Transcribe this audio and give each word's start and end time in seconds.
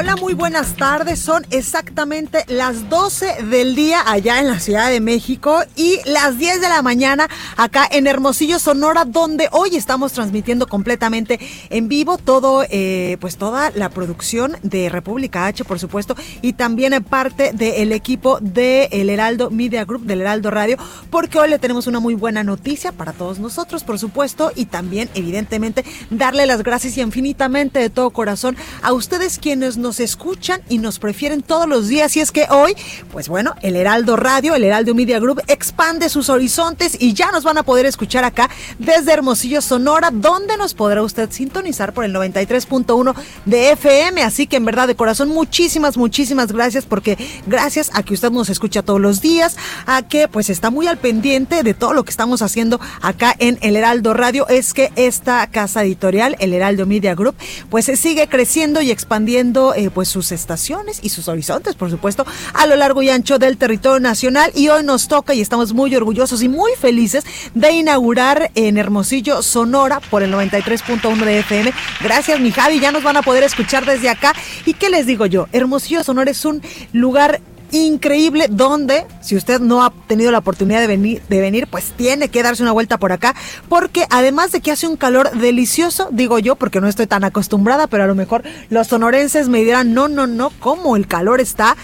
Hola, 0.00 0.14
muy 0.14 0.32
buenas 0.32 0.76
tardes. 0.76 1.18
Son 1.18 1.44
exactamente 1.50 2.44
las 2.46 2.88
12 2.88 3.42
del 3.50 3.74
día 3.74 4.00
allá 4.06 4.38
en 4.38 4.46
la 4.46 4.60
Ciudad 4.60 4.90
de 4.90 5.00
México 5.00 5.58
y 5.74 5.98
las 6.04 6.38
10 6.38 6.60
de 6.60 6.68
la 6.68 6.82
mañana 6.82 7.28
acá 7.56 7.84
en 7.90 8.06
Hermosillo, 8.06 8.60
Sonora, 8.60 9.04
donde 9.04 9.48
hoy 9.50 9.74
estamos 9.74 10.12
transmitiendo 10.12 10.68
completamente 10.68 11.40
en 11.70 11.88
vivo 11.88 12.16
todo, 12.16 12.64
eh, 12.70 13.16
pues 13.20 13.38
toda 13.38 13.72
la 13.72 13.88
producción 13.88 14.56
de 14.62 14.88
República 14.88 15.46
H, 15.46 15.64
por 15.64 15.80
supuesto, 15.80 16.14
y 16.42 16.52
también 16.52 17.02
parte 17.02 17.50
del 17.52 17.90
equipo 17.90 18.38
de 18.40 18.88
Heraldo 18.92 19.50
Media 19.50 19.84
Group, 19.84 20.02
del 20.02 20.20
Heraldo 20.20 20.52
Radio, 20.52 20.76
porque 21.10 21.40
hoy 21.40 21.50
le 21.50 21.58
tenemos 21.58 21.88
una 21.88 21.98
muy 21.98 22.14
buena 22.14 22.44
noticia 22.44 22.92
para 22.92 23.12
todos 23.12 23.40
nosotros, 23.40 23.82
por 23.82 23.98
supuesto, 23.98 24.52
y 24.54 24.66
también, 24.66 25.10
evidentemente, 25.16 25.84
darle 26.10 26.46
las 26.46 26.62
gracias 26.62 26.96
infinitamente 26.98 27.80
de 27.80 27.90
todo 27.90 28.10
corazón 28.10 28.56
a 28.82 28.92
ustedes 28.92 29.40
quienes 29.40 29.76
nos 29.76 29.87
escuchan 30.00 30.60
y 30.68 30.78
nos 30.78 30.98
prefieren 30.98 31.42
todos 31.42 31.68
los 31.68 31.88
días. 31.88 32.16
Y 32.16 32.20
es 32.20 32.30
que 32.30 32.46
hoy, 32.50 32.74
pues 33.10 33.28
bueno, 33.28 33.54
el 33.62 33.76
Heraldo 33.76 34.16
Radio, 34.16 34.54
el 34.54 34.64
Heraldo 34.64 34.94
Media 34.94 35.18
Group 35.18 35.40
expande 35.48 36.08
sus 36.08 36.28
horizontes 36.28 36.96
y 37.00 37.14
ya 37.14 37.30
nos 37.32 37.44
van 37.44 37.58
a 37.58 37.62
poder 37.62 37.86
escuchar 37.86 38.24
acá 38.24 38.50
desde 38.78 39.12
Hermosillo, 39.12 39.60
Sonora, 39.60 40.10
donde 40.12 40.56
nos 40.56 40.74
podrá 40.74 41.02
usted 41.02 41.30
sintonizar 41.30 41.92
por 41.92 42.04
el 42.04 42.14
93.1 42.14 43.14
de 43.44 43.72
FM. 43.72 44.22
Así 44.22 44.46
que 44.46 44.56
en 44.56 44.64
verdad 44.64 44.86
de 44.86 44.94
corazón, 44.94 45.30
muchísimas, 45.30 45.96
muchísimas 45.96 46.52
gracias 46.52 46.84
porque 46.84 47.16
gracias 47.46 47.90
a 47.94 48.02
que 48.02 48.14
usted 48.14 48.30
nos 48.30 48.50
escucha 48.50 48.82
todos 48.82 49.00
los 49.00 49.20
días, 49.20 49.56
a 49.86 50.02
que 50.02 50.28
pues 50.28 50.50
está 50.50 50.70
muy 50.70 50.86
al 50.86 50.98
pendiente 50.98 51.62
de 51.62 51.74
todo 51.74 51.92
lo 51.92 52.04
que 52.04 52.10
estamos 52.10 52.42
haciendo 52.42 52.80
acá 53.00 53.34
en 53.38 53.58
el 53.62 53.76
Heraldo 53.76 54.14
Radio, 54.14 54.46
es 54.48 54.74
que 54.74 54.92
esta 54.96 55.46
casa 55.48 55.82
editorial, 55.82 56.36
el 56.38 56.52
Heraldo 56.52 56.86
Media 56.86 57.14
Group, 57.14 57.34
pues 57.70 57.86
se 57.86 57.96
sigue 57.96 58.28
creciendo 58.28 58.82
y 58.82 58.90
expandiendo 58.90 59.67
eh, 59.74 59.90
pues 59.90 60.08
sus 60.08 60.32
estaciones 60.32 61.00
y 61.02 61.08
sus 61.08 61.28
horizontes, 61.28 61.74
por 61.74 61.90
supuesto, 61.90 62.26
a 62.54 62.66
lo 62.66 62.76
largo 62.76 63.02
y 63.02 63.10
ancho 63.10 63.38
del 63.38 63.56
territorio 63.56 64.00
nacional. 64.00 64.52
Y 64.54 64.68
hoy 64.68 64.84
nos 64.84 65.08
toca 65.08 65.34
y 65.34 65.40
estamos 65.40 65.72
muy 65.72 65.94
orgullosos 65.94 66.42
y 66.42 66.48
muy 66.48 66.72
felices 66.72 67.24
de 67.54 67.72
inaugurar 67.72 68.50
en 68.54 68.78
Hermosillo, 68.78 69.42
Sonora, 69.42 70.00
por 70.10 70.22
el 70.22 70.32
93.1 70.32 71.24
de 71.24 71.38
FM. 71.40 71.72
Gracias, 72.00 72.40
mi 72.40 72.50
Javi, 72.50 72.80
ya 72.80 72.92
nos 72.92 73.02
van 73.02 73.16
a 73.16 73.22
poder 73.22 73.44
escuchar 73.44 73.84
desde 73.84 74.08
acá. 74.08 74.34
¿Y 74.66 74.74
qué 74.74 74.90
les 74.90 75.06
digo 75.06 75.26
yo? 75.26 75.48
Hermosillo, 75.52 76.04
Sonora 76.04 76.30
es 76.30 76.44
un 76.44 76.62
lugar 76.92 77.40
increíble 77.70 78.46
donde 78.50 79.06
si 79.20 79.36
usted 79.36 79.60
no 79.60 79.84
ha 79.84 79.90
tenido 80.06 80.30
la 80.30 80.38
oportunidad 80.38 80.80
de 80.80 80.86
venir, 80.86 81.22
de 81.28 81.40
venir, 81.40 81.66
pues 81.70 81.92
tiene 81.96 82.28
que 82.28 82.42
darse 82.42 82.62
una 82.62 82.72
vuelta 82.72 82.98
por 82.98 83.12
acá, 83.12 83.34
porque 83.68 84.06
además 84.10 84.52
de 84.52 84.60
que 84.60 84.70
hace 84.70 84.86
un 84.86 84.96
calor 84.96 85.30
delicioso, 85.32 86.08
digo 86.10 86.38
yo, 86.38 86.56
porque 86.56 86.80
no 86.80 86.88
estoy 86.88 87.06
tan 87.06 87.24
acostumbrada, 87.24 87.86
pero 87.86 88.04
a 88.04 88.06
lo 88.06 88.14
mejor 88.14 88.42
los 88.70 88.86
sonorenses 88.86 89.48
me 89.48 89.64
dirán, 89.64 89.94
no, 89.94 90.08
no, 90.08 90.26
no, 90.26 90.50
cómo 90.60 90.96
el 90.96 91.06
calor 91.06 91.40
está, 91.40 91.76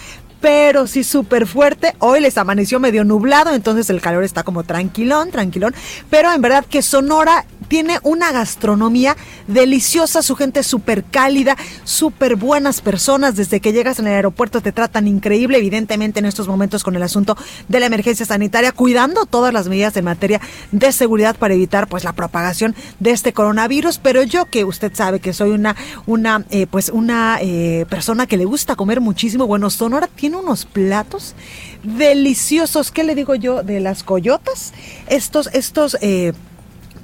pero 0.45 0.87
sí 0.87 1.05
súper 1.05 1.47
fuerte. 1.47 1.95
Hoy 2.01 2.21
les 2.21 2.37
amaneció 2.37 2.79
medio 2.79 3.03
nublado, 3.03 3.55
entonces 3.55 3.89
el 3.89 4.03
calor 4.03 4.25
está 4.25 4.43
como 4.43 4.63
tranquilón, 4.63 5.31
tranquilón. 5.31 5.75
Pero 6.11 6.31
en 6.31 6.43
verdad 6.43 6.67
que 6.69 6.83
Sonora 6.83 7.47
tiene 7.69 7.99
una 8.03 8.31
gastronomía 8.31 9.17
deliciosa, 9.47 10.21
su 10.21 10.37
gente 10.37 10.63
súper 10.63 11.03
cálida, 11.03 11.57
súper 11.85 12.37
buenas 12.37 12.83
personas. 12.83 13.37
Desde 13.37 13.61
que 13.61 13.73
llegas 13.73 13.99
en 13.99 14.07
el 14.07 14.13
aeropuerto 14.13 14.61
te 14.61 14.71
tratan 14.71 15.09
increíble, 15.09 15.57
evidentemente 15.57 16.19
en 16.19 16.27
estos 16.27 16.47
momentos 16.47 16.85
con 16.85 16.95
el 16.95 17.03
asunto 17.03 17.39
de 17.69 17.81
la 17.81 17.87
emergencia 17.87 18.27
sanitaria, 18.27 18.73
cuidando 18.73 19.25
todas 19.25 19.53
las 19.53 19.69
medidas 19.69 19.97
en 19.97 20.05
materia 20.05 20.43
de 20.73 20.93
seguridad 20.93 21.37
para 21.37 21.55
evitar 21.55 21.89
pues 21.89 22.05
la 22.05 22.13
propagación 22.13 22.75
de 23.01 23.13
este 23.13 23.33
coronavirus. 23.33 23.99
Pero 23.99 24.23
yo 24.23 24.45
que 24.45 24.65
usted 24.65 24.93
sabe 24.95 25.21
que 25.21 25.33
soy 25.33 25.53
una, 25.53 25.75
una 26.05 26.45
eh, 26.51 26.67
pues 26.67 26.91
una 26.91 27.39
eh, 27.41 27.87
persona 27.89 28.27
que 28.27 28.37
le 28.37 28.45
gusta 28.45 28.77
comer 28.77 29.01
muchísimo, 29.01 29.47
bueno, 29.47 29.71
Sonora 29.71 30.07
tiene 30.15 30.34
unos 30.35 30.65
platos 30.65 31.35
deliciosos. 31.83 32.91
¿Qué 32.91 33.05
le 33.05 33.15
digo 33.15 33.35
yo 33.35 33.63
de 33.63 33.81
las 33.81 34.03
coyotas? 34.03 34.73
Estos, 35.07 35.49
estos 35.53 35.97
eh, 36.01 36.33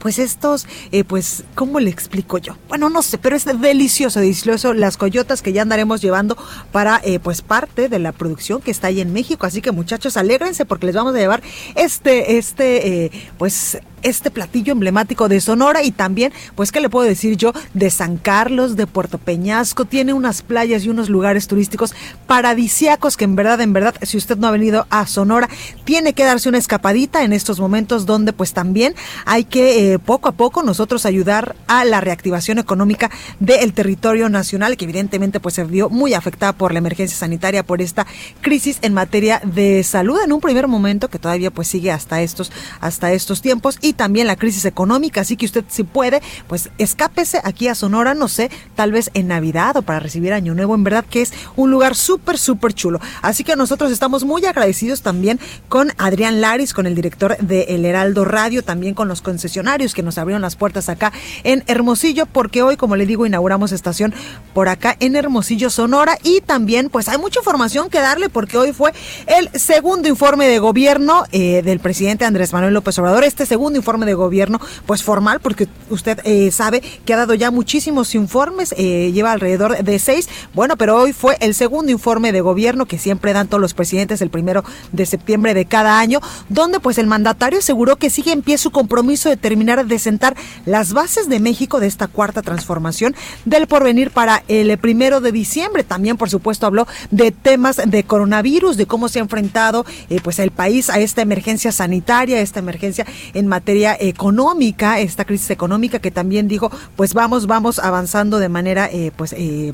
pues 0.00 0.18
estos, 0.18 0.66
eh, 0.90 1.04
pues, 1.04 1.44
¿cómo 1.54 1.78
le 1.78 1.90
explico 1.90 2.38
yo? 2.38 2.56
Bueno, 2.68 2.88
no 2.88 3.02
sé, 3.02 3.18
pero 3.18 3.36
es 3.36 3.44
delicioso, 3.44 4.18
delicioso 4.18 4.72
las 4.72 4.96
coyotas 4.96 5.42
que 5.42 5.52
ya 5.52 5.62
andaremos 5.62 6.00
llevando 6.00 6.36
para, 6.72 7.00
eh, 7.04 7.20
pues, 7.20 7.42
parte 7.42 7.88
de 7.88 7.98
la 7.98 8.12
producción 8.12 8.62
que 8.62 8.70
está 8.70 8.88
ahí 8.88 9.00
en 9.00 9.12
México. 9.12 9.46
Así 9.46 9.60
que 9.60 9.70
muchachos, 9.70 10.16
alégrense 10.16 10.64
porque 10.64 10.86
les 10.86 10.96
vamos 10.96 11.14
a 11.14 11.18
llevar 11.18 11.42
este, 11.76 12.38
este, 12.38 13.04
eh, 13.04 13.10
pues, 13.38 13.78
este 14.02 14.30
platillo 14.30 14.72
emblemático 14.72 15.28
de 15.28 15.40
Sonora 15.40 15.82
y 15.82 15.90
también, 15.90 16.32
pues, 16.54 16.72
¿qué 16.72 16.80
le 16.80 16.90
puedo 16.90 17.06
decir 17.06 17.36
yo? 17.36 17.52
De 17.74 17.90
San 17.90 18.16
Carlos, 18.16 18.76
de 18.76 18.86
Puerto 18.86 19.18
Peñasco, 19.18 19.84
tiene 19.84 20.12
unas 20.12 20.42
playas 20.42 20.84
y 20.84 20.88
unos 20.88 21.08
lugares 21.08 21.46
turísticos 21.46 21.94
paradisiacos 22.26 23.16
que 23.16 23.24
en 23.24 23.36
verdad, 23.36 23.60
en 23.60 23.72
verdad, 23.72 23.94
si 24.02 24.16
usted 24.16 24.36
no 24.36 24.46
ha 24.46 24.50
venido 24.50 24.86
a 24.90 25.06
Sonora, 25.06 25.48
tiene 25.84 26.12
que 26.12 26.24
darse 26.24 26.48
una 26.48 26.58
escapadita 26.58 27.24
en 27.24 27.32
estos 27.32 27.60
momentos 27.60 28.06
donde 28.06 28.32
pues 28.32 28.52
también 28.52 28.94
hay 29.24 29.44
que 29.44 29.98
poco 30.04 30.28
a 30.28 30.32
poco 30.32 30.62
nosotros 30.62 31.06
ayudar 31.06 31.56
a 31.66 31.84
la 31.84 32.00
reactivación 32.00 32.58
económica 32.58 33.10
del 33.38 33.72
territorio 33.72 34.28
nacional, 34.28 34.76
que 34.76 34.84
evidentemente 34.84 35.40
pues 35.40 35.54
se 35.54 35.64
vio 35.64 35.88
muy 35.88 36.14
afectada 36.14 36.52
por 36.52 36.72
la 36.72 36.78
emergencia 36.78 37.16
sanitaria, 37.16 37.62
por 37.62 37.82
esta 37.82 38.06
crisis 38.40 38.78
en 38.82 38.94
materia 38.94 39.40
de 39.44 39.82
salud 39.84 40.18
en 40.24 40.32
un 40.32 40.40
primer 40.40 40.68
momento 40.68 41.08
que 41.08 41.18
todavía 41.18 41.50
pues 41.50 41.68
sigue 41.68 41.90
hasta 41.90 42.22
estos, 42.22 42.52
hasta 42.80 43.12
estos 43.12 43.42
tiempos 43.42 43.78
y 43.80 43.89
también 43.92 44.26
la 44.26 44.36
crisis 44.36 44.64
económica, 44.64 45.20
así 45.20 45.36
que 45.36 45.46
usted 45.46 45.64
si 45.68 45.84
puede, 45.84 46.22
pues 46.48 46.70
escápese 46.78 47.40
aquí 47.44 47.68
a 47.68 47.74
Sonora, 47.74 48.14
no 48.14 48.28
sé, 48.28 48.50
tal 48.74 48.92
vez 48.92 49.10
en 49.14 49.28
Navidad 49.28 49.76
o 49.76 49.82
para 49.82 50.00
recibir 50.00 50.32
Año 50.32 50.54
Nuevo, 50.54 50.74
en 50.74 50.84
verdad 50.84 51.04
que 51.08 51.22
es 51.22 51.32
un 51.56 51.70
lugar 51.70 51.94
súper, 51.94 52.38
súper 52.38 52.74
chulo. 52.74 53.00
Así 53.22 53.44
que 53.44 53.56
nosotros 53.56 53.92
estamos 53.92 54.24
muy 54.24 54.44
agradecidos 54.44 55.02
también 55.02 55.40
con 55.68 55.92
Adrián 55.98 56.40
Laris, 56.40 56.72
con 56.72 56.86
el 56.86 56.94
director 56.94 57.36
de 57.38 57.62
El 57.70 57.84
Heraldo 57.84 58.24
Radio, 58.24 58.62
también 58.62 58.94
con 58.94 59.08
los 59.08 59.22
concesionarios 59.22 59.94
que 59.94 60.02
nos 60.02 60.18
abrieron 60.18 60.42
las 60.42 60.56
puertas 60.56 60.88
acá 60.88 61.12
en 61.44 61.64
Hermosillo, 61.66 62.26
porque 62.26 62.62
hoy, 62.62 62.76
como 62.76 62.96
le 62.96 63.06
digo, 63.06 63.26
inauguramos 63.26 63.72
estación 63.72 64.14
por 64.54 64.68
acá 64.68 64.96
en 65.00 65.16
Hermosillo, 65.16 65.70
Sonora, 65.70 66.18
y 66.22 66.40
también 66.40 66.90
pues 66.90 67.08
hay 67.08 67.18
mucha 67.18 67.40
información 67.40 67.90
que 67.90 68.00
darle 68.00 68.28
porque 68.28 68.58
hoy 68.58 68.72
fue 68.72 68.92
el 69.26 69.48
segundo 69.58 70.08
informe 70.08 70.46
de 70.48 70.58
gobierno 70.58 71.24
eh, 71.32 71.62
del 71.62 71.80
presidente 71.80 72.24
Andrés 72.24 72.52
Manuel 72.52 72.74
López 72.74 72.98
Obrador, 72.98 73.24
este 73.24 73.46
segundo 73.46 73.78
informe 73.80 74.06
de 74.06 74.14
gobierno 74.14 74.60
pues 74.86 75.02
formal, 75.02 75.40
porque 75.40 75.68
usted 75.88 76.20
eh, 76.24 76.50
sabe 76.50 76.82
que 77.04 77.14
ha 77.14 77.16
dado 77.16 77.34
ya 77.34 77.50
muchísimos 77.50 78.14
informes, 78.14 78.74
eh, 78.76 79.10
lleva 79.12 79.32
alrededor 79.32 79.82
de 79.82 79.98
seis, 79.98 80.28
bueno, 80.54 80.76
pero 80.76 80.96
hoy 80.96 81.12
fue 81.12 81.36
el 81.40 81.54
segundo 81.54 81.90
informe 81.90 82.32
de 82.32 82.40
gobierno 82.40 82.86
que 82.86 82.98
siempre 82.98 83.32
dan 83.32 83.48
todos 83.48 83.60
los 83.60 83.74
presidentes 83.74 84.20
el 84.20 84.30
primero 84.30 84.64
de 84.92 85.06
septiembre 85.06 85.54
de 85.54 85.64
cada 85.64 85.98
año, 85.98 86.20
donde 86.48 86.80
pues 86.80 86.98
el 86.98 87.06
mandatario 87.06 87.58
aseguró 87.58 87.96
que 87.96 88.10
sigue 88.10 88.32
en 88.32 88.42
pie 88.42 88.58
su 88.58 88.70
compromiso 88.70 89.28
de 89.28 89.36
terminar 89.36 89.86
de 89.86 89.98
sentar 89.98 90.36
las 90.66 90.92
bases 90.92 91.28
de 91.28 91.40
México 91.40 91.80
de 91.80 91.86
esta 91.86 92.06
cuarta 92.08 92.42
transformación 92.42 93.14
del 93.44 93.66
porvenir 93.66 94.10
para 94.10 94.42
el 94.48 94.76
primero 94.78 95.20
de 95.20 95.32
diciembre. 95.32 95.84
También, 95.84 96.16
por 96.16 96.30
supuesto, 96.30 96.66
habló 96.66 96.86
de 97.10 97.30
temas 97.30 97.80
de 97.84 98.04
coronavirus, 98.04 98.76
de 98.76 98.86
cómo 98.86 99.08
se 99.08 99.18
ha 99.18 99.22
enfrentado 99.22 99.86
eh, 100.08 100.20
pues 100.22 100.38
el 100.38 100.50
país 100.50 100.90
a 100.90 100.98
esta 100.98 101.22
emergencia 101.22 101.72
sanitaria, 101.72 102.40
esta 102.40 102.58
emergencia 102.58 103.06
en 103.34 103.46
materia 103.46 103.69
económica, 104.00 105.00
esta 105.00 105.24
crisis 105.24 105.50
económica 105.50 105.98
que 105.98 106.10
también 106.10 106.48
dijo, 106.48 106.70
pues 106.96 107.14
vamos, 107.14 107.46
vamos 107.46 107.78
avanzando 107.78 108.38
de 108.38 108.48
manera, 108.48 108.88
eh, 108.90 109.12
pues. 109.16 109.34
Eh, 109.36 109.72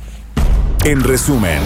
En 0.83 1.03
resumen. 1.03 1.59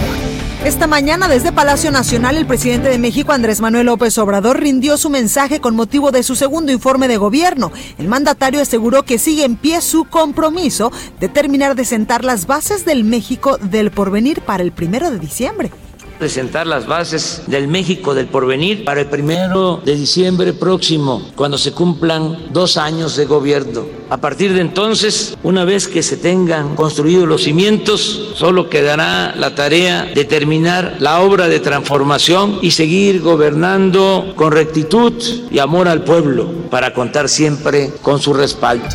Esta 0.62 0.86
mañana 0.86 1.26
desde 1.26 1.50
Palacio 1.50 1.90
Nacional 1.90 2.36
el 2.36 2.44
presidente 2.44 2.90
de 2.90 2.98
México 2.98 3.32
Andrés 3.32 3.62
Manuel 3.62 3.86
López 3.86 4.18
Obrador 4.18 4.60
rindió 4.60 4.98
su 4.98 5.08
mensaje 5.08 5.58
con 5.58 5.74
motivo 5.74 6.10
de 6.10 6.22
su 6.22 6.36
segundo 6.36 6.70
informe 6.70 7.08
de 7.08 7.16
gobierno. 7.16 7.72
El 7.96 8.08
mandatario 8.08 8.60
aseguró 8.60 9.04
que 9.04 9.18
sigue 9.18 9.44
en 9.44 9.56
pie 9.56 9.80
su 9.80 10.04
compromiso 10.04 10.92
de 11.18 11.30
terminar 11.30 11.76
de 11.76 11.86
sentar 11.86 12.24
las 12.24 12.46
bases 12.46 12.84
del 12.84 13.04
México 13.04 13.56
del 13.56 13.90
porvenir 13.90 14.42
para 14.42 14.62
el 14.62 14.72
primero 14.72 15.10
de 15.10 15.18
diciembre 15.18 15.70
presentar 16.18 16.66
las 16.66 16.86
bases 16.86 17.42
del 17.46 17.68
México 17.68 18.14
del 18.14 18.26
porvenir 18.26 18.84
para 18.84 19.00
el 19.00 19.06
primero 19.06 19.80
de 19.84 19.94
diciembre 19.94 20.52
próximo, 20.52 21.30
cuando 21.34 21.58
se 21.58 21.72
cumplan 21.72 22.52
dos 22.52 22.76
años 22.76 23.16
de 23.16 23.26
gobierno. 23.26 23.86
A 24.08 24.18
partir 24.18 24.52
de 24.52 24.60
entonces, 24.60 25.36
una 25.42 25.64
vez 25.64 25.88
que 25.88 26.02
se 26.02 26.16
tengan 26.16 26.76
construidos 26.76 27.26
los 27.26 27.42
cimientos, 27.42 28.32
solo 28.34 28.70
quedará 28.70 29.34
la 29.36 29.54
tarea 29.54 30.04
de 30.04 30.24
terminar 30.24 30.96
la 31.00 31.20
obra 31.20 31.48
de 31.48 31.60
transformación 31.60 32.58
y 32.62 32.70
seguir 32.70 33.20
gobernando 33.20 34.32
con 34.36 34.52
rectitud 34.52 35.12
y 35.50 35.58
amor 35.58 35.88
al 35.88 36.04
pueblo 36.04 36.48
para 36.70 36.94
contar 36.94 37.28
siempre 37.28 37.92
con 38.02 38.20
su 38.20 38.32
respaldo. 38.32 38.86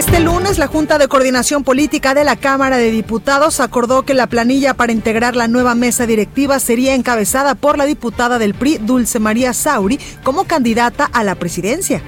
Este 0.00 0.18
lunes, 0.18 0.56
la 0.56 0.66
Junta 0.66 0.96
de 0.96 1.08
Coordinación 1.08 1.62
Política 1.62 2.14
de 2.14 2.24
la 2.24 2.36
Cámara 2.36 2.78
de 2.78 2.90
Diputados 2.90 3.60
acordó 3.60 4.06
que 4.06 4.14
la 4.14 4.28
planilla 4.28 4.72
para 4.72 4.92
integrar 4.92 5.36
la 5.36 5.46
nueva 5.46 5.74
mesa 5.74 6.06
directiva 6.06 6.58
sería 6.58 6.94
encabezada 6.94 7.54
por 7.54 7.76
la 7.76 7.84
diputada 7.84 8.38
del 8.38 8.54
PRI, 8.54 8.78
Dulce 8.78 9.18
María 9.18 9.52
Sauri, 9.52 10.00
como 10.24 10.44
candidata 10.44 11.04
a 11.04 11.22
la 11.22 11.34
presidencia. 11.34 12.02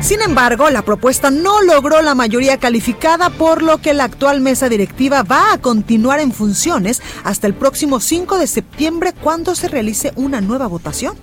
Sin 0.00 0.22
embargo, 0.22 0.70
la 0.70 0.82
propuesta 0.82 1.32
no 1.32 1.60
logró 1.60 2.00
la 2.02 2.14
mayoría 2.14 2.56
calificada, 2.56 3.28
por 3.28 3.60
lo 3.60 3.78
que 3.78 3.92
la 3.92 4.04
actual 4.04 4.40
mesa 4.40 4.68
directiva 4.68 5.24
va 5.24 5.52
a 5.52 5.58
continuar 5.58 6.20
en 6.20 6.30
funciones 6.30 7.02
hasta 7.24 7.48
el 7.48 7.54
próximo 7.54 7.98
5 7.98 8.38
de 8.38 8.46
septiembre, 8.46 9.12
cuando 9.12 9.56
se 9.56 9.66
realice 9.66 10.12
una 10.14 10.40
nueva 10.40 10.68
votación. 10.68 11.16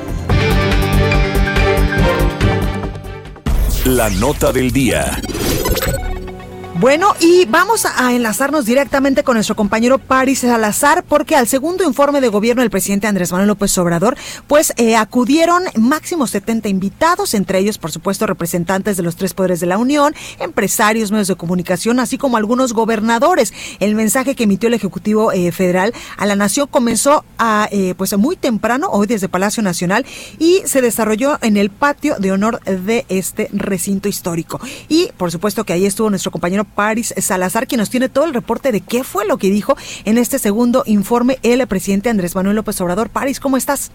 La 3.85 4.11
nota 4.11 4.51
del 4.51 4.73
día. 4.73 5.21
Bueno, 6.85 7.15
y 7.19 7.47
vamos 7.47 7.87
a 7.87 8.13
enlazarnos 8.13 8.67
directamente 8.67 9.25
con 9.25 9.37
nuestro 9.37 9.57
compañero 9.57 9.97
Paris 9.97 10.41
Salazar, 10.41 11.03
porque 11.03 11.35
al 11.35 11.49
segundo 11.49 11.83
informe 11.83 12.21
de 12.21 12.29
gobierno 12.29 12.61
del 12.61 12.69
presidente 12.69 13.07
Andrés 13.07 13.33
Manuel 13.33 13.49
López 13.49 13.79
Obrador, 13.79 14.19
pues 14.49 14.75
eh, 14.77 14.95
acudieron 14.95 15.63
máximo 15.79 16.27
70 16.27 16.69
invitados, 16.69 17.33
entre 17.33 17.59
ellos, 17.59 17.79
por 17.79 17.91
supuesto, 17.91 18.27
representantes 18.27 18.99
de 18.99 19.03
los 19.03 19.17
tres 19.17 19.33
poderes 19.33 19.61
de 19.61 19.67
la 19.67 19.79
Unión, 19.79 20.15
empresarios, 20.41 21.11
medios 21.11 21.29
de 21.29 21.37
comunicación, 21.37 22.01
así 22.01 22.19
como 22.19 22.37
algunos 22.37 22.75
gobernadores. 22.75 23.55
El 23.81 23.95
mensaje 23.95 24.35
que 24.35 24.45
emitió 24.45 24.67
el 24.67 24.75
Ejecutivo 24.75 25.33
eh, 25.33 25.53
Federal 25.53 25.95
a 26.19 26.27
la 26.27 26.37
Nación 26.37 26.69
comenzó 26.71 27.25
a, 27.39 27.67
eh, 27.73 27.95
pues 27.97 28.15
muy 28.19 28.37
temprano, 28.37 28.89
hoy 28.91 29.07
desde 29.07 29.31
Palacio 29.31 29.63
Nacional, 29.63 30.05
y 30.39 30.61
se 30.67 30.83
desarrolló 30.83 31.39
en 31.41 31.57
el 31.57 31.71
patio 31.71 32.17
de 32.19 32.33
honor 32.33 32.61
de 32.65 33.07
este 33.09 33.49
recinto 33.55 34.07
histórico. 34.07 34.61
Y, 34.91 35.13
por 35.17 35.33
supuesto, 35.33 35.65
que 35.65 35.73
ahí 35.73 35.87
estuvo 35.87 36.11
nuestro 36.11 36.31
compañero 36.31 36.67
Paris 36.75 37.15
Salazar, 37.17 37.67
quien 37.67 37.79
nos 37.79 37.91
tiene 37.91 38.09
todo 38.09 38.25
el 38.25 38.35
reporte 38.35 38.73
de 38.73 38.81
qué 38.81 39.05
fue 39.05 39.27
lo 39.27 39.39
que 39.39 39.51
dijo 39.51 39.77
en 40.05 40.19
este 40.19 40.39
segundo 40.39 40.83
informe 40.87 41.39
el 41.43 41.67
presidente 41.67 42.11
Andrés 42.11 42.35
Manuel 42.35 42.57
López 42.57 42.81
Obrador. 42.81 43.11
Paris, 43.11 43.41
¿cómo 43.41 43.57
estás? 43.57 43.91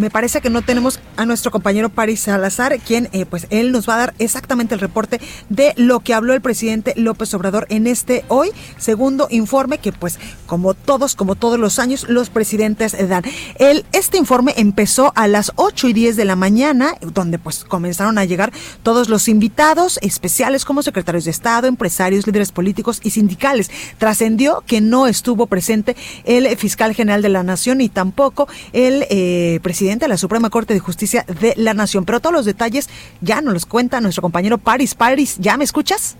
Me 0.00 0.08
parece 0.08 0.40
que 0.40 0.48
no 0.48 0.62
tenemos 0.62 0.98
a 1.18 1.26
nuestro 1.26 1.50
compañero 1.50 1.90
Paris 1.90 2.20
Salazar, 2.20 2.78
quien 2.80 3.10
eh, 3.12 3.26
pues 3.26 3.46
él 3.50 3.70
nos 3.70 3.86
va 3.86 3.96
a 3.96 3.98
dar 3.98 4.14
exactamente 4.18 4.72
el 4.72 4.80
reporte 4.80 5.20
de 5.50 5.74
lo 5.76 6.00
que 6.00 6.14
habló 6.14 6.32
el 6.32 6.40
presidente 6.40 6.94
López 6.96 7.34
Obrador 7.34 7.66
en 7.68 7.86
este 7.86 8.24
hoy 8.28 8.48
segundo 8.78 9.28
informe 9.28 9.76
que 9.76 9.92
pues 9.92 10.18
como 10.46 10.72
todos, 10.72 11.16
como 11.16 11.34
todos 11.34 11.58
los 11.58 11.78
años, 11.78 12.08
los 12.08 12.30
presidentes 12.30 12.96
dan. 13.10 13.24
El, 13.58 13.84
este 13.92 14.16
informe 14.16 14.54
empezó 14.56 15.12
a 15.16 15.28
las 15.28 15.52
8 15.56 15.88
y 15.88 15.92
10 15.92 16.16
de 16.16 16.24
la 16.24 16.34
mañana, 16.34 16.94
donde 17.02 17.38
pues 17.38 17.64
comenzaron 17.64 18.16
a 18.16 18.24
llegar 18.24 18.54
todos 18.82 19.10
los 19.10 19.28
invitados 19.28 19.98
especiales 20.00 20.64
como 20.64 20.82
secretarios 20.82 21.26
de 21.26 21.30
Estado, 21.30 21.66
empresarios, 21.66 22.26
líderes 22.26 22.52
políticos 22.52 23.00
y 23.04 23.10
sindicales. 23.10 23.70
Trascendió 23.98 24.64
que 24.66 24.80
no 24.80 25.06
estuvo 25.06 25.46
presente 25.46 25.94
el 26.24 26.48
fiscal 26.56 26.94
general 26.94 27.20
de 27.20 27.28
la 27.28 27.42
Nación 27.42 27.82
y 27.82 27.90
tampoco 27.90 28.48
el 28.72 29.04
eh, 29.10 29.60
presidente 29.62 29.89
presidente 29.90 30.04
de 30.04 30.10
la 30.10 30.18
Suprema 30.18 30.50
Corte 30.50 30.72
de 30.72 30.78
Justicia 30.78 31.24
de 31.40 31.52
la 31.56 31.74
Nación. 31.74 32.04
Pero 32.04 32.20
todos 32.20 32.32
los 32.32 32.44
detalles 32.44 32.88
ya 33.20 33.40
nos 33.40 33.54
los 33.54 33.66
cuenta 33.66 34.00
nuestro 34.00 34.22
compañero 34.22 34.56
Paris. 34.56 34.94
Paris, 34.94 35.36
¿ya 35.40 35.56
me 35.56 35.64
escuchas? 35.64 36.16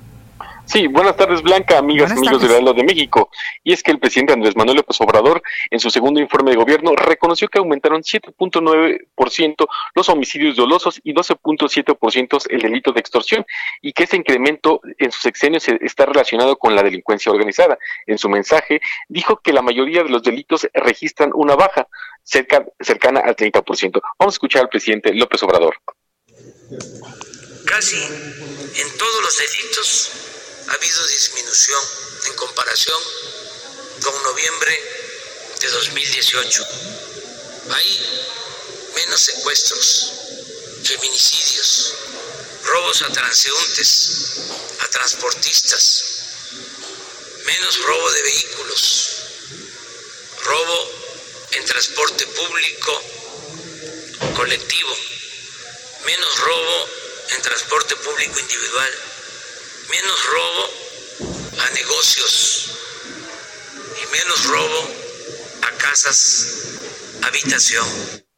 Sí, 0.64 0.86
buenas 0.86 1.16
tardes 1.16 1.42
Blanca, 1.42 1.78
amigas 1.78 2.10
y 2.10 2.18
amigos 2.18 2.42
del 2.42 2.64
de 2.64 2.84
México. 2.84 3.30
Y 3.64 3.72
es 3.72 3.82
que 3.82 3.90
el 3.90 3.98
presidente 3.98 4.32
Andrés 4.32 4.56
Manuel 4.56 4.76
López 4.78 5.00
Obrador, 5.00 5.42
en 5.68 5.80
su 5.80 5.90
segundo 5.90 6.20
informe 6.20 6.50
de 6.50 6.56
gobierno, 6.56 6.94
reconoció 6.94 7.48
que 7.48 7.58
aumentaron 7.58 8.02
7.9% 8.02 9.66
los 9.94 10.08
homicidios 10.08 10.56
dolosos 10.56 11.00
y 11.02 11.12
12.7% 11.12 12.46
el 12.50 12.60
delito 12.60 12.92
de 12.92 13.00
extorsión, 13.00 13.44
y 13.82 13.92
que 13.92 14.04
ese 14.04 14.16
incremento 14.16 14.80
en 14.98 15.10
sus 15.10 15.22
sexenios 15.22 15.68
está 15.68 16.06
relacionado 16.06 16.56
con 16.56 16.76
la 16.76 16.82
delincuencia 16.84 17.32
organizada. 17.32 17.76
En 18.06 18.18
su 18.18 18.28
mensaje, 18.28 18.80
dijo 19.08 19.40
que 19.42 19.52
la 19.52 19.62
mayoría 19.62 20.04
de 20.04 20.10
los 20.10 20.22
delitos 20.22 20.68
registran 20.72 21.30
una 21.34 21.56
baja 21.56 21.88
cerca, 22.30 22.64
cercana 22.80 23.20
al 23.20 23.34
30%. 23.34 24.00
Vamos 24.18 24.34
a 24.34 24.36
escuchar 24.36 24.62
al 24.62 24.68
presidente 24.68 25.12
López 25.14 25.42
Obrador. 25.42 25.74
Casi 27.66 27.96
en 27.96 28.98
todos 28.98 29.22
los 29.22 29.38
delitos 29.38 30.10
ha 30.68 30.74
habido 30.74 31.06
disminución 31.08 31.80
en 32.28 32.36
comparación 32.36 33.02
con 34.02 34.22
noviembre 34.22 34.78
de 35.60 35.68
2018. 35.68 36.66
Hay 37.70 38.00
menos 38.94 39.20
secuestros, 39.20 40.12
feminicidios, 40.84 41.94
robos 42.64 43.02
a 43.02 43.12
transeúntes, 43.12 44.42
a 44.80 44.86
transportistas, 44.88 46.04
menos 47.44 47.82
robo 47.84 48.10
de 48.10 48.22
vehículos, 48.22 49.16
robo 50.44 51.09
en 51.52 51.64
transporte 51.64 52.26
público 52.26 53.02
colectivo, 54.34 54.96
menos 56.06 56.38
robo 56.40 56.88
en 57.30 57.42
transporte 57.42 57.96
público 57.96 58.38
individual. 58.38 58.90
Menos 59.90 60.26
robo 60.26 60.70
a 61.58 61.70
negocios. 61.70 62.70
Y 64.02 64.06
menos 64.12 64.44
robo 64.46 64.90
a 65.62 65.70
casas, 65.78 66.46
habitación. 67.22 68.29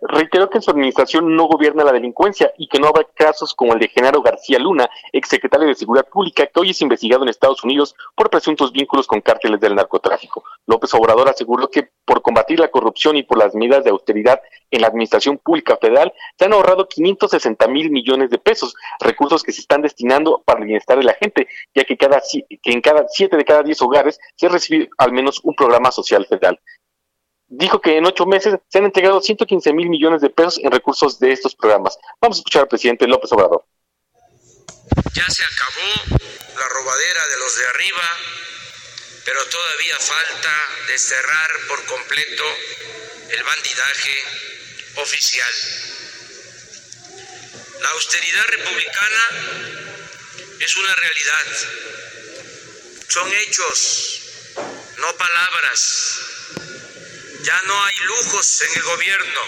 Reiteró 0.00 0.50
que 0.50 0.60
su 0.60 0.70
administración 0.70 1.34
no 1.36 1.44
gobierna 1.46 1.84
la 1.84 1.92
delincuencia 1.92 2.52
y 2.58 2.68
que 2.68 2.78
no 2.78 2.88
habrá 2.88 3.04
casos 3.14 3.54
como 3.54 3.74
el 3.74 3.80
de 3.80 3.88
Genaro 3.88 4.22
García 4.22 4.58
Luna, 4.58 4.88
exsecretario 5.12 5.68
de 5.68 5.74
Seguridad 5.74 6.08
Pública, 6.08 6.46
que 6.46 6.60
hoy 6.60 6.70
es 6.70 6.80
investigado 6.80 7.22
en 7.22 7.28
Estados 7.28 7.64
Unidos 7.64 7.94
por 8.14 8.30
presuntos 8.30 8.72
vínculos 8.72 9.06
con 9.06 9.20
cárteles 9.20 9.60
del 9.60 9.74
narcotráfico. 9.74 10.44
López 10.66 10.92
Obrador 10.94 11.28
aseguró 11.28 11.68
que 11.68 11.90
por 12.04 12.22
combatir 12.22 12.60
la 12.60 12.68
corrupción 12.68 13.16
y 13.16 13.22
por 13.22 13.38
las 13.38 13.54
medidas 13.54 13.84
de 13.84 13.90
austeridad 13.90 14.40
en 14.70 14.80
la 14.80 14.88
administración 14.88 15.38
pública 15.38 15.76
federal, 15.76 16.12
se 16.38 16.44
han 16.44 16.52
ahorrado 16.52 16.88
560 16.88 17.68
mil 17.68 17.90
millones 17.90 18.30
de 18.30 18.38
pesos, 18.38 18.74
recursos 19.00 19.42
que 19.42 19.52
se 19.52 19.60
están 19.60 19.82
destinando 19.82 20.42
para 20.44 20.60
el 20.60 20.66
bienestar 20.66 20.98
de 20.98 21.04
la 21.04 21.14
gente, 21.14 21.48
ya 21.74 21.84
que, 21.84 21.96
cada, 21.96 22.20
que 22.20 22.72
en 22.72 22.80
cada 22.80 23.06
siete 23.08 23.36
de 23.36 23.44
cada 23.44 23.62
diez 23.62 23.80
hogares 23.82 24.18
se 24.36 24.48
recibe 24.48 24.90
al 24.98 25.12
menos 25.12 25.40
un 25.44 25.54
programa 25.54 25.90
social 25.90 26.26
federal 26.26 26.58
dijo 27.56 27.80
que 27.80 27.96
en 27.96 28.06
ocho 28.06 28.26
meses 28.26 28.56
se 28.68 28.78
han 28.78 28.84
entregado 28.84 29.20
115 29.20 29.72
mil 29.72 29.88
millones 29.88 30.20
de 30.20 30.30
pesos 30.30 30.58
en 30.62 30.70
recursos 30.70 31.18
de 31.18 31.32
estos 31.32 31.54
programas. 31.54 31.98
Vamos 32.20 32.38
a 32.38 32.40
escuchar 32.40 32.62
al 32.62 32.68
presidente 32.68 33.06
López 33.06 33.30
Obrador. 33.32 33.64
Ya 35.14 35.26
se 35.28 35.44
acabó 35.44 36.18
la 36.58 36.68
robadera 36.68 37.26
de 37.28 37.38
los 37.38 37.58
de 37.58 37.66
arriba, 37.66 38.10
pero 39.24 39.40
todavía 39.46 39.98
falta 39.98 40.52
desterrar 40.88 41.50
por 41.68 41.84
completo 41.86 42.44
el 43.30 43.42
bandidaje 43.42 44.16
oficial. 44.96 45.52
La 47.80 47.90
austeridad 47.90 48.44
republicana 48.46 49.24
es 50.60 50.76
una 50.76 50.94
realidad. 50.94 51.46
Son 53.08 53.32
hechos, 53.32 54.20
no 54.98 55.16
palabras 55.16 56.34
ya 57.44 57.60
no 57.66 57.84
hay 57.84 57.94
lujos 58.06 58.62
en 58.62 58.78
el 58.78 58.82
gobierno 58.84 59.40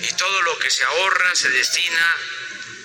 y 0.00 0.16
todo 0.16 0.42
lo 0.42 0.58
que 0.60 0.70
se 0.70 0.84
ahorra 0.84 1.34
se 1.34 1.50
destina 1.50 2.14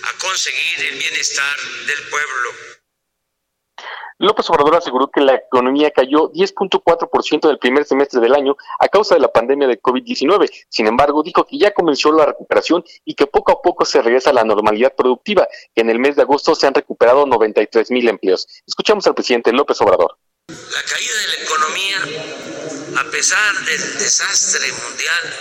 a 0.04 0.18
conseguir 0.18 0.94
el 0.94 0.98
bienestar 0.98 1.56
del 1.86 2.10
pueblo. 2.10 2.50
López 4.20 4.50
Obrador 4.50 4.78
aseguró 4.78 5.12
que 5.12 5.22
la 5.22 5.36
economía 5.36 5.92
cayó 5.92 6.32
10.4% 6.32 7.48
del 7.48 7.60
primer 7.60 7.86
semestre 7.86 8.20
del 8.20 8.34
año 8.34 8.58
a 8.80 8.88
causa 8.88 9.14
de 9.14 9.22
la 9.22 9.32
pandemia 9.32 9.68
de 9.68 9.80
COVID-19. 9.80 10.50
Sin 10.70 10.88
embargo, 10.88 11.22
dijo 11.22 11.46
que 11.46 11.60
ya 11.60 11.72
comenzó 11.72 12.12
la 12.12 12.26
recuperación 12.26 12.84
y 13.06 13.14
que 13.14 13.28
poco 13.28 13.52
a 13.52 13.62
poco 13.62 13.86
se 13.86 14.02
regresa 14.02 14.32
a 14.32 14.34
la 14.34 14.44
normalidad 14.44 14.96
productiva, 14.96 15.48
que 15.76 15.82
en 15.82 15.92
el 15.92 16.00
mes 16.00 16.16
de 16.16 16.24
agosto 16.24 16.56
se 16.56 16.66
han 16.66 16.74
recuperado 16.74 17.28
93 17.28 17.92
mil 17.92 18.08
empleos. 18.10 18.48
Escuchamos 18.66 19.06
al 19.06 19.14
presidente 19.14 19.54
López 19.54 19.80
Obrador. 19.82 20.18
La 20.48 20.82
caída 20.82 21.14
de 21.14 21.28
la 21.28 21.44
economía 21.44 22.37
a 22.98 23.04
pesar 23.12 23.66
del 23.66 23.98
desastre 24.00 24.72
mundial, 24.72 25.36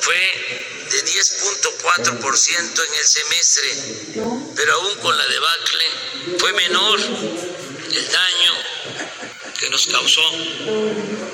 fue 0.00 0.14
de 0.90 1.04
10.4% 1.04 2.86
en 2.86 2.94
el 2.94 3.06
semestre, 3.06 3.68
pero 4.54 4.74
aún 4.74 4.94
con 4.96 5.16
la 5.16 5.26
debacle 5.26 5.84
fue 6.38 6.52
menor 6.52 7.00
el 7.00 8.08
daño 8.12 8.52
que 9.58 9.70
nos 9.70 9.86
causó 9.86 10.20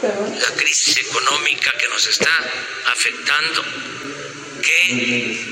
la 0.03 0.55
crisis 0.57 0.97
económica 0.99 1.73
que 1.79 1.89
nos 1.89 2.07
está 2.07 2.31
afectando 2.87 3.65
que 4.63 5.45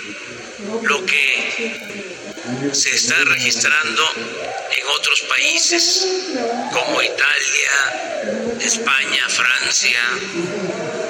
lo 0.82 1.04
que 1.04 2.11
se 2.72 2.90
está 2.90 3.14
registrando 3.24 4.02
en 4.16 4.86
otros 4.98 5.22
países 5.22 6.08
como 6.72 7.00
Italia, 7.00 8.58
España, 8.60 9.28
Francia 9.28 10.00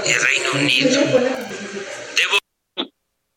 y 0.04 0.12
Reino 0.12 0.52
Unido. 0.54 1.00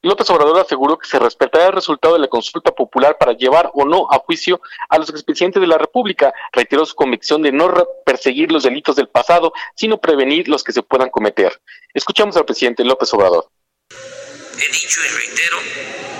López 0.01 0.29
Obrador 0.29 0.59
aseguró 0.59 0.99
que 0.99 1.07
se 1.07 1.17
respetará 1.17 1.65
el 1.67 1.73
resultado 1.73 2.13
de 2.13 2.19
la 2.19 2.27
consulta 2.27 2.71
popular 2.71 3.17
para 3.17 3.33
llevar 3.33 3.71
o 3.73 3.85
no 3.85 4.07
a 4.11 4.19
juicio 4.19 4.61
a 4.87 4.99
los 4.99 5.09
expresidentes 5.09 5.59
de 5.59 5.65
la 5.65 5.79
República. 5.79 6.31
Reiteró 6.53 6.85
su 6.85 6.93
convicción 6.93 7.41
de 7.41 7.51
no 7.51 7.73
perseguir 8.05 8.51
los 8.51 8.63
delitos 8.63 8.95
del 8.97 9.07
pasado, 9.07 9.51
sino 9.75 9.99
prevenir 9.99 10.47
los 10.47 10.63
que 10.63 10.73
se 10.73 10.83
puedan 10.83 11.09
cometer. 11.09 11.59
Escuchamos 11.91 12.37
al 12.37 12.45
presidente 12.45 12.83
López 12.83 13.11
Obrador. 13.15 13.49
He 13.89 14.71
dicho 14.71 14.99
y 15.03 15.17
reitero 15.17 16.14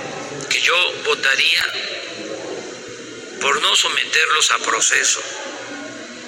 yo 0.66 0.92
votaría 1.04 1.64
por 3.40 3.62
no 3.62 3.76
someterlos 3.76 4.50
a 4.50 4.58
proceso, 4.58 5.22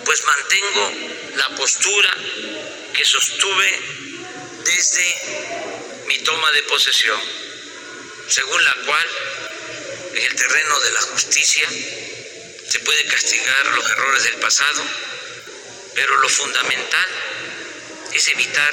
pues 0.05 0.23
mantengo 0.23 0.93
la 1.35 1.49
postura 1.57 2.17
que 2.95 3.05
sostuve 3.05 3.81
desde 4.65 6.05
mi 6.07 6.19
toma 6.19 6.53
de 6.53 6.63
posesión, 6.63 7.21
según 8.29 8.65
la 8.65 8.75
cual 8.87 9.09
en 10.15 10.23
el 10.23 10.37
terreno 10.37 10.81
de 10.81 10.93
la 10.93 11.01
justicia 11.01 11.69
se 12.69 12.79
puede 12.79 13.05
castigar 13.07 13.67
los 13.75 13.91
errores 13.91 14.23
del 14.23 14.37
pasado, 14.37 14.85
pero 15.97 16.17
lo 16.17 16.29
fundamental 16.29 17.09
es 18.13 18.29
evitar 18.29 18.73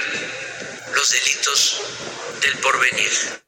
los 0.93 1.09
delitos 1.09 1.81
del 2.41 2.55
porvenir. 2.59 3.44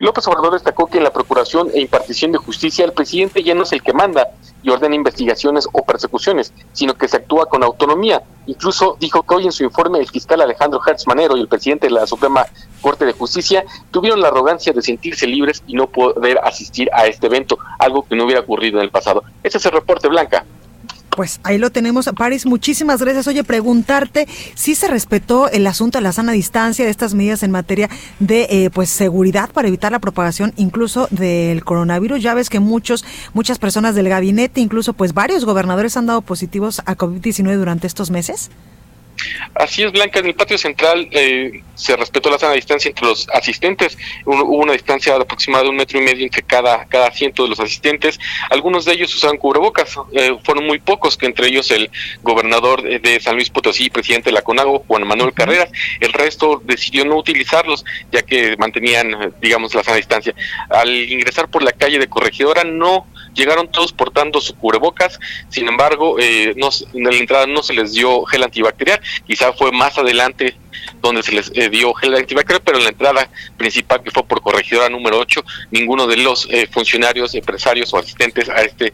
López 0.00 0.28
Obrador 0.28 0.52
destacó 0.52 0.86
que 0.86 0.98
en 0.98 1.04
la 1.04 1.12
procuración 1.12 1.70
e 1.74 1.80
impartición 1.80 2.30
de 2.30 2.38
justicia 2.38 2.84
el 2.84 2.92
presidente 2.92 3.42
ya 3.42 3.54
no 3.54 3.64
es 3.64 3.72
el 3.72 3.82
que 3.82 3.92
manda 3.92 4.28
y 4.62 4.70
ordena 4.70 4.94
investigaciones 4.94 5.68
o 5.72 5.84
persecuciones, 5.84 6.52
sino 6.72 6.94
que 6.94 7.08
se 7.08 7.16
actúa 7.16 7.46
con 7.46 7.64
autonomía. 7.64 8.22
Incluso 8.46 8.96
dijo 9.00 9.24
que 9.24 9.34
hoy 9.34 9.46
en 9.46 9.52
su 9.52 9.64
informe 9.64 9.98
el 9.98 10.08
fiscal 10.08 10.40
Alejandro 10.40 10.80
Hertz 10.86 11.06
Manero 11.08 11.36
y 11.36 11.40
el 11.40 11.48
presidente 11.48 11.88
de 11.88 11.94
la 11.94 12.06
Suprema 12.06 12.46
Corte 12.80 13.04
de 13.06 13.12
Justicia 13.12 13.64
tuvieron 13.90 14.20
la 14.20 14.28
arrogancia 14.28 14.72
de 14.72 14.82
sentirse 14.82 15.26
libres 15.26 15.64
y 15.66 15.74
no 15.74 15.88
poder 15.88 16.38
asistir 16.44 16.88
a 16.92 17.06
este 17.06 17.26
evento, 17.26 17.58
algo 17.80 18.04
que 18.04 18.14
no 18.14 18.24
hubiera 18.24 18.42
ocurrido 18.42 18.78
en 18.78 18.84
el 18.84 18.90
pasado. 18.90 19.24
Ese 19.42 19.58
es 19.58 19.66
el 19.66 19.72
reporte, 19.72 20.06
Blanca. 20.06 20.44
Pues 21.18 21.40
ahí 21.42 21.58
lo 21.58 21.70
tenemos, 21.70 22.08
Paris. 22.16 22.46
Muchísimas 22.46 23.02
gracias. 23.02 23.26
Oye, 23.26 23.42
preguntarte 23.42 24.28
si 24.54 24.76
se 24.76 24.86
respetó 24.86 25.50
el 25.50 25.66
asunto 25.66 25.98
de 25.98 26.02
la 26.02 26.12
sana 26.12 26.30
distancia, 26.30 26.84
de 26.84 26.92
estas 26.92 27.14
medidas 27.14 27.42
en 27.42 27.50
materia 27.50 27.90
de 28.20 28.46
eh, 28.48 28.70
pues 28.72 28.88
seguridad 28.88 29.50
para 29.50 29.66
evitar 29.66 29.90
la 29.90 29.98
propagación 29.98 30.52
incluso 30.56 31.08
del 31.10 31.64
coronavirus. 31.64 32.22
Ya 32.22 32.34
ves 32.34 32.48
que 32.48 32.60
muchos, 32.60 33.04
muchas 33.34 33.58
personas 33.58 33.96
del 33.96 34.08
gabinete, 34.08 34.60
incluso 34.60 34.92
pues 34.92 35.12
varios 35.12 35.44
gobernadores 35.44 35.96
han 35.96 36.06
dado 36.06 36.22
positivos 36.22 36.82
a 36.86 36.96
COVID-19 36.96 37.56
durante 37.56 37.88
estos 37.88 38.12
meses. 38.12 38.48
Así 39.54 39.82
es, 39.82 39.92
Blanca. 39.92 40.20
En 40.20 40.26
el 40.26 40.34
patio 40.34 40.58
central 40.58 41.08
eh, 41.12 41.62
se 41.74 41.96
respetó 41.96 42.30
la 42.30 42.38
sana 42.38 42.54
distancia 42.54 42.88
entre 42.88 43.06
los 43.06 43.28
asistentes. 43.30 43.98
Hubo 44.24 44.56
una 44.56 44.72
distancia 44.72 45.18
de 45.18 45.68
un 45.68 45.76
metro 45.76 45.98
y 45.98 46.02
medio 46.02 46.24
entre 46.24 46.42
cada, 46.42 46.84
cada 46.86 47.08
asiento 47.08 47.42
de 47.42 47.50
los 47.50 47.60
asistentes. 47.60 48.18
Algunos 48.50 48.84
de 48.84 48.92
ellos 48.92 49.14
usaban 49.14 49.36
cubrebocas. 49.36 49.96
Eh, 50.12 50.36
fueron 50.44 50.66
muy 50.66 50.78
pocos, 50.78 51.16
que 51.16 51.26
entre 51.26 51.48
ellos 51.48 51.70
el 51.70 51.90
gobernador 52.22 52.82
de 52.82 53.20
San 53.20 53.34
Luis 53.34 53.50
Potosí, 53.50 53.90
presidente 53.90 54.30
de 54.30 54.34
la 54.34 54.42
CONAGO, 54.42 54.84
Juan 54.86 55.06
Manuel 55.06 55.32
Carreras. 55.32 55.70
El 56.00 56.12
resto 56.12 56.62
decidió 56.64 57.04
no 57.04 57.16
utilizarlos, 57.16 57.84
ya 58.12 58.22
que 58.22 58.56
mantenían, 58.56 59.34
digamos, 59.40 59.74
la 59.74 59.82
sana 59.82 59.96
distancia. 59.96 60.34
Al 60.70 60.94
ingresar 61.10 61.48
por 61.48 61.62
la 61.62 61.72
calle 61.72 61.98
de 61.98 62.08
Corregidora, 62.08 62.64
no 62.64 63.06
llegaron 63.34 63.70
todos 63.70 63.92
portando 63.92 64.40
su 64.40 64.54
cubrebocas. 64.56 65.18
Sin 65.48 65.68
embargo, 65.68 66.16
eh, 66.18 66.54
no, 66.56 66.70
en 66.94 67.04
la 67.04 67.16
entrada 67.16 67.46
no 67.46 67.62
se 67.62 67.74
les 67.74 67.92
dio 67.92 68.24
gel 68.24 68.42
antibacterial 68.42 69.00
quizá 69.26 69.52
fue 69.52 69.72
más 69.72 69.96
adelante 69.98 70.56
donde 71.00 71.22
se 71.22 71.32
les 71.32 71.50
eh, 71.54 71.68
dio 71.68 71.92
gel 71.94 72.14
antibacterial, 72.14 72.62
pero 72.64 72.78
en 72.78 72.84
la 72.84 72.90
entrada 72.90 73.28
principal 73.56 74.02
que 74.02 74.10
fue 74.10 74.24
por 74.24 74.40
corregidora 74.40 74.88
número 74.88 75.18
8, 75.18 75.44
ninguno 75.70 76.06
de 76.06 76.16
los 76.16 76.48
eh, 76.50 76.68
funcionarios, 76.70 77.34
empresarios 77.34 77.92
o 77.94 77.98
asistentes 77.98 78.48
a 78.48 78.62
este 78.62 78.92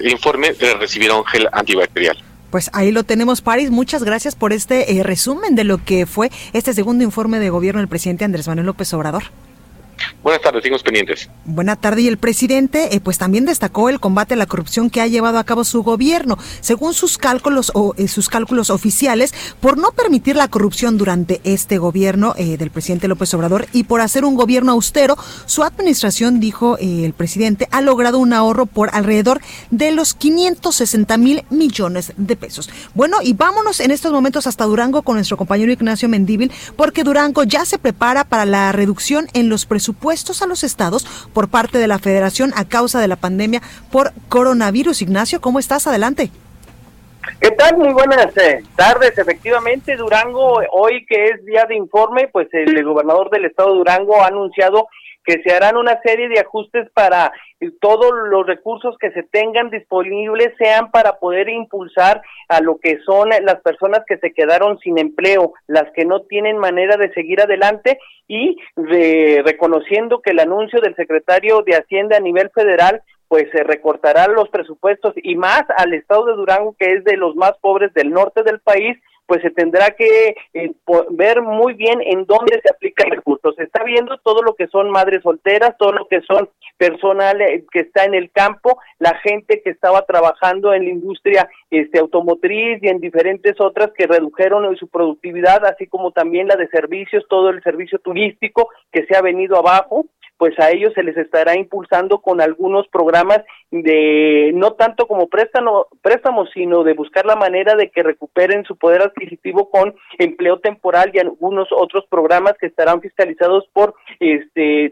informe 0.00 0.54
eh, 0.58 0.74
recibieron 0.78 1.24
gel 1.26 1.48
antibacterial. 1.52 2.22
Pues 2.50 2.68
ahí 2.72 2.90
lo 2.90 3.04
tenemos, 3.04 3.42
Paris. 3.42 3.70
Muchas 3.70 4.02
gracias 4.02 4.34
por 4.34 4.52
este 4.52 4.84
resumen 5.04 5.54
de 5.54 5.62
lo 5.62 5.84
que 5.84 6.04
fue 6.04 6.30
este 6.52 6.74
segundo 6.74 7.04
informe 7.04 7.38
de 7.38 7.48
gobierno 7.48 7.80
del 7.80 7.88
presidente 7.88 8.24
Andrés 8.24 8.48
Manuel 8.48 8.66
López 8.66 8.92
Obrador. 8.92 9.24
Buenas 10.22 10.42
tardes, 10.42 10.62
seguimos 10.62 10.82
pendientes. 10.82 11.30
Buenas 11.44 11.80
tardes. 11.80 12.04
Y 12.04 12.08
el 12.08 12.18
presidente, 12.18 12.94
eh, 12.94 13.00
pues 13.00 13.18
también 13.18 13.46
destacó 13.46 13.88
el 13.88 14.00
combate 14.00 14.34
a 14.34 14.36
la 14.36 14.46
corrupción 14.46 14.90
que 14.90 15.00
ha 15.00 15.06
llevado 15.06 15.38
a 15.38 15.44
cabo 15.44 15.64
su 15.64 15.82
gobierno, 15.82 16.38
según 16.60 16.94
sus 16.94 17.18
cálculos 17.18 17.72
o 17.74 17.94
eh, 17.96 18.08
sus 18.08 18.28
cálculos 18.28 18.70
oficiales, 18.70 19.34
por 19.60 19.78
no 19.78 19.92
permitir 19.92 20.36
la 20.36 20.48
corrupción 20.48 20.98
durante 20.98 21.40
este 21.44 21.78
gobierno 21.78 22.34
eh, 22.36 22.56
del 22.56 22.70
presidente 22.70 23.08
López 23.08 23.32
Obrador 23.34 23.66
y 23.72 23.84
por 23.84 24.00
hacer 24.00 24.24
un 24.24 24.34
gobierno 24.34 24.72
austero, 24.72 25.16
su 25.46 25.62
administración, 25.62 26.40
dijo 26.40 26.76
el 26.78 27.12
presidente, 27.12 27.68
ha 27.70 27.80
logrado 27.80 28.18
un 28.18 28.32
ahorro 28.32 28.66
por 28.66 28.90
alrededor 28.92 29.40
de 29.70 29.90
los 29.90 30.14
560 30.14 31.16
mil 31.18 31.44
millones 31.50 32.12
de 32.16 32.36
pesos. 32.36 32.70
Bueno, 32.94 33.18
y 33.22 33.32
vámonos 33.32 33.80
en 33.80 33.90
estos 33.90 34.12
momentos 34.12 34.46
hasta 34.46 34.64
Durango 34.64 35.02
con 35.02 35.16
nuestro 35.16 35.36
compañero 35.36 35.72
Ignacio 35.72 36.08
Mendíbil, 36.08 36.52
porque 36.76 37.04
Durango 37.04 37.44
ya 37.44 37.64
se 37.64 37.78
prepara 37.78 38.24
para 38.24 38.44
la 38.44 38.72
reducción 38.72 39.28
en 39.32 39.48
los 39.48 39.66
presupuestos 39.66 39.89
a 40.42 40.46
los 40.46 40.64
estados 40.64 41.04
por 41.32 41.48
parte 41.48 41.78
de 41.78 41.88
la 41.88 41.98
federación 41.98 42.52
a 42.56 42.64
causa 42.68 43.00
de 43.00 43.08
la 43.08 43.16
pandemia 43.16 43.62
por 43.90 44.12
coronavirus. 44.28 45.02
Ignacio, 45.02 45.40
¿cómo 45.40 45.58
estás? 45.58 45.86
Adelante. 45.86 46.30
¿Qué 47.40 47.50
tal? 47.52 47.76
Muy 47.76 47.92
buenas 47.92 48.36
eh, 48.36 48.62
tardes. 48.76 49.16
Efectivamente, 49.16 49.96
Durango, 49.96 50.60
hoy 50.72 51.04
que 51.06 51.26
es 51.26 51.44
día 51.44 51.64
de 51.66 51.76
informe, 51.76 52.28
pues 52.28 52.48
el 52.52 52.84
gobernador 52.84 53.30
del 53.30 53.46
estado 53.46 53.72
de 53.72 53.78
Durango 53.78 54.22
ha 54.22 54.26
anunciado 54.26 54.88
que 55.24 55.42
se 55.42 55.54
harán 55.54 55.76
una 55.76 56.00
serie 56.02 56.28
de 56.28 56.40
ajustes 56.40 56.88
para 56.92 57.32
todos 57.80 58.12
los 58.28 58.46
recursos 58.46 58.96
que 58.98 59.10
se 59.12 59.22
tengan 59.22 59.70
disponibles 59.70 60.54
sean 60.58 60.90
para 60.90 61.18
poder 61.18 61.48
impulsar 61.48 62.22
a 62.48 62.60
lo 62.60 62.78
que 62.78 62.98
son 63.04 63.28
las 63.28 63.60
personas 63.60 64.00
que 64.06 64.16
se 64.18 64.32
quedaron 64.32 64.78
sin 64.78 64.98
empleo, 64.98 65.52
las 65.66 65.90
que 65.92 66.04
no 66.04 66.22
tienen 66.22 66.58
manera 66.58 66.96
de 66.96 67.12
seguir 67.12 67.40
adelante 67.40 67.98
y 68.28 68.56
reconociendo 68.76 70.22
que 70.22 70.30
el 70.30 70.40
anuncio 70.40 70.80
del 70.80 70.96
secretario 70.96 71.62
de 71.62 71.76
Hacienda 71.76 72.16
a 72.16 72.20
nivel 72.20 72.50
federal 72.50 73.02
pues 73.28 73.48
se 73.52 73.62
recortarán 73.62 74.34
los 74.34 74.48
presupuestos 74.48 75.14
y 75.16 75.36
más 75.36 75.62
al 75.76 75.94
estado 75.94 76.24
de 76.26 76.32
Durango 76.32 76.74
que 76.78 76.94
es 76.94 77.04
de 77.04 77.16
los 77.16 77.36
más 77.36 77.52
pobres 77.60 77.94
del 77.94 78.10
norte 78.10 78.42
del 78.42 78.58
país 78.58 78.98
pues 79.30 79.42
se 79.42 79.50
tendrá 79.50 79.92
que 79.92 80.34
eh, 80.54 80.72
ver 81.10 81.40
muy 81.40 81.74
bien 81.74 82.00
en 82.04 82.26
dónde 82.26 82.60
se 82.60 82.68
aplica 82.68 83.04
el 83.04 83.12
recurso. 83.12 83.52
Se 83.52 83.62
está 83.62 83.84
viendo 83.84 84.18
todo 84.18 84.42
lo 84.42 84.54
que 84.54 84.66
son 84.66 84.90
madres 84.90 85.22
solteras, 85.22 85.78
todo 85.78 85.92
lo 85.92 86.08
que 86.08 86.20
son 86.22 86.48
personal 86.76 87.40
eh, 87.40 87.64
que 87.70 87.78
está 87.78 88.06
en 88.06 88.14
el 88.14 88.32
campo, 88.32 88.80
la 88.98 89.14
gente 89.20 89.62
que 89.62 89.70
estaba 89.70 90.02
trabajando 90.02 90.74
en 90.74 90.82
la 90.82 90.90
industria 90.90 91.48
este, 91.70 92.00
automotriz 92.00 92.82
y 92.82 92.88
en 92.88 92.98
diferentes 92.98 93.54
otras 93.60 93.92
que 93.96 94.08
redujeron 94.08 94.76
su 94.76 94.88
productividad, 94.88 95.64
así 95.64 95.86
como 95.86 96.10
también 96.10 96.48
la 96.48 96.56
de 96.56 96.66
servicios, 96.66 97.24
todo 97.28 97.50
el 97.50 97.62
servicio 97.62 98.00
turístico 98.00 98.68
que 98.90 99.06
se 99.06 99.16
ha 99.16 99.22
venido 99.22 99.56
abajo 99.56 100.06
pues 100.40 100.58
a 100.58 100.70
ellos 100.70 100.94
se 100.94 101.02
les 101.02 101.18
estará 101.18 101.54
impulsando 101.54 102.22
con 102.22 102.40
algunos 102.40 102.88
programas 102.88 103.42
de 103.70 104.52
no 104.54 104.72
tanto 104.72 105.06
como 105.06 105.28
préstamo, 105.28 105.88
préstamos, 106.00 106.48
sino 106.54 106.82
de 106.82 106.94
buscar 106.94 107.26
la 107.26 107.36
manera 107.36 107.74
de 107.74 107.90
que 107.90 108.02
recuperen 108.02 108.64
su 108.64 108.76
poder 108.76 109.02
adquisitivo 109.02 109.68
con 109.68 109.94
empleo 110.18 110.58
temporal 110.58 111.10
y 111.12 111.18
algunos 111.18 111.68
otros 111.70 112.06
programas 112.08 112.54
que 112.58 112.68
estarán 112.68 113.02
fiscalizados 113.02 113.68
por 113.74 113.94
este 114.18 114.86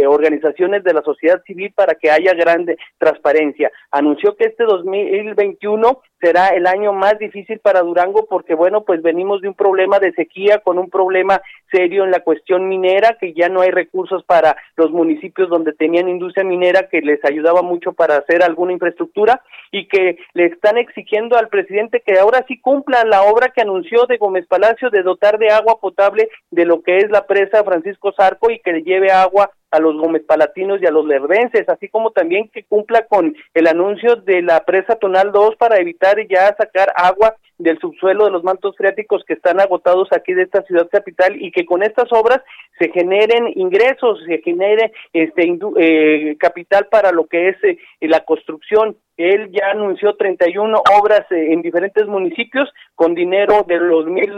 eh, 0.00 0.06
organizaciones 0.06 0.82
de 0.82 0.94
la 0.94 1.02
sociedad 1.02 1.42
civil 1.46 1.70
para 1.76 1.96
que 1.96 2.10
haya 2.10 2.32
grande 2.32 2.78
transparencia. 2.96 3.70
Anunció 3.90 4.34
que 4.36 4.44
este 4.44 4.64
2021 4.64 6.00
será 6.24 6.48
el 6.48 6.66
año 6.66 6.94
más 6.94 7.18
difícil 7.18 7.58
para 7.58 7.82
Durango 7.82 8.24
porque 8.26 8.54
bueno, 8.54 8.82
pues 8.84 9.02
venimos 9.02 9.42
de 9.42 9.48
un 9.48 9.54
problema 9.54 9.98
de 9.98 10.12
sequía 10.12 10.58
con 10.60 10.78
un 10.78 10.88
problema 10.88 11.42
serio 11.70 12.04
en 12.04 12.10
la 12.10 12.20
cuestión 12.20 12.66
minera 12.66 13.18
que 13.20 13.34
ya 13.34 13.50
no 13.50 13.60
hay 13.60 13.70
recursos 13.70 14.24
para 14.24 14.56
los 14.76 14.90
municipios 14.90 15.50
donde 15.50 15.74
tenían 15.74 16.08
industria 16.08 16.42
minera 16.42 16.88
que 16.88 17.02
les 17.02 17.22
ayudaba 17.26 17.60
mucho 17.60 17.92
para 17.92 18.16
hacer 18.16 18.42
alguna 18.42 18.72
infraestructura 18.72 19.42
y 19.70 19.86
que 19.86 20.16
le 20.32 20.46
están 20.46 20.78
exigiendo 20.78 21.36
al 21.36 21.48
presidente 21.48 22.00
que 22.00 22.18
ahora 22.18 22.42
sí 22.48 22.58
cumpla 22.58 23.04
la 23.04 23.22
obra 23.24 23.50
que 23.50 23.60
anunció 23.60 24.06
de 24.06 24.16
Gómez 24.16 24.46
Palacio 24.46 24.88
de 24.88 25.02
dotar 25.02 25.38
de 25.38 25.50
agua 25.50 25.78
potable 25.78 26.30
de 26.50 26.64
lo 26.64 26.80
que 26.82 26.98
es 26.98 27.10
la 27.10 27.26
presa 27.26 27.64
Francisco 27.64 28.12
Zarco 28.12 28.50
y 28.50 28.60
que 28.60 28.72
le 28.72 28.82
lleve 28.82 29.10
agua 29.10 29.50
a 29.74 29.80
los 29.80 29.96
Gómez 29.96 30.22
Palatinos 30.22 30.80
y 30.80 30.86
a 30.86 30.90
los 30.92 31.04
lerdenses, 31.04 31.68
así 31.68 31.88
como 31.88 32.12
también 32.12 32.48
que 32.48 32.64
cumpla 32.64 33.06
con 33.06 33.34
el 33.54 33.66
anuncio 33.66 34.16
de 34.16 34.40
la 34.40 34.64
presa 34.64 34.96
Tonal 34.96 35.32
2 35.32 35.56
para 35.56 35.78
evitar 35.78 36.16
ya 36.28 36.54
sacar 36.56 36.92
agua 36.94 37.34
del 37.58 37.78
subsuelo 37.78 38.24
de 38.24 38.30
los 38.30 38.42
mantos 38.42 38.76
freáticos 38.76 39.24
que 39.24 39.34
están 39.34 39.60
agotados 39.60 40.08
aquí 40.12 40.32
de 40.32 40.42
esta 40.42 40.62
ciudad 40.62 40.88
capital 40.90 41.40
y 41.40 41.52
que 41.52 41.64
con 41.64 41.82
estas 41.82 42.12
obras 42.12 42.40
se 42.78 42.90
generen 42.90 43.52
ingresos, 43.54 44.20
se 44.26 44.38
genere 44.38 44.92
este 45.12 45.56
eh, 45.78 46.36
capital 46.38 46.88
para 46.90 47.12
lo 47.12 47.26
que 47.26 47.50
es 47.50 47.56
eh, 47.64 47.78
la 48.00 48.24
construcción. 48.24 48.96
Él 49.16 49.52
ya 49.52 49.70
anunció 49.70 50.16
31 50.16 50.82
obras 51.00 51.20
eh, 51.30 51.52
en 51.52 51.62
diferentes 51.62 52.06
municipios 52.06 52.68
con 52.96 53.14
dinero 53.14 53.64
de 53.68 53.78
los 53.78 54.06
mil 54.06 54.32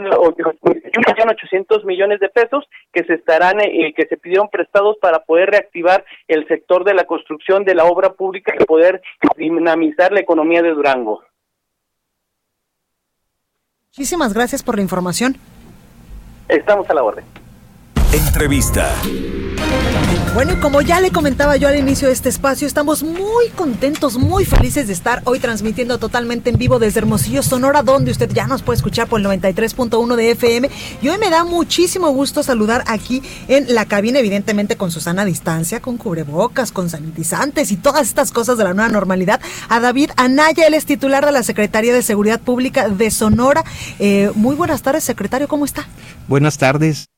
ochocientos 1.29 1.83
millones 1.85 2.19
de 2.19 2.29
pesos 2.29 2.65
que 2.93 3.03
se 3.03 3.15
estarán 3.15 3.57
que 3.57 4.05
se 4.07 4.17
pidieron 4.17 4.49
prestados 4.49 4.97
para 5.01 5.19
poder 5.19 5.49
reactivar 5.49 6.05
el 6.27 6.47
sector 6.47 6.83
de 6.83 6.93
la 6.93 7.05
construcción 7.05 7.63
de 7.63 7.75
la 7.75 7.85
obra 7.85 8.13
pública 8.13 8.53
y 8.57 8.63
poder 8.65 9.01
dinamizar 9.35 10.11
la 10.11 10.19
economía 10.19 10.61
de 10.61 10.69
Durango. 10.69 11.23
Muchísimas 13.97 14.31
gracias 14.31 14.61
por 14.61 14.75
la 14.75 14.83
información. 14.83 15.37
Estamos 16.47 16.87
a 16.87 16.93
la 16.93 17.01
orden. 17.01 17.25
Entrevista. 18.13 18.93
Bueno, 20.37 20.53
y 20.53 20.57
como 20.57 20.81
ya 20.81 21.01
le 21.01 21.09
comentaba 21.09 21.57
yo 21.57 21.67
al 21.67 21.79
inicio 21.79 22.09
de 22.09 22.13
este 22.13 22.29
espacio, 22.29 22.67
estamos 22.67 23.01
muy 23.01 23.49
contentos, 23.55 24.19
muy 24.19 24.45
felices 24.45 24.85
de 24.85 24.93
estar 24.93 25.23
hoy 25.25 25.39
transmitiendo 25.39 25.97
totalmente 25.97 26.51
en 26.51 26.59
vivo 26.59 26.77
desde 26.77 26.99
Hermosillo, 26.99 27.41
Sonora, 27.41 27.81
donde 27.81 28.11
usted 28.11 28.29
ya 28.31 28.45
nos 28.45 28.61
puede 28.61 28.77
escuchar 28.77 29.07
por 29.07 29.19
el 29.19 29.25
93.1 29.25 30.15
de 30.15 30.29
FM. 30.29 30.69
Y 31.01 31.09
hoy 31.09 31.17
me 31.17 31.31
da 31.31 31.43
muchísimo 31.43 32.11
gusto 32.11 32.43
saludar 32.43 32.83
aquí 32.85 33.23
en 33.47 33.73
la 33.73 33.85
cabina, 33.85 34.19
evidentemente 34.19 34.77
con 34.77 34.91
Susana 34.91 35.23
a 35.23 35.25
distancia, 35.25 35.79
con 35.79 35.97
cubrebocas, 35.97 36.71
con 36.71 36.87
sanitizantes 36.87 37.71
y 37.71 37.77
todas 37.77 38.07
estas 38.07 38.31
cosas 38.31 38.59
de 38.59 38.63
la 38.63 38.75
nueva 38.75 38.91
normalidad, 38.91 39.41
a 39.69 39.79
David 39.79 40.11
Anaya, 40.17 40.67
él 40.67 40.75
es 40.75 40.85
titular 40.85 41.25
de 41.25 41.31
la 41.31 41.41
Secretaría 41.41 41.95
de 41.95 42.03
Seguridad 42.03 42.39
Pública 42.39 42.89
de 42.89 43.09
Sonora. 43.09 43.63
Eh, 43.97 44.29
muy 44.35 44.55
buenas 44.55 44.83
tardes, 44.83 45.03
secretario, 45.03 45.47
¿cómo 45.47 45.65
está? 45.65 45.87
Buenas 46.27 46.59
tardes. 46.59 47.09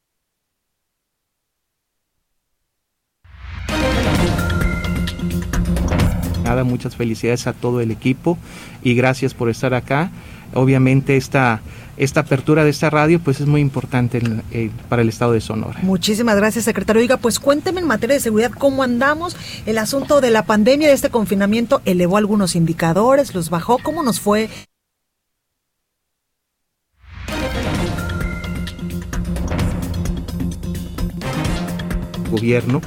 Nada, 6.50 6.64
muchas 6.64 6.96
felicidades 6.96 7.46
a 7.46 7.54
todo 7.54 7.80
el 7.80 7.92
equipo 7.92 8.36
y 8.82 8.96
gracias 8.96 9.36
por 9.36 9.52
estar 9.52 9.76
acá. 9.76 10.10
Obviamente 10.56 11.16
esta, 11.16 11.62
esta 11.96 12.22
apertura 12.22 12.64
de 12.64 12.72
esta 12.72 12.90
radio 12.90 13.20
pues 13.20 13.40
es 13.40 13.46
muy 13.46 13.62
importante 13.62 14.20
eh, 14.52 14.72
para 14.90 15.04
el 15.04 15.10
estado 15.10 15.34
de 15.34 15.42
Sonora. 15.42 15.78
Muchísimas 15.84 16.36
gracias, 16.38 16.66
secretario. 16.66 17.04
Oiga, 17.04 17.18
pues 17.18 17.40
cuénteme 17.40 17.82
en 17.82 17.86
materia 17.86 18.16
de 18.16 18.20
seguridad 18.20 18.50
cómo 18.50 18.82
andamos. 18.82 19.38
El 19.68 19.78
asunto 19.78 20.22
de 20.22 20.32
la 20.32 20.44
pandemia, 20.46 20.88
de 20.88 20.96
este 20.96 21.12
confinamiento, 21.12 21.84
elevó 21.86 22.18
algunos 22.18 22.56
indicadores, 22.56 23.36
los 23.36 23.52
bajó. 23.52 23.78
¿Cómo 23.84 24.02
nos 24.02 24.20
fue? 24.20 24.50
Gobierno 32.32 32.82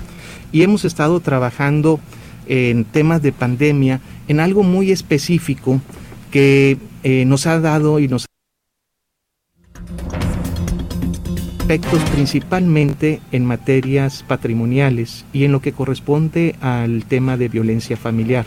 y 0.51 0.62
hemos 0.62 0.85
estado 0.85 1.20
trabajando 1.20 2.01
en 2.46 2.85
temas 2.85 3.22
de 3.22 3.33
pandemia, 3.33 4.00
en 4.28 4.40
algo 4.40 4.62
muy 4.62 4.90
específico 4.90 5.81
que 6.31 6.78
eh, 7.02 7.24
nos 7.24 7.46
ha 7.46 7.61
dado 7.61 7.98
y 7.98 8.09
nos 8.09 8.26
aspectos 11.61 12.02
principalmente 12.11 13.20
en 13.31 13.46
materias 13.46 14.24
patrimoniales 14.26 15.24
y 15.33 15.44
en 15.44 15.52
lo 15.52 15.62
que 15.62 15.72
corresponde 15.72 16.57
al 16.61 17.05
tema 17.05 17.37
de 17.37 17.48
violencia 17.48 17.96
familiar 17.96 18.44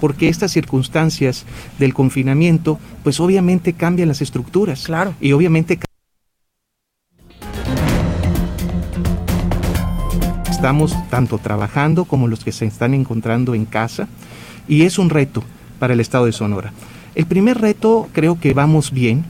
porque 0.00 0.28
estas 0.28 0.52
circunstancias 0.52 1.46
del 1.78 1.94
confinamiento, 1.94 2.78
pues 3.02 3.20
obviamente 3.20 3.72
cambian 3.72 4.08
las 4.08 4.20
estructuras. 4.20 4.84
Claro. 4.84 5.14
Y 5.20 5.32
obviamente 5.32 5.78
estamos 10.66 10.96
tanto 11.10 11.38
trabajando 11.38 12.06
como 12.06 12.26
los 12.26 12.42
que 12.42 12.50
se 12.50 12.66
están 12.66 12.92
encontrando 12.92 13.54
en 13.54 13.66
casa 13.66 14.08
y 14.66 14.82
es 14.82 14.98
un 14.98 15.10
reto 15.10 15.44
para 15.78 15.92
el 15.92 16.00
estado 16.00 16.24
de 16.24 16.32
Sonora. 16.32 16.72
El 17.14 17.24
primer 17.26 17.60
reto 17.60 18.08
creo 18.12 18.40
que 18.40 18.52
vamos 18.52 18.90
bien. 18.90 19.24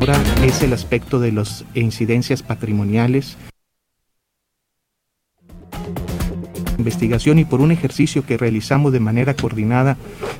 Ahora 0.00 0.20
es 0.42 0.64
el 0.64 0.72
aspecto 0.72 1.20
de 1.20 1.30
las 1.30 1.64
incidencias 1.74 2.42
patrimoniales 2.42 3.36
investigación 6.76 7.38
y 7.38 7.44
por 7.44 7.60
un 7.60 7.70
ejercicio 7.70 8.26
que 8.26 8.36
realizamos 8.36 8.92
de 8.92 9.00
manera 9.00 9.34
coordinada 9.34 9.96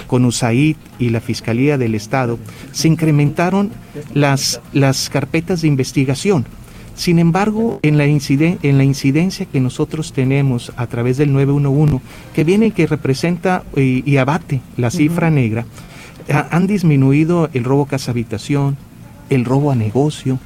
con 0.09 0.25
USAID 0.25 0.77
y 0.99 1.11
la 1.11 1.20
Fiscalía 1.20 1.79
del 1.79 1.94
Estado, 1.94 2.38
se 2.73 2.88
incrementaron 2.88 3.70
las, 4.14 4.61
las 4.73 5.11
carpetas 5.11 5.62
de 5.62 5.68
investigación. 5.68 6.46
Sin 7.00 7.18
embargo, 7.18 7.80
en 7.80 7.96
la, 7.96 8.04
en 8.04 8.76
la 8.76 8.84
incidencia 8.84 9.46
que 9.46 9.58
nosotros 9.58 10.12
tenemos 10.12 10.70
a 10.76 10.86
través 10.86 11.16
del 11.16 11.32
911, 11.32 11.98
que 12.34 12.44
viene 12.44 12.72
que 12.72 12.86
representa 12.86 13.64
y, 13.74 14.02
y 14.04 14.18
abate 14.18 14.60
la 14.76 14.90
cifra 14.90 15.30
negra, 15.30 15.64
han 16.28 16.66
disminuido 16.66 17.48
el 17.54 17.64
robo 17.64 17.86
casa 17.86 18.10
habitación, 18.10 18.76
el 19.30 19.46
robo 19.46 19.70
a 19.70 19.76
negocio, 19.76 20.38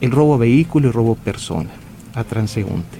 el 0.00 0.10
robo 0.10 0.34
a 0.34 0.38
vehículo 0.38 0.86
y 0.86 0.88
el 0.88 0.92
robo 0.92 1.14
persona, 1.14 1.70
a 2.16 2.24
transeúnte. 2.24 2.98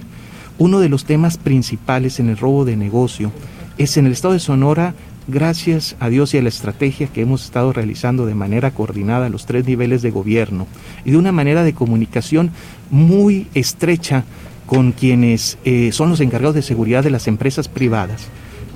Uno 0.59 0.79
de 0.79 0.89
los 0.89 1.05
temas 1.05 1.39
principales 1.39 2.21
en 2.21 2.29
el 2.29 2.37
robo 2.37 2.65
de 2.65 2.77
negocio 2.77 3.33
es 3.79 3.97
en 3.97 4.07
el 4.07 4.13
estado 4.13 4.35
de 4.35 4.39
Sonora, 4.39 4.95
gracias 5.29 5.97
a 6.01 6.09
Dios 6.09 6.35
y 6.35 6.39
a 6.39 6.43
la 6.43 6.49
estrategia 6.49 7.07
que 7.07 7.23
hemos 7.23 7.45
estado 7.45 7.73
realizando 7.73 8.27
de 8.27 8.35
manera 8.35 8.73
coordinada 8.73 9.27
a 9.27 9.31
los 9.31 9.47
tres 9.47 9.67
niveles 9.67 10.03
de 10.03 10.11
gobierno 10.11 10.67
y 11.05 11.13
de 11.13 11.17
una 11.17 11.33
manera 11.33 11.63
de 11.63 11.75
comunicación 11.75 12.51
muy 12.91 13.47
estrecha 13.55 14.25
con 14.67 14.93
quienes 14.93 15.59
eh, 15.65 15.93
son 15.93 16.11
los 16.11 16.21
encargados 16.21 16.55
de 16.55 16.63
seguridad 16.63 17.03
de 17.05 17.11
las 17.11 17.29
empresas 17.29 17.69
privadas. 17.69 18.29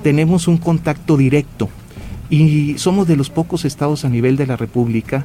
Tenemos 0.02 0.48
un 0.48 0.58
contacto 0.58 1.16
directo 1.16 1.68
y 2.28 2.76
somos 2.78 3.06
de 3.06 3.16
los 3.16 3.30
pocos 3.30 3.64
estados 3.64 4.04
a 4.04 4.08
nivel 4.08 4.36
de 4.36 4.46
la 4.46 4.56
República 4.56 5.24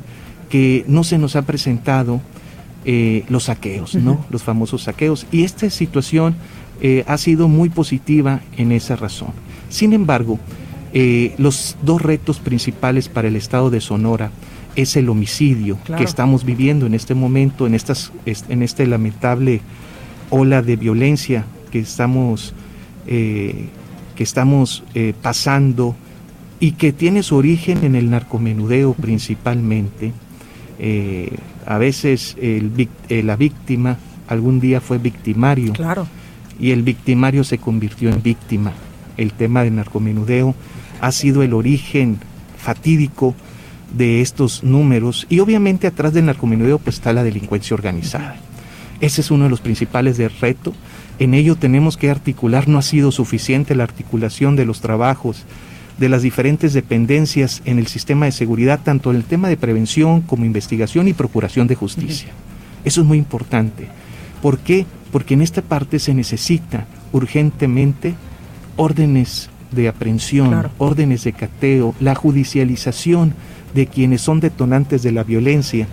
que 0.49 0.83
no 0.87 1.03
se 1.03 1.17
nos 1.17 1.35
ha 1.35 1.43
presentado 1.43 2.21
eh, 2.83 3.23
los 3.29 3.43
saqueos, 3.43 3.95
¿no? 3.95 4.25
Los 4.29 4.43
famosos 4.43 4.83
saqueos. 4.83 5.25
Y 5.31 5.43
esta 5.43 5.69
situación 5.69 6.35
eh, 6.81 7.03
ha 7.07 7.17
sido 7.17 7.47
muy 7.47 7.69
positiva 7.69 8.41
en 8.57 8.71
esa 8.71 8.95
razón. 8.95 9.29
Sin 9.69 9.93
embargo, 9.93 10.39
eh, 10.93 11.33
los 11.37 11.77
dos 11.83 12.01
retos 12.01 12.39
principales 12.39 13.09
para 13.09 13.27
el 13.27 13.35
estado 13.35 13.69
de 13.69 13.81
Sonora 13.81 14.31
es 14.75 14.95
el 14.95 15.09
homicidio 15.09 15.77
que 15.97 16.03
estamos 16.03 16.45
viviendo 16.45 16.85
en 16.85 16.93
este 16.93 17.13
momento, 17.13 17.67
en, 17.67 17.75
estas, 17.75 18.11
en 18.25 18.63
este 18.63 18.87
lamentable 18.87 19.61
ola 20.29 20.61
de 20.61 20.77
violencia 20.77 21.45
que 21.71 21.79
estamos, 21.79 22.53
que 23.05 23.69
estamos 24.17 24.83
pasando 25.21 25.95
y 26.61 26.73
que 26.73 26.93
tiene 26.93 27.23
su 27.23 27.35
origen 27.35 27.83
en 27.83 27.95
el 27.95 28.11
narcomenudeo 28.11 28.93
principalmente. 28.93 30.13
Eh, 30.77 31.35
a 31.65 31.79
veces 31.79 32.37
el, 32.39 32.87
eh, 33.09 33.23
la 33.23 33.35
víctima 33.35 33.97
algún 34.27 34.59
día 34.59 34.79
fue 34.79 34.99
victimario. 34.99 35.73
Claro. 35.73 36.07
Y 36.59 36.69
el 36.69 36.83
victimario 36.83 37.43
se 37.43 37.57
convirtió 37.57 38.09
en 38.09 38.21
víctima. 38.21 38.73
El 39.17 39.33
tema 39.33 39.63
del 39.63 39.75
narcomenudeo 39.75 40.53
ha 41.01 41.11
sido 41.11 41.43
el 41.43 41.53
origen 41.53 42.19
fatídico 42.57 43.35
de 43.97 44.21
estos 44.21 44.63
números 44.63 45.27
y 45.29 45.39
obviamente 45.39 45.87
atrás 45.87 46.13
del 46.13 46.27
narcomenudeo 46.27 46.79
pues 46.79 46.95
está 46.95 47.11
la 47.11 47.23
delincuencia 47.23 47.73
organizada. 47.73 48.37
Ese 49.01 49.21
es 49.21 49.31
uno 49.31 49.45
de 49.45 49.49
los 49.49 49.61
principales 49.61 50.17
del 50.17 50.31
reto. 50.39 50.73
En 51.19 51.33
ello 51.33 51.55
tenemos 51.55 51.97
que 51.97 52.09
articular, 52.09 52.67
no 52.67 52.77
ha 52.77 52.83
sido 52.83 53.11
suficiente 53.11 53.75
la 53.75 53.83
articulación 53.83 54.55
de 54.55 54.65
los 54.65 54.79
trabajos 54.79 55.43
de 55.97 56.09
las 56.09 56.21
diferentes 56.21 56.73
dependencias 56.73 57.61
en 57.65 57.77
el 57.77 57.87
sistema 57.87 58.25
de 58.25 58.31
seguridad, 58.31 58.79
tanto 58.83 59.11
en 59.11 59.17
el 59.17 59.23
tema 59.23 59.49
de 59.49 59.57
prevención 59.57 60.21
como 60.21 60.45
investigación 60.45 61.07
y 61.07 61.13
procuración 61.13 61.67
de 61.67 61.75
justicia. 61.75 62.29
Eso 62.85 63.01
es 63.01 63.07
muy 63.07 63.17
importante. 63.19 63.87
¿Por 64.41 64.59
qué? 64.59 64.85
Porque 65.11 65.33
en 65.33 65.41
esta 65.41 65.61
parte 65.61 65.99
se 65.99 66.13
necesita 66.13 66.87
urgentemente 67.11 68.15
órdenes 68.77 69.50
de 69.71 69.87
aprehensión, 69.87 70.69
órdenes 70.77 71.23
de 71.23 71.33
cateo, 71.33 71.95
la 71.99 72.15
judicialización 72.15 73.33
de 73.73 73.87
quienes 73.87 74.21
son 74.21 74.39
detonantes 74.39 75.03
de 75.03 75.11
la 75.11 75.23
violencia. 75.23 75.87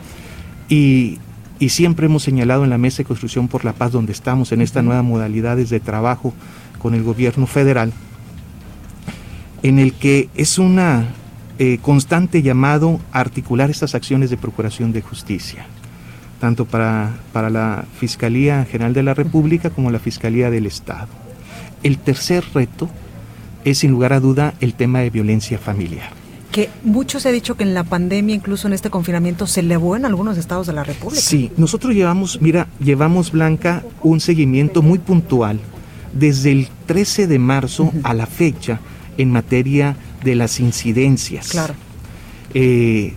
Y, 0.68 1.18
y, 1.58 1.70
siempre 1.70 2.06
hemos 2.06 2.22
señalado 2.22 2.64
en 2.64 2.70
la 2.70 2.78
Mesa 2.78 2.98
de 2.98 3.04
Construcción 3.04 3.48
por 3.48 3.64
la 3.64 3.72
Paz, 3.72 3.92
donde 3.92 4.12
estamos 4.12 4.52
en 4.52 4.60
estas 4.60 4.84
nuevas 4.84 5.04
modalidades 5.04 5.70
de 5.70 5.80
trabajo 5.80 6.34
con 6.78 6.94
el 6.94 7.02
gobierno 7.02 7.46
federal, 7.46 7.92
en 9.62 9.78
el 9.78 9.92
que 9.94 10.28
es 10.34 10.58
una 10.58 11.06
eh, 11.58 11.78
constante 11.82 12.42
llamado 12.42 13.00
a 13.12 13.20
articular 13.20 13.70
estas 13.70 13.94
acciones 13.94 14.30
de 14.30 14.36
procuración 14.36 14.92
de 14.92 15.02
justicia, 15.02 15.66
tanto 16.40 16.66
para, 16.66 17.16
para 17.32 17.50
la 17.50 17.84
Fiscalía 17.98 18.64
General 18.64 18.92
de 18.92 19.02
la 19.02 19.14
República 19.14 19.70
como 19.70 19.90
la 19.90 19.98
Fiscalía 19.98 20.50
del 20.50 20.66
Estado. 20.66 21.08
El 21.82 21.98
tercer 21.98 22.44
reto 22.54 22.88
es 23.70 23.78
sin 23.78 23.90
lugar 23.90 24.12
a 24.12 24.20
duda 24.20 24.54
el 24.60 24.74
tema 24.74 25.00
de 25.00 25.10
violencia 25.10 25.58
familiar. 25.58 26.10
Que 26.52 26.70
mucho 26.82 27.20
se 27.20 27.28
ha 27.28 27.32
dicho 27.32 27.56
que 27.56 27.62
en 27.62 27.74
la 27.74 27.84
pandemia, 27.84 28.34
incluso 28.34 28.66
en 28.66 28.72
este 28.72 28.90
confinamiento, 28.90 29.46
se 29.46 29.60
elevó 29.60 29.96
en 29.96 30.04
algunos 30.04 30.38
estados 30.38 30.66
de 30.66 30.72
la 30.72 30.82
República. 30.82 31.20
Sí, 31.20 31.50
nosotros 31.56 31.94
llevamos, 31.94 32.40
mira, 32.40 32.68
llevamos, 32.80 33.32
Blanca, 33.32 33.84
un 34.02 34.20
seguimiento 34.20 34.82
muy 34.82 34.98
puntual 34.98 35.60
desde 36.12 36.52
el 36.52 36.68
13 36.86 37.26
de 37.26 37.38
marzo 37.38 37.92
a 38.02 38.14
la 38.14 38.26
fecha 38.26 38.80
en 39.18 39.30
materia 39.30 39.96
de 40.24 40.34
las 40.34 40.58
incidencias. 40.60 41.48
Claro. 41.50 41.74
Eh, 42.54 43.14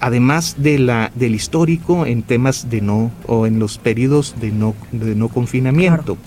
además 0.00 0.56
de 0.58 0.78
la, 0.78 1.10
del 1.14 1.34
histórico 1.34 2.06
en 2.06 2.22
temas 2.22 2.68
de 2.68 2.80
no, 2.80 3.10
o 3.26 3.46
en 3.46 3.58
los 3.58 3.78
periodos 3.78 4.34
de 4.40 4.50
no, 4.50 4.74
de 4.92 5.14
no 5.14 5.28
confinamiento. 5.28 6.18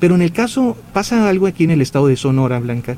Pero 0.00 0.14
en 0.14 0.22
el 0.22 0.32
caso, 0.32 0.76
pasa 0.92 1.28
algo 1.28 1.46
aquí 1.46 1.64
en 1.64 1.70
el 1.70 1.80
estado 1.80 2.06
de 2.06 2.16
Sonora, 2.16 2.58
Blanca, 2.60 2.96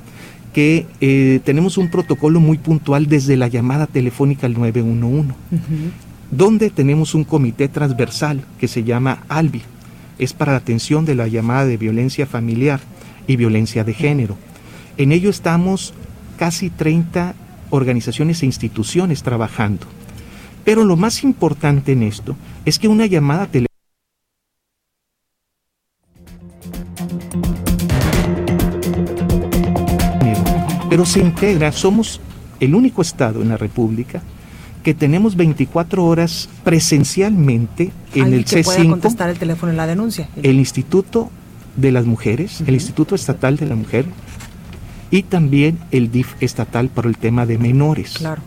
que 0.52 0.86
eh, 1.00 1.40
tenemos 1.44 1.78
un 1.78 1.90
protocolo 1.90 2.40
muy 2.40 2.58
puntual 2.58 3.06
desde 3.06 3.36
la 3.36 3.48
llamada 3.48 3.86
telefónica 3.86 4.46
al 4.46 4.54
911, 4.54 5.34
donde 6.30 6.70
tenemos 6.70 7.14
un 7.14 7.24
comité 7.24 7.68
transversal 7.68 8.42
que 8.58 8.68
se 8.68 8.84
llama 8.84 9.22
ALBI, 9.28 9.62
es 10.18 10.32
para 10.32 10.52
la 10.52 10.58
atención 10.58 11.04
de 11.04 11.14
la 11.14 11.28
llamada 11.28 11.64
de 11.64 11.76
violencia 11.76 12.26
familiar 12.26 12.80
y 13.26 13.36
violencia 13.36 13.84
de 13.84 13.94
género. 13.94 14.36
En 14.96 15.12
ello 15.12 15.30
estamos 15.30 15.94
casi 16.36 16.68
30 16.68 17.34
organizaciones 17.70 18.42
e 18.42 18.46
instituciones 18.46 19.22
trabajando. 19.22 19.86
Pero 20.64 20.84
lo 20.84 20.96
más 20.96 21.24
importante 21.24 21.92
en 21.92 22.02
esto 22.02 22.36
es 22.64 22.78
que 22.78 22.88
una 22.88 23.06
llamada 23.06 23.46
telefónica 23.46 23.69
pero 30.90 31.06
se 31.06 31.20
integra, 31.20 31.72
somos 31.72 32.20
el 32.58 32.74
único 32.74 33.00
estado 33.00 33.40
en 33.40 33.48
la 33.48 33.56
República 33.56 34.22
que 34.82 34.92
tenemos 34.94 35.36
24 35.36 36.04
horas 36.04 36.48
presencialmente 36.64 37.92
en 38.14 38.32
el 38.32 38.44
que 38.44 38.64
C5. 38.64 38.90
contestar 38.90 39.30
el 39.30 39.38
teléfono 39.38 39.70
en 39.70 39.76
la 39.76 39.86
denuncia. 39.86 40.28
El 40.42 40.58
Instituto 40.58 41.30
de 41.76 41.92
las 41.92 42.06
Mujeres, 42.06 42.62
el 42.66 42.74
Instituto 42.74 43.14
Estatal 43.14 43.56
de 43.56 43.66
la 43.66 43.76
Mujer, 43.76 44.06
y 45.10 45.22
también 45.22 45.78
el 45.90 46.10
DIF 46.10 46.34
estatal 46.40 46.88
por 46.88 47.06
el 47.06 47.16
tema 47.16 47.46
de 47.46 47.58
menores. 47.58 48.14
Claro. 48.14 48.42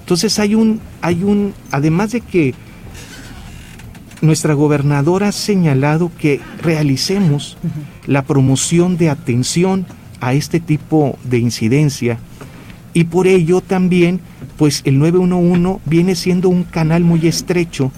Entonces 0.00 0.38
hay 0.38 0.54
un, 0.54 0.80
hay 1.00 1.22
un, 1.22 1.54
además 1.70 2.12
de 2.12 2.20
que 2.20 2.54
nuestra 4.20 4.54
gobernadora 4.54 5.28
ha 5.28 5.32
señalado 5.32 6.10
que 6.18 6.40
realicemos 6.62 7.56
la 8.06 8.22
promoción 8.22 8.96
de 8.96 9.10
atención 9.10 9.86
a 10.24 10.32
este 10.32 10.58
tipo 10.58 11.18
de 11.22 11.38
incidencia 11.38 12.18
y 12.94 13.04
por 13.04 13.26
ello 13.26 13.60
también 13.60 14.20
pues 14.56 14.80
el 14.86 14.98
911 14.98 15.80
viene 15.84 16.14
siendo 16.14 16.48
un 16.48 16.64
canal 16.64 17.04
muy 17.04 17.26
estrecho 17.26 17.92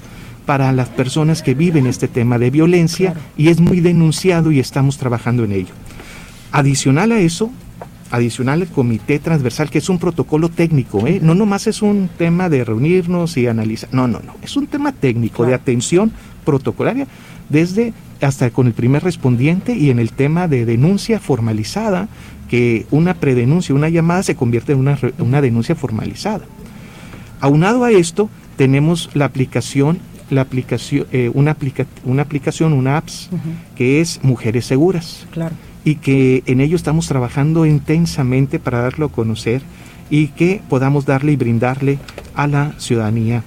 para 0.44 0.72
las 0.72 0.88
personas 0.88 1.40
que 1.40 1.54
viven 1.54 1.86
este 1.86 2.08
tema 2.08 2.36
de 2.38 2.50
violencia 2.50 3.14
y 3.36 3.48
es 3.48 3.60
muy 3.60 3.80
denunciado 3.80 4.50
y 4.50 4.58
estamos 4.58 4.98
trabajando 4.98 5.44
en 5.44 5.52
ello. 5.52 5.74
Adicional 6.50 7.12
a 7.12 7.20
eso, 7.20 7.52
adicional 8.10 8.62
al 8.62 8.68
comité 8.68 9.20
transversal, 9.20 9.70
que 9.70 9.78
es 9.78 9.88
un 9.88 10.00
protocolo 10.00 10.48
técnico, 10.48 11.06
¿eh? 11.06 11.20
no 11.22 11.36
nomás 11.36 11.68
es 11.68 11.80
un 11.80 12.08
tema 12.18 12.48
de 12.48 12.64
reunirnos 12.64 13.36
y 13.36 13.46
analizar, 13.46 13.88
no, 13.92 14.08
no, 14.08 14.18
no, 14.18 14.34
es 14.42 14.56
un 14.56 14.66
tema 14.66 14.90
técnico 14.90 15.46
de 15.46 15.54
atención 15.54 16.10
protocolaria 16.44 17.06
desde 17.48 17.92
hasta 18.20 18.50
con 18.50 18.66
el 18.66 18.72
primer 18.72 19.04
respondiente 19.04 19.74
y 19.74 19.90
en 19.90 19.98
el 19.98 20.12
tema 20.12 20.48
de 20.48 20.64
denuncia 20.64 21.20
formalizada, 21.20 22.08
que 22.48 22.86
una 22.90 23.14
predenuncia, 23.14 23.74
una 23.74 23.88
llamada 23.88 24.22
se 24.22 24.36
convierte 24.36 24.72
en 24.72 24.78
una, 24.78 24.98
una 25.18 25.40
denuncia 25.40 25.74
formalizada. 25.74 26.44
Aunado 27.40 27.84
a 27.84 27.90
esto, 27.90 28.30
tenemos 28.56 29.10
la 29.14 29.26
aplicación, 29.26 29.98
la 30.30 30.42
aplicación, 30.42 31.06
eh, 31.12 31.30
una, 31.34 31.52
aplica, 31.52 31.86
una 32.04 32.22
aplicación, 32.22 32.72
una 32.72 32.96
apps, 32.96 33.28
que 33.76 34.00
es 34.00 34.20
Mujeres 34.22 34.66
Seguras. 34.66 35.26
Claro. 35.30 35.54
Y 35.84 35.96
que 35.96 36.42
en 36.46 36.60
ello 36.60 36.76
estamos 36.76 37.06
trabajando 37.06 37.64
intensamente 37.66 38.58
para 38.58 38.80
darlo 38.80 39.06
a 39.06 39.12
conocer 39.12 39.62
y 40.10 40.28
que 40.28 40.60
podamos 40.68 41.06
darle 41.06 41.32
y 41.32 41.36
brindarle 41.36 41.98
a 42.34 42.46
la 42.46 42.72
ciudadanía. 42.78 43.44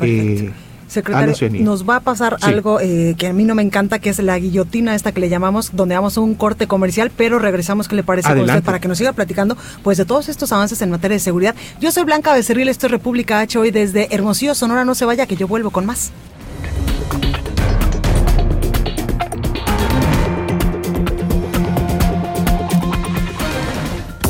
Eh, 0.00 0.50
Secretario, 0.94 1.34
nos 1.60 1.88
va 1.88 1.96
a 1.96 2.00
pasar 2.00 2.38
algo 2.40 2.80
eh, 2.80 3.14
que 3.18 3.26
a 3.26 3.32
mí 3.32 3.44
no 3.44 3.54
me 3.54 3.62
encanta, 3.62 3.98
que 3.98 4.10
es 4.10 4.18
la 4.20 4.38
guillotina 4.38 4.94
esta 4.94 5.12
que 5.12 5.20
le 5.20 5.28
llamamos, 5.28 5.70
donde 5.74 5.94
vamos 5.94 6.16
a 6.16 6.20
un 6.20 6.34
corte 6.34 6.66
comercial, 6.66 7.10
pero 7.14 7.38
regresamos, 7.38 7.88
¿qué 7.88 7.96
le 7.96 8.04
parece 8.04 8.28
a 8.28 8.34
usted? 8.34 8.62
Para 8.62 8.80
que 8.80 8.88
nos 8.88 8.98
siga 8.98 9.12
platicando, 9.12 9.56
pues, 9.82 9.98
de 9.98 10.04
todos 10.04 10.28
estos 10.28 10.52
avances 10.52 10.80
en 10.82 10.90
materia 10.90 11.16
de 11.16 11.20
seguridad. 11.20 11.54
Yo 11.80 11.90
soy 11.92 12.04
Blanca 12.04 12.32
Becerril, 12.32 12.68
esto 12.68 12.86
es 12.86 12.92
República 12.92 13.40
H 13.40 13.58
hoy 13.58 13.70
desde 13.70 14.14
Hermosillo, 14.14 14.54
Sonora, 14.54 14.84
no 14.84 14.94
se 14.94 15.04
vaya, 15.04 15.26
que 15.26 15.36
yo 15.36 15.48
vuelvo 15.48 15.70
con 15.70 15.84
más. 15.84 16.12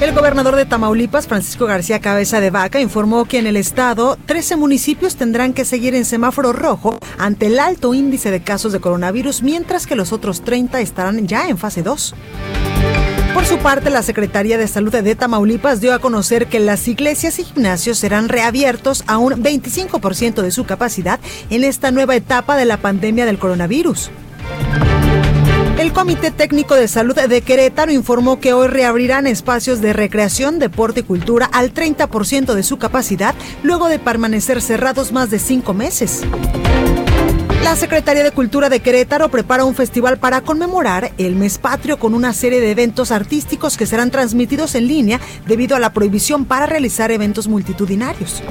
El 0.00 0.14
gobernador 0.14 0.54
de 0.54 0.64
Tamaulipas, 0.64 1.26
Francisco 1.26 1.66
García 1.66 1.98
Cabeza 1.98 2.38
de 2.38 2.50
Vaca, 2.50 2.78
informó 2.78 3.24
que 3.24 3.40
en 3.40 3.48
el 3.48 3.56
estado 3.56 4.16
13 4.26 4.54
municipios 4.54 5.16
tendrán 5.16 5.52
que 5.52 5.64
seguir 5.64 5.96
en 5.96 6.04
semáforo 6.04 6.52
rojo 6.52 6.96
ante 7.18 7.46
el 7.46 7.58
alto 7.58 7.92
índice 7.94 8.30
de 8.30 8.40
casos 8.40 8.72
de 8.72 8.78
coronavirus, 8.78 9.42
mientras 9.42 9.88
que 9.88 9.96
los 9.96 10.12
otros 10.12 10.42
30 10.42 10.80
estarán 10.80 11.26
ya 11.26 11.48
en 11.48 11.58
fase 11.58 11.82
2. 11.82 12.14
Por 13.34 13.44
su 13.44 13.58
parte, 13.58 13.90
la 13.90 14.04
Secretaría 14.04 14.56
de 14.56 14.68
Salud 14.68 14.92
de 14.92 15.14
Tamaulipas 15.16 15.80
dio 15.80 15.92
a 15.92 15.98
conocer 15.98 16.46
que 16.46 16.60
las 16.60 16.86
iglesias 16.86 17.40
y 17.40 17.44
gimnasios 17.44 17.98
serán 17.98 18.28
reabiertos 18.28 19.02
a 19.08 19.18
un 19.18 19.42
25% 19.42 20.42
de 20.42 20.52
su 20.52 20.64
capacidad 20.64 21.18
en 21.50 21.64
esta 21.64 21.90
nueva 21.90 22.14
etapa 22.14 22.56
de 22.56 22.66
la 22.66 22.76
pandemia 22.76 23.26
del 23.26 23.40
coronavirus. 23.40 24.12
El 25.78 25.92
Comité 25.92 26.32
Técnico 26.32 26.74
de 26.74 26.88
Salud 26.88 27.14
de 27.14 27.40
Querétaro 27.40 27.92
informó 27.92 28.40
que 28.40 28.52
hoy 28.52 28.66
reabrirán 28.66 29.28
espacios 29.28 29.80
de 29.80 29.92
recreación, 29.92 30.58
deporte 30.58 31.00
y 31.00 31.02
cultura 31.04 31.46
al 31.46 31.72
30% 31.72 32.54
de 32.54 32.64
su 32.64 32.78
capacidad, 32.78 33.32
luego 33.62 33.88
de 33.88 34.00
permanecer 34.00 34.60
cerrados 34.60 35.12
más 35.12 35.30
de 35.30 35.38
cinco 35.38 35.74
meses. 35.74 36.24
La 37.62 37.76
Secretaría 37.76 38.24
de 38.24 38.32
Cultura 38.32 38.68
de 38.68 38.80
Querétaro 38.80 39.28
prepara 39.28 39.64
un 39.64 39.76
festival 39.76 40.18
para 40.18 40.40
conmemorar 40.40 41.12
el 41.16 41.36
mes 41.36 41.58
patrio 41.58 41.96
con 42.00 42.12
una 42.12 42.32
serie 42.32 42.60
de 42.60 42.72
eventos 42.72 43.12
artísticos 43.12 43.76
que 43.76 43.86
serán 43.86 44.10
transmitidos 44.10 44.74
en 44.74 44.88
línea 44.88 45.20
debido 45.46 45.76
a 45.76 45.78
la 45.78 45.92
prohibición 45.92 46.44
para 46.44 46.66
realizar 46.66 47.12
eventos 47.12 47.46
multitudinarios. 47.46 48.42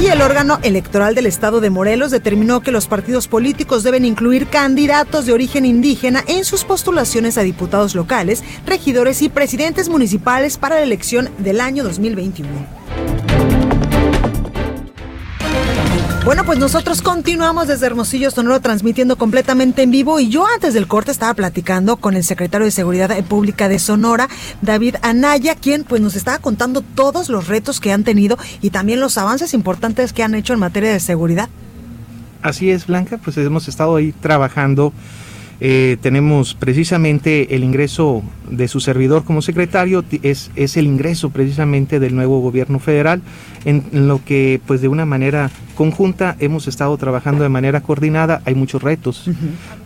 Y 0.00 0.06
el 0.06 0.22
órgano 0.22 0.60
electoral 0.62 1.16
del 1.16 1.26
estado 1.26 1.60
de 1.60 1.70
Morelos 1.70 2.12
determinó 2.12 2.60
que 2.60 2.70
los 2.70 2.86
partidos 2.86 3.26
políticos 3.26 3.82
deben 3.82 4.04
incluir 4.04 4.46
candidatos 4.46 5.26
de 5.26 5.32
origen 5.32 5.64
indígena 5.64 6.22
en 6.28 6.44
sus 6.44 6.64
postulaciones 6.64 7.36
a 7.36 7.42
diputados 7.42 7.96
locales, 7.96 8.44
regidores 8.64 9.22
y 9.22 9.28
presidentes 9.28 9.88
municipales 9.88 10.56
para 10.56 10.76
la 10.76 10.82
elección 10.82 11.30
del 11.38 11.60
año 11.60 11.82
2021. 11.82 12.77
Bueno, 16.28 16.44
pues 16.44 16.58
nosotros 16.58 17.00
continuamos 17.00 17.68
desde 17.68 17.86
Hermosillo, 17.86 18.30
Sonoro, 18.30 18.60
transmitiendo 18.60 19.16
completamente 19.16 19.80
en 19.80 19.90
vivo. 19.90 20.20
Y 20.20 20.28
yo 20.28 20.44
antes 20.46 20.74
del 20.74 20.86
corte 20.86 21.10
estaba 21.10 21.32
platicando 21.32 21.96
con 21.96 22.16
el 22.16 22.22
secretario 22.22 22.66
de 22.66 22.70
Seguridad 22.70 23.24
Pública 23.24 23.66
de 23.66 23.78
Sonora, 23.78 24.28
David 24.60 24.96
Anaya, 25.00 25.54
quien 25.54 25.84
pues 25.84 26.02
nos 26.02 26.16
estaba 26.16 26.36
contando 26.38 26.82
todos 26.82 27.30
los 27.30 27.48
retos 27.48 27.80
que 27.80 27.92
han 27.92 28.04
tenido 28.04 28.36
y 28.60 28.68
también 28.68 29.00
los 29.00 29.16
avances 29.16 29.54
importantes 29.54 30.12
que 30.12 30.22
han 30.22 30.34
hecho 30.34 30.52
en 30.52 30.58
materia 30.58 30.92
de 30.92 31.00
seguridad. 31.00 31.48
Así 32.42 32.70
es, 32.70 32.88
Blanca, 32.88 33.16
pues 33.16 33.38
hemos 33.38 33.66
estado 33.66 33.96
ahí 33.96 34.12
trabajando 34.12 34.92
eh, 35.60 35.96
tenemos 36.00 36.54
precisamente 36.54 37.56
el 37.56 37.64
ingreso 37.64 38.22
de 38.48 38.68
su 38.68 38.78
servidor 38.78 39.24
como 39.24 39.42
secretario, 39.42 40.04
es, 40.22 40.52
es 40.54 40.76
el 40.76 40.86
ingreso 40.86 41.30
precisamente 41.30 41.98
del 41.98 42.14
nuevo 42.14 42.40
gobierno 42.40 42.78
federal, 42.78 43.22
en, 43.64 43.84
lo 43.92 44.24
que 44.24 44.60
pues 44.66 44.80
de 44.80 44.88
una 44.88 45.04
manera 45.04 45.50
conjunta 45.74 46.36
hemos 46.38 46.68
estado 46.68 46.96
trabajando 46.96 47.42
de 47.42 47.48
manera 47.48 47.80
coordinada, 47.80 48.40
hay 48.44 48.54
muchos 48.54 48.82
retos 48.82 49.28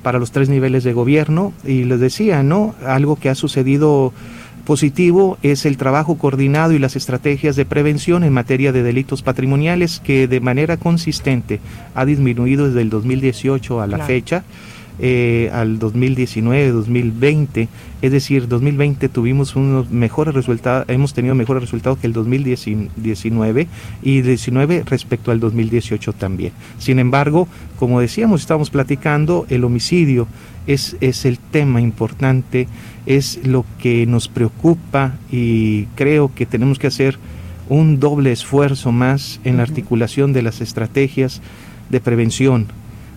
para 0.02 0.18
los 0.18 0.30
tres 0.30 0.48
niveles 0.48 0.84
de 0.84 0.92
gobierno 0.92 1.54
y 1.64 1.84
les 1.84 2.00
decía, 2.00 2.42
¿no? 2.42 2.74
Algo 2.86 3.16
que 3.16 3.30
ha 3.30 3.34
sucedido 3.34 4.12
positivo 4.66 5.38
es 5.42 5.66
el 5.66 5.76
trabajo 5.76 6.18
coordinado 6.18 6.72
y 6.72 6.78
las 6.78 6.96
estrategias 6.96 7.56
de 7.56 7.64
prevención 7.64 8.24
en 8.24 8.32
materia 8.32 8.72
de 8.72 8.82
delitos 8.82 9.22
patrimoniales 9.22 10.00
que 10.00 10.28
de 10.28 10.40
manera 10.40 10.76
consistente 10.76 11.60
ha 11.94 12.04
disminuido 12.04 12.66
desde 12.68 12.82
el 12.82 12.90
2018 12.90 13.80
a 13.80 13.86
la 13.86 13.98
fecha 14.06 14.44
eh, 14.98 15.50
al 15.52 15.78
2019, 15.78 16.70
2020, 16.70 17.68
es 18.02 18.12
decir, 18.12 18.46
2020 18.46 19.08
tuvimos 19.08 19.56
unos 19.56 19.90
mejores 19.90 20.34
resultados, 20.34 20.86
hemos 20.88 21.14
tenido 21.14 21.34
mejores 21.34 21.62
resultados 21.62 21.98
que 21.98 22.06
el 22.06 22.12
2019 22.12 23.68
y 24.02 24.20
19 24.20 24.82
respecto 24.84 25.30
al 25.30 25.40
2018 25.40 26.12
también. 26.12 26.52
Sin 26.78 26.98
embargo, 26.98 27.48
como 27.78 28.00
decíamos, 28.00 28.42
estamos 28.42 28.70
platicando, 28.70 29.46
el 29.48 29.64
homicidio 29.64 30.28
es, 30.66 30.96
es 31.00 31.24
el 31.24 31.38
tema 31.38 31.80
importante, 31.80 32.68
es 33.06 33.40
lo 33.44 33.64
que 33.78 34.06
nos 34.06 34.28
preocupa 34.28 35.14
y 35.30 35.86
creo 35.94 36.30
que 36.34 36.46
tenemos 36.46 36.78
que 36.78 36.88
hacer 36.88 37.18
un 37.68 37.98
doble 37.98 38.32
esfuerzo 38.32 38.92
más 38.92 39.40
en 39.44 39.56
la 39.56 39.62
articulación 39.62 40.32
de 40.32 40.42
las 40.42 40.60
estrategias 40.60 41.40
de 41.88 42.00
prevención 42.00 42.66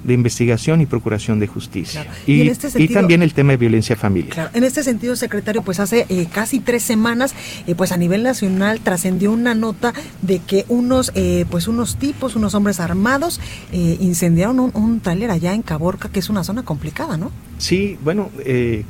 de 0.05 0.13
investigación 0.13 0.81
y 0.81 0.85
procuración 0.85 1.39
de 1.39 1.47
justicia. 1.47 2.05
Y, 2.27 2.47
este 2.47 2.69
también 2.87 3.23
el 3.23 3.33
tema 3.33 3.51
de 3.51 3.57
violencia 3.57 3.95
familiar. 3.95 4.51
En 4.53 4.63
este 4.63 4.83
sentido, 4.83 5.15
secretario, 5.15 5.63
pues 5.63 5.79
hace 5.79 6.05
eh, 6.09 6.27
casi 6.31 6.59
tres 6.59 6.83
semanas, 6.83 7.33
eh, 7.65 7.75
pues 7.75 7.91
a 7.91 7.97
nivel 7.97 8.23
nacional 8.23 8.79
trascendió 8.81 9.31
una 9.31 9.55
nota 9.55 9.93
de 10.21 10.39
que 10.39 10.65
unos, 10.69 11.11
eh, 11.15 11.45
pues 11.49 11.67
unos 11.67 11.97
tipos, 11.97 12.35
unos 12.35 12.53
hombres 12.53 12.79
armados, 12.79 13.41
incendiaron 13.71 14.59
un, 14.59 14.71
un 14.73 14.99
taller 14.99 15.31
allá 15.31 15.53
en 15.53 15.61
Caborca, 15.61 16.09
que 16.09 16.19
es 16.19 16.29
una 16.29 16.43
zona 16.43 16.63
complicada, 16.63 17.17
¿no? 17.17 17.31
Sí, 17.57 17.97
bueno, 18.03 18.29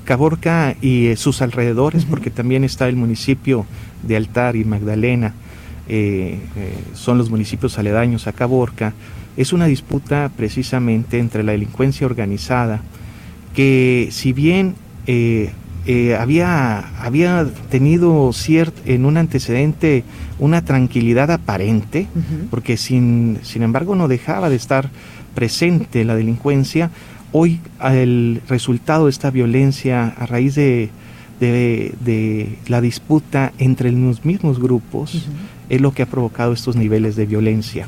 Caborca 0.04 0.76
y 0.82 1.16
sus 1.16 1.42
alrededores, 1.42 2.06
porque 2.06 2.30
también 2.30 2.64
está 2.64 2.88
el 2.88 2.96
municipio 2.96 3.66
de 4.04 4.18
Altar 4.18 4.56
y 4.56 4.66
Magdalena, 4.66 5.34
son 6.94 7.18
los 7.18 7.30
municipios 7.30 7.78
aledaños 7.78 8.28
a 8.28 8.34
Caborca 8.34 8.94
es 9.38 9.54
una 9.54 9.66
disputa 9.66 10.32
precisamente 10.36 11.20
entre 11.20 11.44
la 11.44 11.52
delincuencia 11.54 12.06
organizada, 12.06 12.82
que 13.54 14.10
si 14.12 14.34
bien 14.34 14.76
eh, 15.08 15.52
eh, 15.88 16.16
había, 16.16 16.80
había 17.00 17.46
tenido 17.70 18.32
cierto, 18.34 18.82
en 18.86 19.06
un 19.06 19.18
antecedente 19.18 20.04
una 20.40 20.66
tranquilidad 20.66 21.32
aparente, 21.32 22.08
porque 22.50 22.76
sin, 22.76 23.40
sin 23.44 23.62
embargo 23.62 23.96
no 23.96 24.08
dejaba 24.08 24.50
de 24.50 24.56
estar 24.56 24.90
presente 25.36 26.04
la 26.04 26.16
delincuencia, 26.16 26.90
hoy 27.32 27.60
el 27.84 28.42
resultado 28.50 29.06
de 29.06 29.12
esta 29.12 29.30
violencia 29.30 30.08
a 30.08 30.26
raíz 30.26 30.56
de, 30.56 30.90
de, 31.40 32.58
la 32.68 32.82
disputa 32.82 33.54
entre 33.60 33.92
los 33.92 34.26
mismos 34.26 34.60
grupos 34.60 35.28
es 35.70 35.82
lo 35.82 35.94
que 35.94 36.04
ha 36.04 36.06
provocado 36.06 36.54
estos 36.54 36.76
niveles 36.76 37.16
de 37.16 37.26
violencia. 37.26 37.88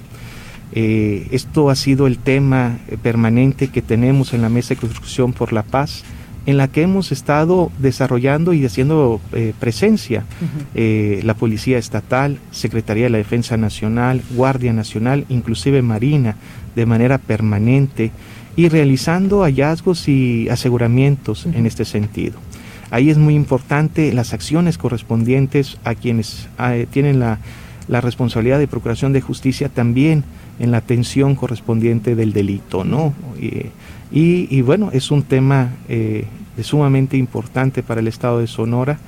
Eh, 0.73 1.27
esto 1.32 1.69
ha 1.69 1.75
sido 1.75 2.08
el 2.08 2.17
tema 2.17 2.77
permanente 3.01 3.69
que 3.69 3.82
tenemos 3.82 4.34
en 4.34 4.41
la 4.41 4.49
Mesa 4.49 4.69
de 4.69 4.82
Construcción 4.82 5.34
por 5.34 5.53
la 5.53 5.63
Paz 5.63 6.03
en 6.47 6.56
la 6.56 6.69
que 6.69 6.82
hemos 6.82 7.12
estado 7.12 7.71
desarrollando 7.77 8.53
y 8.53 8.65
haciendo 8.65 9.19
eh, 9.34 9.53
presencia. 9.60 10.23
Eh, 10.75 11.19
la 11.23 11.34
Policía 11.34 11.77
Estatal, 11.77 12.39
Secretaría 12.51 13.03
de 13.03 13.10
la 13.10 13.17
Defensa 13.17 13.58
Nacional, 13.58 14.21
Guardia 14.32 14.71
Nacional, 14.71 15.25
inclusive 15.27 15.82
Marina, 15.82 16.38
de 16.73 16.86
manera 16.86 17.17
permanente 17.17 18.12
y 18.56 18.69
realizando 18.69 19.41
hallazgos 19.41 20.08
y 20.08 20.47
aseguramientos 20.47 21.45
en 21.45 21.65
este 21.65 21.84
sentido. 21.84 22.39
Ahí 22.91 23.10
es 23.10 23.17
muy 23.17 23.36
importante 23.36 24.13
las 24.13 24.32
acciones 24.34 24.77
correspondientes 24.77 25.77
a 25.84 25.95
quienes 25.95 26.47
tienen 26.91 27.19
la, 27.19 27.39
responsabilidad 27.89 28.58
de 28.58 28.67
procuración 28.67 29.12
de 29.12 29.19
justicia 29.19 29.67
también 29.67 30.23
en 30.60 30.72
la 30.72 30.78
atención 30.78 31.36
correspondiente 31.36 32.15
del 32.15 32.34
delito, 32.34 32.84
¿no? 32.84 33.13
Y, 34.12 34.62
bueno, 34.62 34.89
es 34.93 35.12
un 35.12 35.24
tema 35.24 35.72
eh, 35.89 36.26
sumamente 36.62 37.17
importante 37.17 37.84
para 37.84 38.00
el 38.00 38.08
Estado 38.08 38.39
de 38.39 38.48
Sonora 38.48 39.00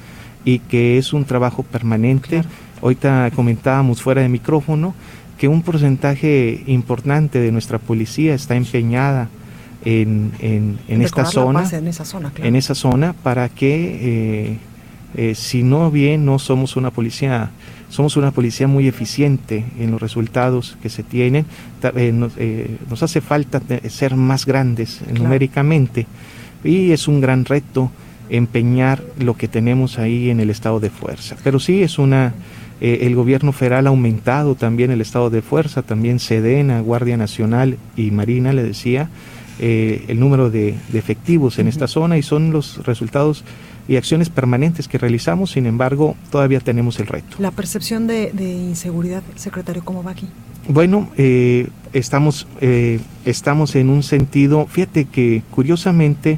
y 0.45 0.59
que 0.59 0.97
es 0.97 1.13
un 1.13 1.25
trabajo 1.25 1.63
permanente. 1.63 2.43
Ahorita 2.81 3.31
comentábamos 3.35 4.01
fuera 4.01 4.21
de 4.21 4.29
micrófono 4.29 4.93
que 5.38 5.47
un 5.47 5.62
porcentaje 5.62 6.63
importante 6.67 7.39
de 7.39 7.51
nuestra 7.51 7.79
policía 7.79 8.35
está 8.35 8.55
empeñada 8.55 9.29
en, 9.85 10.33
en, 10.39 11.01
esta 11.01 11.25
zona, 11.25 11.67
en 11.71 11.88
esa 11.88 12.03
zona, 12.03 12.33
en 12.35 12.55
esa 12.57 12.75
zona, 12.75 13.13
para 13.13 13.47
que 13.47 13.99
eh, 14.01 14.57
eh, 15.15 15.35
si 15.35 15.63
no 15.63 15.91
bien 15.91 16.25
no 16.25 16.39
somos 16.39 16.75
una 16.75 16.91
policía, 16.91 17.51
somos 17.89 18.17
una 18.17 18.31
policía 18.31 18.67
muy 18.67 18.87
eficiente 18.87 19.65
en 19.79 19.91
los 19.91 20.01
resultados 20.01 20.77
que 20.81 20.89
se 20.89 21.03
tienen, 21.03 21.45
eh, 21.83 22.77
nos, 22.89 23.03
hace 23.03 23.21
falta 23.21 23.61
ser 23.89 24.15
más 24.15 24.45
grandes 24.45 25.01
numéricamente 25.13 26.05
y 26.63 26.91
es 26.91 27.07
un 27.07 27.21
gran 27.21 27.45
reto 27.45 27.91
empeñar 28.29 29.03
lo 29.17 29.35
que 29.35 29.47
tenemos 29.47 29.97
ahí 29.97 30.29
en 30.29 30.39
el 30.39 30.49
estado 30.49 30.79
de 30.79 30.89
fuerza. 30.89 31.35
Pero 31.43 31.59
sí 31.59 31.81
es 31.81 31.97
una 31.97 32.33
el 32.81 33.13
gobierno 33.13 33.51
federal 33.51 33.87
ha 33.87 33.89
aumentado 33.89 34.55
también 34.55 34.89
el 34.89 35.01
estado 35.01 35.29
de 35.29 35.41
fuerza, 35.41 35.81
también 35.81 36.17
Sedena, 36.17 36.79
Guardia 36.79 37.17
Nacional 37.17 37.77
y 37.97 38.09
Marina, 38.11 38.53
le 38.53 38.63
decía, 38.63 39.09
eh, 39.61 40.05
el 40.07 40.21
número 40.21 40.49
de, 40.49 40.75
efectivos 40.93 41.59
en 41.59 41.67
esta 41.67 41.87
zona 41.87 42.17
y 42.17 42.23
son 42.23 42.51
los 42.51 42.77
resultados 42.85 43.43
y 43.89 43.97
acciones 43.97 44.30
permanentes 44.30 44.88
que 44.88 44.99
realizamos, 44.99 45.49
sin 45.49 45.65
embargo, 45.65 46.15
todavía 46.30 46.60
tenemos 46.60 46.99
el 46.99 47.08
reto. 47.08 47.38
La 47.39 47.49
percepción 47.49 48.06
de, 48.06 48.32
inseguridad, 48.38 49.23
secretario, 49.36 49.84
¿cómo 49.84 50.04
va 50.04 50.12
aquí? 50.12 50.28
Bueno, 50.67 51.10
eh, 51.17 51.67
estamos, 51.91 52.45
eh, 52.62 52.99
estamos 53.25 53.75
en 53.75 53.89
un 53.89 54.04
sentido, 54.04 54.67
fíjate 54.67 55.06
que 55.06 55.41
curiosamente 55.49 56.38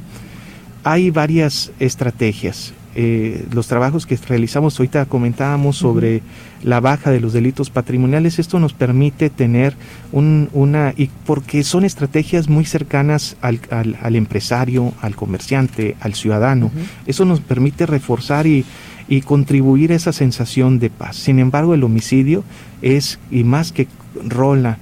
hay 0.85 1.09
varias 1.09 1.73
estrategias. 1.79 2.73
Eh, 2.93 3.45
los 3.53 3.67
trabajos 3.67 4.05
que 4.05 4.17
realizamos, 4.17 4.77
ahorita 4.79 5.05
comentábamos 5.05 5.77
sobre 5.77 6.21
la 6.61 6.79
baja 6.79 7.09
de 7.09 7.21
los 7.21 7.31
delitos 7.33 7.69
patrimoniales, 7.69 8.37
esto 8.37 8.59
nos 8.59 8.73
permite 8.73 9.29
tener 9.29 9.75
un, 10.11 10.49
una, 10.51 10.93
y 10.97 11.09
porque 11.25 11.63
son 11.63 11.85
estrategias 11.85 12.49
muy 12.49 12.65
cercanas 12.65 13.37
al, 13.41 13.61
al, 13.69 14.15
empresario, 14.15 14.93
al 15.01 15.15
comerciante, 15.15 15.95
al 16.01 16.15
ciudadano, 16.15 16.69
eso 17.07 17.23
nos 17.23 17.39
permite 17.39 17.85
reforzar 17.85 18.45
y, 18.45 18.65
y 19.07 19.21
contribuir 19.21 19.91
a 19.91 19.95
esa 19.95 20.13
sensación 20.13 20.79
de 20.79 20.89
paz. 20.89 21.15
Sin 21.15 21.39
embargo, 21.39 21.73
el 21.73 21.83
homicidio 21.83 22.43
es, 22.81 23.19
y 23.31 23.43
más 23.43 23.71
que 23.71 23.87
rola, 24.25 24.77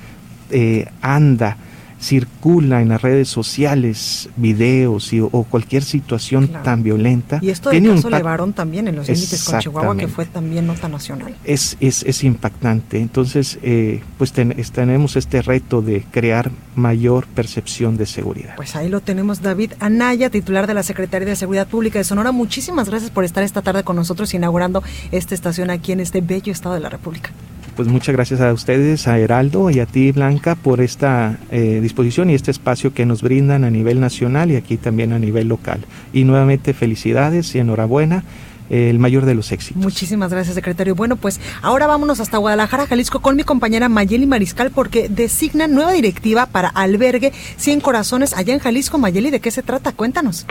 eh, 0.52 0.88
anda, 1.02 1.58
circula 2.00 2.82
en 2.82 2.90
las 2.90 3.02
redes 3.02 3.28
sociales 3.28 4.30
videos 4.38 5.12
y, 5.14 5.20
o 5.20 5.30
cualquier 5.50 5.84
situación 5.84 6.48
tan 6.64 6.84
violenta. 6.84 7.40
Y 7.42 7.50
esto 7.50 7.70
tiene 7.70 7.90
caso 7.90 8.08
un 8.44 8.54
también 8.54 8.88
en 8.88 8.96
los 8.96 9.08
límites 9.08 9.44
con 9.44 9.60
Chihuahua, 9.60 9.98
que 9.98 10.08
fue 10.08 10.26
también 10.26 10.68
nota 10.68 10.88
nacional. 10.88 11.36
Es, 11.44 11.78
es, 11.80 12.04
es 12.04 12.24
impactante. 12.24 13.00
Entonces, 13.00 13.60
eh, 13.62 14.02
pues 14.18 14.32
tenemos 14.32 15.16
este 15.16 15.42
reto 15.42 15.82
de 15.82 16.04
crear 16.12 16.52
mayor 16.76 17.28
percepción 17.28 17.98
de 17.98 18.06
seguridad. 18.06 18.56
Pues 18.56 18.76
ahí 18.76 18.90
lo 18.90 19.02
tenemos, 19.02 19.42
David 19.42 19.74
Anaya, 19.80 20.30
titular 20.30 20.68
de 20.68 20.74
la 20.74 20.84
Secretaría 20.84 21.28
de 21.28 21.36
Seguridad 21.36 21.68
Pública 21.68 22.00
de 22.00 22.06
Sonora. 22.06 22.32
Muchísimas 22.32 22.90
gracias 22.90 23.12
por 23.12 23.26
estar 23.26 23.44
esta 23.44 23.62
tarde 23.62 23.84
con 23.84 23.96
nosotros 23.96 24.34
inaugurando 24.34 24.84
esta 25.12 25.36
estación 25.36 25.70
aquí 25.70 25.92
en 25.92 26.00
este 26.00 26.22
bello 26.22 26.52
estado 26.52 26.76
de 26.76 26.82
la 26.82 26.90
República 26.90 27.32
pues 27.80 27.88
muchas 27.88 28.14
gracias 28.14 28.42
a 28.42 28.52
ustedes, 28.52 29.08
a 29.08 29.18
Heraldo 29.20 29.70
y 29.70 29.80
a 29.80 29.86
ti, 29.86 30.12
Blanca, 30.12 30.56
por 30.56 30.82
esta 30.82 31.38
eh, 31.50 31.80
disposición 31.82 32.30
y 32.30 32.34
este 32.34 32.52
espacio 32.52 32.94
que 32.94 33.06
nos 33.06 33.22
brindan 33.22 33.64
a 33.64 33.70
nivel 33.70 34.02
nacional 34.02 34.52
y 34.52 34.58
aquí 34.58 34.76
también 34.76 35.14
a 35.14 35.18
nivel 35.18 35.48
local. 35.48 35.86
Y 36.12 36.26
nuevamente 36.26 36.74
felicidades 36.74 37.56
y 37.56 37.60
enhorabuena 37.60 38.26
el 38.70 39.00
mayor 39.00 39.24
de 39.24 39.34
los 39.34 39.54
éxitos. 39.54 39.82
Muchísimas 39.82 40.30
gracias, 40.30 40.56
secretario. 40.56 40.94
Bueno, 40.94 41.16
pues 41.16 41.40
ahora 41.62 41.88
vámonos 41.88 42.20
hasta 42.20 42.38
Guadalajara, 42.38 42.86
Jalisco, 42.86 43.22
con 43.22 43.38
mi 43.38 43.46
compañera 43.46 43.88
Mayeli 43.88 44.26
Mariscal, 44.26 44.72
porque 44.72 45.08
designan 45.08 45.74
nueva 45.74 45.94
directiva 45.94 46.48
para 46.48 46.68
albergue 46.68 47.32
100 47.56 47.80
corazones 47.80 48.34
allá 48.34 48.54
en 48.54 48.60
Jalisco. 48.60 48.98
Mayeli, 48.98 49.32
¿de 49.32 49.40
qué 49.40 49.52
se 49.52 49.64
trata? 49.64 49.94
Cuéntanos. 49.94 50.46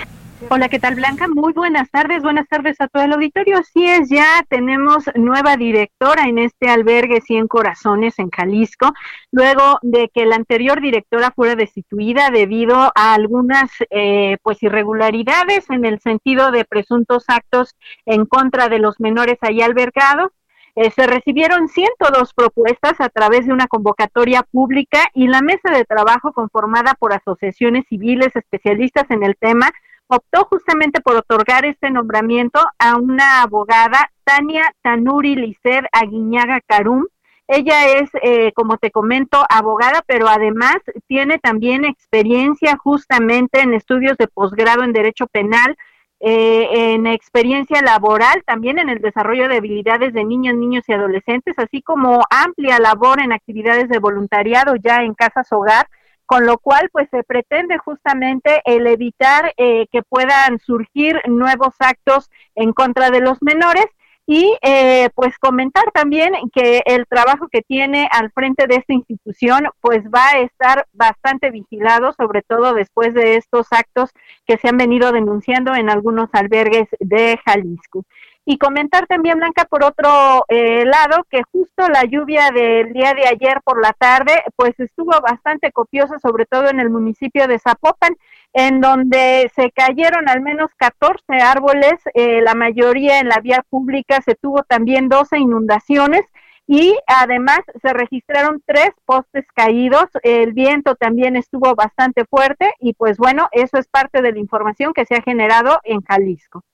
Hola, 0.51 0.71
¿qué 0.71 0.79
tal 0.79 0.95
Blanca? 0.95 1.29
Muy 1.29 1.53
buenas 1.53 1.91
tardes, 1.91 2.23
buenas 2.23 2.49
tardes 2.49 2.81
a 2.81 2.89
todo 2.89 3.03
el 3.03 3.13
auditorio. 3.13 3.59
Así 3.59 3.87
es, 3.87 4.09
ya 4.09 4.43
tenemos 4.49 5.05
nueva 5.15 5.59
directora 5.59 6.23
en 6.27 6.39
este 6.39 6.71
albergue 6.71 7.21
Cien 7.21 7.47
Corazones 7.49 8.19
en 8.19 8.31
Jalisco, 8.31 8.95
luego 9.31 9.79
de 9.83 10.09
que 10.09 10.25
la 10.25 10.37
anterior 10.37 10.81
directora 10.81 11.33
fuera 11.33 11.55
destituida 11.55 12.31
debido 12.31 12.77
a 12.95 13.13
algunas 13.13 13.71
eh, 13.91 14.39
pues 14.43 14.63
irregularidades 14.63 15.69
en 15.69 15.85
el 15.85 16.01
sentido 16.01 16.51
de 16.51 16.65
presuntos 16.65 17.25
actos 17.29 17.77
en 18.07 18.25
contra 18.25 18.71
de 18.71 18.79
los 18.79 19.01
menores 19.01 19.37
ahí 19.43 19.61
albergados. 19.61 20.33
Eh, 20.77 20.91
se 20.93 21.07
recibieron 21.07 21.69
102 21.69 22.33
propuestas 22.33 23.01
a 23.01 23.11
través 23.11 23.47
de 23.47 23.53
una 23.53 23.67
convocatoria 23.67 24.45
pública 24.45 25.09
y 25.13 25.27
la 25.27 25.43
mesa 25.43 25.71
de 25.73 25.85
trabajo 25.85 26.33
conformada 26.33 26.95
por 26.95 27.13
asociaciones 27.13 27.85
civiles 27.89 28.35
especialistas 28.35 29.11
en 29.11 29.25
el 29.25 29.37
tema 29.37 29.71
optó 30.09 30.47
justamente 30.47 31.01
por 31.01 31.17
otorgar 31.17 31.65
este 31.65 31.91
nombramiento 31.91 32.61
a 32.79 32.97
una 32.97 33.43
abogada, 33.43 34.11
Tania 34.25 34.75
Tanuri 34.83 35.37
Licer 35.37 35.89
Aguiñaga 35.93 36.61
Carum. 36.67 37.07
Ella 37.47 37.87
es, 37.99 38.11
eh, 38.23 38.53
como 38.53 38.77
te 38.77 38.91
comento, 38.91 39.43
abogada, 39.49 40.03
pero 40.07 40.29
además 40.29 40.77
tiene 41.07 41.39
también 41.39 41.85
experiencia 41.85 42.77
justamente 42.77 43.61
en 43.61 43.73
estudios 43.73 44.19
de 44.19 44.29
posgrado 44.29 44.83
en 44.83 44.93
Derecho 44.93 45.27
Penal, 45.29 45.77
eh, 46.21 46.95
en 46.95 47.07
experiencia 47.07 47.81
laboral, 47.81 48.43
también 48.45 48.79
en 48.79 48.89
el 48.89 49.01
desarrollo 49.01 49.49
de 49.49 49.59
habilidades 49.59 50.13
de 50.13 50.25
niñas, 50.25 50.57
niños 50.57 50.85
y 50.89 50.93
adolescentes, 50.93 51.55
así 51.59 51.81
como 51.81 52.23
amplia 52.29 52.79
labor 52.81 53.21
en 53.21 53.33
actividades 53.33 53.89
de 53.89 53.99
voluntariado 53.99 54.75
ya 54.77 55.03
en 55.03 55.15
casas 55.15 55.51
hogar 55.53 55.87
con 56.29 56.45
lo 56.45 56.59
cual 56.59 56.91
pues 56.93 57.09
se 57.11 57.25
pretende 57.25 57.79
justamente 57.79 58.61
el 58.67 58.87
evitar 58.87 59.55
eh, 59.57 59.87
que 59.91 60.03
puedan 60.03 60.59
surgir 60.59 61.19
nuevos 61.27 61.75
actos 61.79 62.29
en 62.55 62.75
contra 62.75 63.09
de 63.11 63.21
los 63.21 63.39
menores 63.41 63.87
y 64.27 64.55
eh, 64.61 65.09
pues 65.15 65.39
comentar 65.39 65.91
también 65.95 66.35
que 66.53 66.83
el 66.85 67.07
trabajo 67.07 67.49
que 67.51 67.63
tiene 67.63 68.11
al 68.13 68.31
frente 68.31 68.67
de 68.67 68.75
esta 68.75 68.93
institución 68.93 69.69
pues 69.81 70.05
va 70.15 70.29
a 70.35 70.41
estar 70.41 70.87
bastante 70.93 71.51
vigilado, 71.51 72.13
sobre 72.13 72.43
todo 72.43 72.75
después 72.75 73.15
de 73.15 73.37
estos 73.37 73.67
actos 73.71 74.11
que 74.47 74.59
se 74.59 74.69
han 74.69 74.77
venido 74.77 75.13
denunciando 75.13 75.75
en 75.75 75.89
algunos 75.89 76.29
albergues 76.35 76.89
de 77.01 77.41
Jalisco. 77.43 78.05
Y 78.51 78.57
comentar 78.57 79.07
también, 79.07 79.37
Blanca, 79.37 79.67
por 79.67 79.85
otro 79.85 80.47
eh, 80.49 80.87
lado, 80.87 81.27
que 81.29 81.43
justo 81.53 81.87
la 81.87 82.05
lluvia 82.05 82.51
del 82.51 82.95
día 82.95 83.13
de 83.13 83.27
ayer 83.27 83.61
por 83.63 83.79
la 83.79 83.93
tarde, 83.93 84.43
pues 84.57 84.81
estuvo 84.81 85.13
bastante 85.21 85.71
copiosa, 85.71 86.19
sobre 86.19 86.47
todo 86.47 86.71
en 86.71 86.81
el 86.81 86.89
municipio 86.89 87.47
de 87.47 87.59
Zapopan, 87.59 88.17
en 88.55 88.81
donde 88.81 89.53
se 89.55 89.71
cayeron 89.71 90.31
al 90.31 90.41
menos 90.41 90.71
14 90.79 91.43
árboles, 91.43 92.01
eh, 92.15 92.41
la 92.41 92.55
mayoría 92.55 93.21
en 93.21 93.29
la 93.29 93.41
vía 93.41 93.63
pública, 93.69 94.23
se 94.23 94.35
tuvo 94.35 94.63
también 94.63 95.11
12 95.11 95.37
inundaciones 95.37 96.23
y 96.67 96.97
además 97.07 97.61
se 97.83 97.93
registraron 97.93 98.63
tres 98.65 98.93
postes 99.05 99.45
caídos, 99.55 100.07
el 100.23 100.55
viento 100.55 100.95
también 100.95 101.37
estuvo 101.37 101.75
bastante 101.75 102.25
fuerte 102.25 102.73
y 102.81 102.95
pues 102.95 103.19
bueno, 103.19 103.51
eso 103.53 103.77
es 103.77 103.89
parte 103.89 104.23
de 104.23 104.33
la 104.33 104.39
información 104.39 104.95
que 104.95 105.05
se 105.05 105.17
ha 105.17 105.21
generado 105.21 105.81
en 105.85 106.01
Jalisco. 106.01 106.65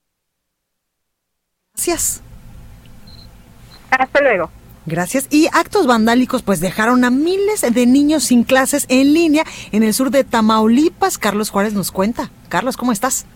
Gracias. 1.75 2.23
Hasta 3.91 4.21
luego. 4.23 4.51
Gracias. 4.87 5.27
Y 5.31 5.49
actos 5.53 5.87
vandálicos 5.87 6.43
pues 6.43 6.61
dejaron 6.61 7.05
a 7.05 7.11
miles 7.11 7.63
de 7.63 7.87
niños 7.87 8.25
sin 8.25 8.45
clases 8.45 8.87
en 8.89 9.13
línea 9.13 9.45
en 9.73 9.83
el 9.83 9.93
sur 9.93 10.11
de 10.11 10.25
Tamaulipas. 10.25 11.19
Carlos 11.19 11.51
Juárez 11.51 11.75
nos 11.75 11.91
cuenta. 11.91 12.31
Carlos, 12.49 12.77
¿cómo 12.77 12.93
estás? 12.93 13.27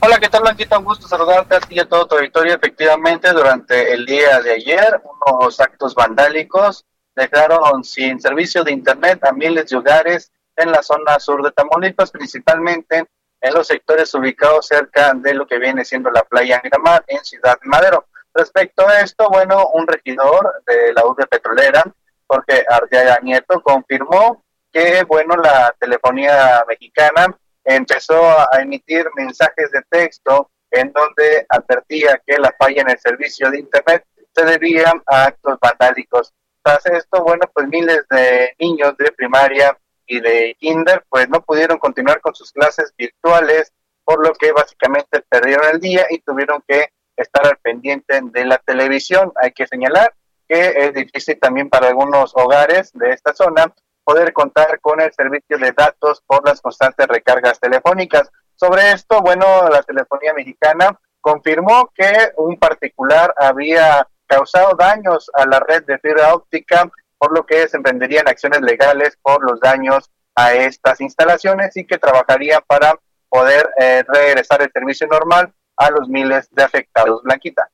Hola, 0.00 0.18
¿qué 0.18 0.28
tal, 0.28 0.42
Blanquita? 0.42 0.78
Un 0.78 0.84
gusto 0.84 1.08
saludarte 1.08 1.56
a 1.56 1.60
ti 1.60 1.74
y 1.74 1.80
a 1.80 1.88
todo 1.88 2.06
tu 2.06 2.14
auditorio. 2.14 2.54
Efectivamente, 2.54 3.32
durante 3.32 3.92
el 3.92 4.06
día 4.06 4.40
de 4.40 4.52
ayer, 4.52 5.02
unos 5.28 5.60
actos 5.60 5.94
vandálicos 5.94 6.86
dejaron 7.14 7.84
sin 7.84 8.20
servicio 8.20 8.64
de 8.64 8.72
Internet 8.72 9.24
a 9.24 9.32
miles 9.32 9.68
de 9.68 9.76
hogares 9.76 10.30
en 10.56 10.70
la 10.70 10.82
zona 10.82 11.18
sur 11.18 11.42
de 11.42 11.50
Tamaulipas, 11.50 12.10
principalmente 12.10 13.06
en 13.40 13.54
los 13.54 13.66
sectores 13.66 14.12
ubicados 14.14 14.66
cerca 14.66 15.12
de 15.14 15.34
lo 15.34 15.46
que 15.46 15.58
viene 15.58 15.84
siendo 15.84 16.10
la 16.10 16.22
playa 16.22 16.60
Miramar 16.62 17.04
en 17.06 17.24
Ciudad 17.24 17.58
Madero. 17.62 18.06
Respecto 18.34 18.86
a 18.86 19.00
esto, 19.00 19.28
bueno, 19.28 19.70
un 19.74 19.86
regidor 19.86 20.62
de 20.66 20.92
la 20.92 21.04
UD 21.04 21.26
Petrolera, 21.28 21.82
Jorge 22.26 22.64
Arteaga 22.68 23.18
Nieto, 23.22 23.60
confirmó 23.60 24.44
que, 24.72 25.02
bueno, 25.04 25.36
la 25.36 25.74
telefonía 25.78 26.64
mexicana 26.68 27.36
empezó 27.64 28.24
a 28.24 28.48
emitir 28.60 29.06
mensajes 29.16 29.70
de 29.72 29.82
texto 29.88 30.50
en 30.70 30.92
donde 30.92 31.46
advertía 31.48 32.20
que 32.24 32.38
la 32.38 32.54
falla 32.58 32.82
en 32.82 32.90
el 32.90 32.98
servicio 32.98 33.50
de 33.50 33.60
Internet 33.60 34.04
se 34.32 34.44
debía 34.44 34.92
a 35.06 35.24
actos 35.24 35.58
vandálicos. 35.60 36.32
Tras 36.62 36.86
esto, 36.86 37.22
bueno, 37.24 37.50
pues 37.52 37.66
miles 37.68 38.06
de 38.08 38.54
niños 38.58 38.96
de 38.96 39.10
primaria 39.12 39.76
y 40.10 40.20
de 40.20 40.56
kinder 40.58 41.04
pues 41.08 41.28
no 41.28 41.40
pudieron 41.40 41.78
continuar 41.78 42.20
con 42.20 42.34
sus 42.34 42.50
clases 42.50 42.92
virtuales, 42.98 43.72
por 44.04 44.26
lo 44.26 44.34
que 44.34 44.50
básicamente 44.50 45.22
perdieron 45.28 45.68
el 45.72 45.80
día 45.80 46.04
y 46.10 46.18
tuvieron 46.18 46.62
que 46.66 46.88
estar 47.16 47.46
al 47.46 47.58
pendiente 47.58 48.20
de 48.20 48.44
la 48.44 48.58
televisión. 48.58 49.32
Hay 49.40 49.52
que 49.52 49.68
señalar 49.68 50.12
que 50.48 50.74
es 50.76 50.94
difícil 50.94 51.38
también 51.38 51.70
para 51.70 51.86
algunos 51.86 52.32
hogares 52.34 52.90
de 52.92 53.10
esta 53.10 53.32
zona 53.32 53.72
poder 54.02 54.32
contar 54.32 54.80
con 54.80 55.00
el 55.00 55.12
servicio 55.12 55.56
de 55.58 55.70
datos 55.70 56.20
por 56.26 56.44
las 56.44 56.60
constantes 56.60 57.06
recargas 57.06 57.60
telefónicas. 57.60 58.28
Sobre 58.56 58.90
esto, 58.90 59.20
bueno, 59.22 59.68
la 59.68 59.84
telefonía 59.84 60.34
mexicana 60.34 60.98
confirmó 61.20 61.92
que 61.94 62.32
un 62.36 62.58
particular 62.58 63.32
había 63.36 64.08
causado 64.26 64.74
daños 64.74 65.30
a 65.34 65.46
la 65.46 65.60
red 65.60 65.84
de 65.84 65.98
fibra 65.98 66.34
óptica, 66.34 66.90
por 67.20 67.36
lo 67.36 67.44
que 67.44 67.68
se 67.68 67.76
emprenderían 67.76 68.26
acciones 68.26 68.62
legales 68.62 69.18
por 69.20 69.44
los 69.44 69.60
daños 69.60 70.10
a 70.34 70.54
estas 70.54 71.02
instalaciones 71.02 71.76
y 71.76 71.86
que 71.86 71.98
trabajaría 71.98 72.62
para 72.62 72.98
poder 73.28 73.68
eh, 73.78 74.02
regresar 74.08 74.62
el 74.62 74.72
servicio 74.72 75.06
normal 75.06 75.52
a 75.76 75.90
los 75.90 76.08
miles 76.08 76.48
de 76.50 76.62
afectados. 76.62 77.22
Blanquita. 77.22 77.68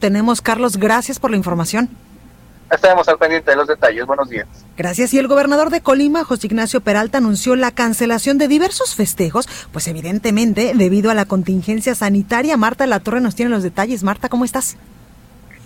Tenemos, 0.00 0.42
Carlos, 0.42 0.76
gracias 0.76 1.20
por 1.20 1.30
la 1.30 1.36
información. 1.36 1.88
Estaremos 2.70 3.08
al 3.08 3.16
pendiente 3.16 3.50
de 3.50 3.56
los 3.56 3.68
detalles. 3.68 4.04
Buenos 4.06 4.28
días. 4.28 4.46
Gracias. 4.76 5.14
Y 5.14 5.18
el 5.18 5.28
gobernador 5.28 5.70
de 5.70 5.80
Colima, 5.80 6.24
José 6.24 6.48
Ignacio 6.48 6.80
Peralta, 6.80 7.18
anunció 7.18 7.54
la 7.54 7.70
cancelación 7.70 8.38
de 8.38 8.48
diversos 8.48 8.94
festejos, 8.94 9.48
pues 9.72 9.86
evidentemente 9.86 10.72
debido 10.74 11.10
a 11.10 11.14
la 11.14 11.24
contingencia 11.24 11.94
sanitaria. 11.94 12.56
Marta 12.56 12.86
La 12.86 13.00
Torre 13.00 13.20
nos 13.20 13.36
tiene 13.36 13.52
los 13.52 13.62
detalles. 13.62 14.02
Marta, 14.02 14.28
¿cómo 14.28 14.44
estás? 14.44 14.76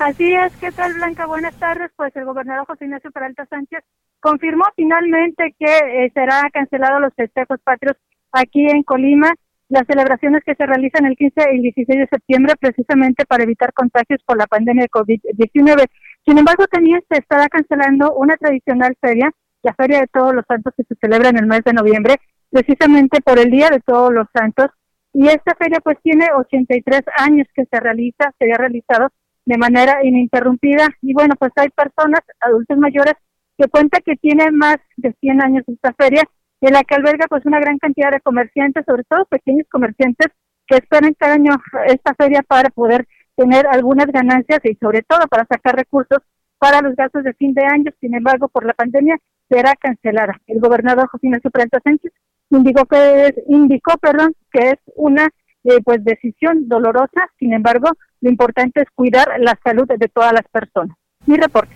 Así 0.05 0.35
es, 0.35 0.53
¿qué 0.57 0.73
tal 0.73 0.95
Blanca? 0.95 1.27
Buenas 1.27 1.55
tardes. 1.61 1.93
Pues 1.95 2.11
el 2.17 2.25
gobernador 2.25 2.67
José 2.67 2.87
Ignacio 2.87 3.13
Peralta 3.13 3.47
Sánchez 3.47 3.85
confirmó 4.19 4.65
finalmente 4.75 5.55
que 5.57 5.67
eh, 5.67 6.11
será 6.13 6.51
cancelado 6.53 6.99
los 6.99 7.15
festejos 7.15 7.61
patrios 7.63 7.97
aquí 8.33 8.67
en 8.67 8.83
Colima 8.83 9.33
las 9.69 9.87
celebraciones 9.87 10.43
que 10.45 10.57
se 10.57 10.67
realizan 10.67 11.07
el 11.07 11.17
15 11.17 11.35
y 11.53 11.57
el 11.57 11.63
16 11.63 12.01
de 12.01 12.09
septiembre 12.09 12.55
precisamente 12.59 13.25
para 13.27 13.45
evitar 13.45 13.73
contagios 13.73 14.21
por 14.27 14.37
la 14.37 14.49
pandemia 14.49 14.83
de 14.83 14.91
COVID-19. 14.91 15.87
Sin 16.27 16.37
embargo, 16.37 16.67
también 16.67 17.01
se 17.09 17.19
estará 17.21 17.47
cancelando 17.49 18.13
una 18.15 18.37
tradicional 18.37 18.97
feria, 19.01 19.31
la 19.63 19.73
Feria 19.75 20.01
de 20.01 20.09
Todos 20.09 20.35
los 20.35 20.45
Santos 20.49 20.75
que 20.77 20.83
se 20.83 20.97
celebra 20.97 21.29
en 21.29 21.39
el 21.39 21.47
mes 21.47 21.63
de 21.63 21.75
noviembre, 21.75 22.17
precisamente 22.51 23.21
por 23.21 23.39
el 23.39 23.53
Día 23.53 23.71
de 23.71 23.79
Todos 23.79 24.13
los 24.13 24.27
Santos. 24.35 24.67
Y 25.15 25.29
esta 25.29 25.55
feria 25.55 25.79
pues 25.79 25.97
tiene 26.03 26.27
83 26.35 27.03
años 27.19 27.47
que 27.55 27.67
se 27.67 27.79
realiza, 27.79 28.33
se 28.41 28.53
ha 28.53 28.57
realizado 28.57 29.09
de 29.45 29.59
manera 29.59 30.05
ininterrumpida. 30.05 30.89
Y 31.01 31.15
bueno, 31.15 31.35
pues 31.39 31.53
hay 31.57 31.69
personas, 31.71 32.21
adultos 32.41 32.79
mayores, 32.79 33.15
que 33.59 33.69
cuentan 33.69 34.03
que 34.05 34.17
tienen 34.17 34.57
más 34.57 34.77
de 34.97 35.15
100 35.21 35.43
años 35.43 35.65
esta 35.67 35.93
feria 35.95 36.23
en 36.61 36.73
la 36.73 36.85
que 36.85 36.95
alberga 36.95 37.27
pues 37.29 37.45
una 37.45 37.61
gran 37.61 37.79
cantidad 37.79 38.11
de 38.11 38.21
comerciantes, 38.21 38.85
sobre 38.87 39.05
todo 39.05 39.25
pequeños 39.27 39.67
comerciantes 39.71 40.29
que 40.67 40.77
esperan 40.77 41.15
cada 41.15 41.35
año 41.35 41.53
esta 41.87 42.15
feria 42.15 42.43
para 42.43 42.71
poder 42.71 43.07
tener 43.37 43.67
algunas 43.67 44.07
ganancias 44.07 44.61
y 44.65 44.75
sobre 44.77 45.03
todo 45.03 45.27
para 45.29 45.47
sacar 45.47 45.77
recursos 45.77 46.19
para 46.59 46.81
los 46.81 46.95
gastos 46.95 47.25
de 47.25 47.35
fin 47.35 47.55
de 47.55 47.65
año. 47.65 47.91
Sin 48.01 48.15
embargo, 48.15 48.49
por 48.49 48.65
la 48.65 48.75
pandemia 48.75 49.19
será 49.51 49.75
cancelada. 49.75 50.41
El 50.47 50.61
gobernador 50.61 51.09
José 51.09 51.27
Ignacio 51.27 51.51
Sánchez 51.83 52.13
indicó 52.51 52.87
que 52.87 53.27
es, 53.27 53.33
indicó, 53.49 53.99
perdón, 53.99 54.35
que 54.53 54.71
es 54.71 54.79
una 54.95 55.29
eh, 55.65 55.81
pues 55.85 56.05
decisión 56.05 56.69
dolorosa. 56.69 57.29
Sin 57.39 57.53
embargo, 57.53 57.91
lo 58.23 58.31
importante 58.31 58.81
es 58.81 58.89
cuidar 58.95 59.29
la 59.39 59.59
salud 59.63 59.87
de 59.87 60.09
todas 60.09 60.33
las 60.33 60.45
personas. 60.51 60.97
Mi 61.27 61.37
reporte. 61.37 61.75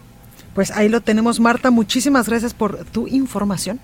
Pues 0.55 0.70
ahí 0.70 0.88
lo 0.88 1.03
tenemos, 1.03 1.38
Marta. 1.38 1.70
Muchísimas 1.70 2.28
gracias 2.28 2.55
por 2.55 2.84
tu 2.86 3.07
información. 3.09 3.78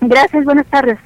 Gracias, 0.00 0.44
buenas 0.44 0.66
tardes. 0.66 0.98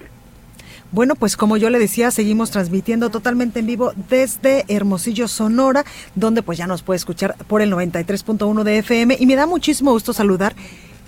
Bueno, 0.92 1.16
pues 1.16 1.36
como 1.36 1.56
yo 1.56 1.70
le 1.70 1.78
decía, 1.78 2.10
seguimos 2.10 2.50
transmitiendo 2.50 3.10
totalmente 3.10 3.58
en 3.58 3.66
vivo 3.66 3.92
desde 4.08 4.64
Hermosillo, 4.68 5.26
Sonora, 5.26 5.84
donde 6.14 6.42
pues 6.42 6.58
ya 6.58 6.66
nos 6.66 6.82
puede 6.82 6.96
escuchar 6.98 7.34
por 7.48 7.60
el 7.60 7.72
93.1 7.72 8.62
de 8.62 8.78
FM 8.78 9.16
y 9.18 9.26
me 9.26 9.34
da 9.34 9.46
muchísimo 9.46 9.90
gusto 9.90 10.12
saludar 10.12 10.54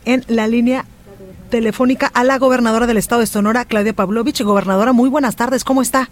en 0.04 0.24
la 0.26 0.48
línea 0.48 0.84
telefónica 1.50 2.10
a 2.12 2.24
la 2.24 2.38
gobernadora 2.38 2.86
del 2.86 2.96
estado 2.96 3.20
de 3.20 3.26
Sonora, 3.26 3.64
Claudia 3.64 3.92
Pavlovich. 3.92 4.42
Gobernadora, 4.42 4.92
muy 4.92 5.08
buenas 5.08 5.36
tardes, 5.36 5.62
¿cómo 5.62 5.82
está? 5.82 6.08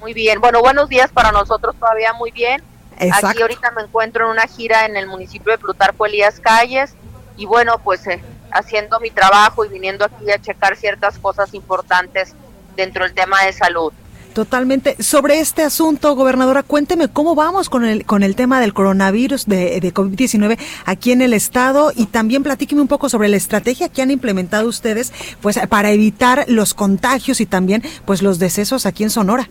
Muy 0.00 0.14
bien, 0.14 0.40
bueno, 0.40 0.60
buenos 0.62 0.88
días 0.88 1.10
para 1.12 1.30
nosotros 1.30 1.76
todavía 1.78 2.14
muy 2.14 2.30
bien. 2.30 2.62
Aquí 2.98 3.42
ahorita 3.42 3.70
me 3.72 3.82
encuentro 3.82 4.24
en 4.24 4.30
una 4.32 4.46
gira 4.46 4.86
en 4.86 4.96
el 4.96 5.06
municipio 5.06 5.52
de 5.52 5.58
Plutarco 5.58 6.06
Elías 6.06 6.40
Calles 6.40 6.94
y 7.36 7.44
bueno, 7.44 7.78
pues 7.84 8.06
eh, 8.06 8.22
haciendo 8.50 8.98
mi 9.00 9.10
trabajo 9.10 9.64
y 9.64 9.68
viniendo 9.68 10.06
aquí 10.06 10.30
a 10.30 10.38
checar 10.40 10.76
ciertas 10.76 11.18
cosas 11.18 11.52
importantes 11.54 12.34
dentro 12.76 13.04
del 13.04 13.12
tema 13.12 13.44
de 13.44 13.52
salud. 13.52 13.92
Totalmente. 14.32 15.02
Sobre 15.02 15.40
este 15.40 15.62
asunto, 15.62 16.14
gobernadora, 16.14 16.62
cuénteme 16.62 17.08
cómo 17.08 17.34
vamos 17.34 17.68
con 17.68 17.84
el, 17.84 18.06
con 18.06 18.22
el 18.22 18.36
tema 18.36 18.60
del 18.60 18.72
coronavirus 18.72 19.46
de, 19.46 19.80
de 19.80 19.94
COVID-19 19.94 20.58
aquí 20.86 21.12
en 21.12 21.20
el 21.20 21.34
estado 21.34 21.92
y 21.94 22.06
también 22.06 22.42
platíqueme 22.42 22.80
un 22.80 22.88
poco 22.88 23.08
sobre 23.08 23.28
la 23.28 23.36
estrategia 23.36 23.88
que 23.88 24.02
han 24.02 24.10
implementado 24.10 24.68
ustedes 24.68 25.12
pues 25.42 25.58
para 25.68 25.90
evitar 25.90 26.44
los 26.48 26.74
contagios 26.74 27.40
y 27.40 27.46
también 27.46 27.82
pues 28.04 28.22
los 28.22 28.38
decesos 28.38 28.86
aquí 28.86 29.02
en 29.02 29.10
Sonora. 29.10 29.50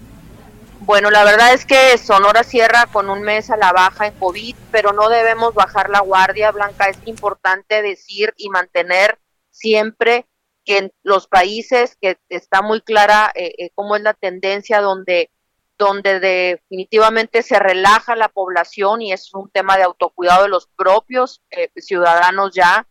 Bueno, 0.89 1.11
la 1.11 1.23
verdad 1.23 1.53
es 1.53 1.67
que 1.67 1.99
Sonora 1.99 2.43
cierra 2.43 2.87
con 2.91 3.11
un 3.11 3.21
mes 3.21 3.51
a 3.51 3.57
la 3.57 3.71
baja 3.71 4.07
en 4.07 4.15
COVID, 4.15 4.55
pero 4.71 4.91
no 4.91 5.07
debemos 5.07 5.53
bajar 5.53 5.87
la 5.87 5.99
guardia, 5.99 6.49
Blanca. 6.49 6.85
Es 6.85 6.97
importante 7.05 7.83
decir 7.83 8.33
y 8.37 8.49
mantener 8.49 9.19
siempre 9.51 10.25
que 10.65 10.79
en 10.79 10.91
los 11.03 11.27
países 11.27 11.95
que 12.01 12.17
está 12.29 12.63
muy 12.63 12.81
clara 12.81 13.31
eh, 13.35 13.53
eh, 13.59 13.69
cómo 13.75 13.97
es 13.97 14.01
la 14.01 14.15
tendencia 14.15 14.81
donde 14.81 15.29
donde 15.77 16.19
definitivamente 16.19 17.43
se 17.43 17.59
relaja 17.59 18.15
la 18.15 18.29
población 18.29 19.03
y 19.03 19.13
es 19.13 19.31
un 19.35 19.47
tema 19.51 19.77
de 19.77 19.83
autocuidado 19.83 20.41
de 20.41 20.49
los 20.49 20.69
propios 20.75 21.43
eh, 21.51 21.69
ciudadanos 21.75 22.55
ya. 22.55 22.87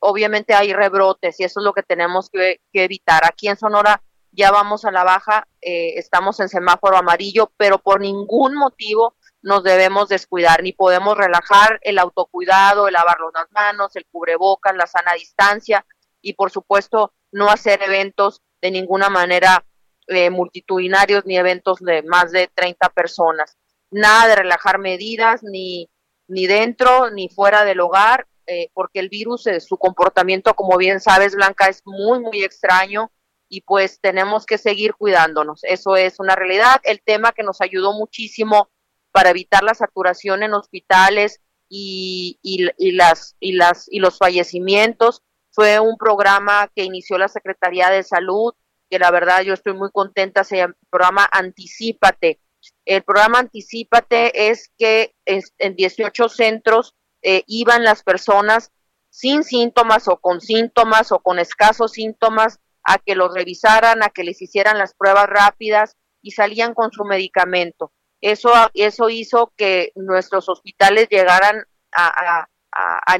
obviamente 0.00 0.54
hay 0.54 0.72
rebrotes 0.72 1.40
y 1.40 1.42
eso 1.42 1.58
es 1.58 1.64
lo 1.64 1.72
que 1.72 1.82
tenemos 1.82 2.30
que 2.30 2.60
evitar. 2.72 3.22
Aquí 3.24 3.48
en 3.48 3.56
Sonora 3.56 4.00
ya 4.36 4.50
vamos 4.50 4.84
a 4.84 4.92
la 4.92 5.02
baja, 5.02 5.48
eh, 5.62 5.94
estamos 5.96 6.38
en 6.40 6.50
semáforo 6.50 6.98
amarillo, 6.98 7.50
pero 7.56 7.78
por 7.78 8.00
ningún 8.00 8.54
motivo 8.54 9.16
nos 9.40 9.64
debemos 9.64 10.08
descuidar, 10.08 10.62
ni 10.62 10.72
podemos 10.72 11.16
relajar 11.16 11.78
el 11.82 11.98
autocuidado, 11.98 12.86
el 12.86 12.92
lavarnos 12.92 13.32
las 13.32 13.50
manos, 13.50 13.96
el 13.96 14.04
cubrebocas, 14.06 14.76
la 14.76 14.86
sana 14.86 15.14
distancia 15.14 15.86
y 16.20 16.34
por 16.34 16.50
supuesto 16.50 17.14
no 17.32 17.48
hacer 17.48 17.82
eventos 17.82 18.42
de 18.60 18.70
ninguna 18.70 19.08
manera 19.08 19.64
eh, 20.08 20.28
multitudinarios 20.28 21.24
ni 21.24 21.38
eventos 21.38 21.78
de 21.78 22.02
más 22.02 22.30
de 22.30 22.50
30 22.54 22.90
personas. 22.90 23.56
Nada 23.90 24.28
de 24.28 24.36
relajar 24.36 24.78
medidas 24.78 25.42
ni, 25.42 25.88
ni 26.28 26.46
dentro 26.46 27.10
ni 27.10 27.30
fuera 27.30 27.64
del 27.64 27.80
hogar, 27.80 28.26
eh, 28.46 28.68
porque 28.74 29.00
el 29.00 29.08
virus, 29.08 29.44
su 29.66 29.78
comportamiento, 29.78 30.54
como 30.54 30.76
bien 30.76 31.00
sabes, 31.00 31.34
Blanca, 31.34 31.68
es 31.68 31.82
muy, 31.86 32.20
muy 32.20 32.44
extraño 32.44 33.10
y 33.48 33.62
pues 33.62 34.00
tenemos 34.00 34.46
que 34.46 34.58
seguir 34.58 34.94
cuidándonos. 34.94 35.60
Eso 35.64 35.96
es 35.96 36.18
una 36.18 36.34
realidad. 36.34 36.80
El 36.84 37.00
tema 37.02 37.32
que 37.32 37.42
nos 37.42 37.60
ayudó 37.60 37.92
muchísimo 37.92 38.70
para 39.12 39.30
evitar 39.30 39.62
la 39.62 39.74
saturación 39.74 40.42
en 40.42 40.54
hospitales 40.54 41.40
y, 41.68 42.38
y, 42.42 42.92
las, 42.92 43.36
y, 43.40 43.52
las, 43.52 43.86
y 43.90 43.98
los 43.98 44.18
fallecimientos 44.18 45.22
fue 45.50 45.80
un 45.80 45.96
programa 45.96 46.70
que 46.74 46.84
inició 46.84 47.16
la 47.18 47.28
Secretaría 47.28 47.88
de 47.88 48.02
Salud, 48.02 48.54
que 48.90 48.98
la 48.98 49.10
verdad 49.10 49.40
yo 49.42 49.54
estoy 49.54 49.72
muy 49.72 49.90
contenta, 49.90 50.44
se 50.44 50.58
llama 50.58 50.74
programa 50.90 51.28
Anticípate. 51.32 52.40
El 52.84 53.02
programa 53.02 53.38
Anticípate 53.38 54.50
es 54.50 54.70
que 54.78 55.14
en 55.24 55.76
18 55.76 56.28
centros 56.28 56.94
eh, 57.22 57.42
iban 57.46 57.84
las 57.84 58.02
personas 58.02 58.70
sin 59.08 59.44
síntomas 59.44 60.08
o 60.08 60.18
con 60.18 60.42
síntomas 60.42 61.10
o 61.10 61.20
con 61.20 61.38
escasos 61.38 61.92
síntomas 61.92 62.60
a 62.86 62.98
que 62.98 63.16
los 63.16 63.34
revisaran, 63.34 64.02
a 64.02 64.10
que 64.10 64.22
les 64.22 64.40
hicieran 64.40 64.78
las 64.78 64.94
pruebas 64.94 65.26
rápidas 65.26 65.96
y 66.22 66.30
salían 66.30 66.72
con 66.72 66.92
su 66.92 67.04
medicamento. 67.04 67.92
Eso, 68.20 68.52
eso 68.74 69.10
hizo 69.10 69.52
que 69.56 69.92
nuestros 69.96 70.48
hospitales 70.48 71.08
llegaran 71.10 71.64
a, 71.92 72.46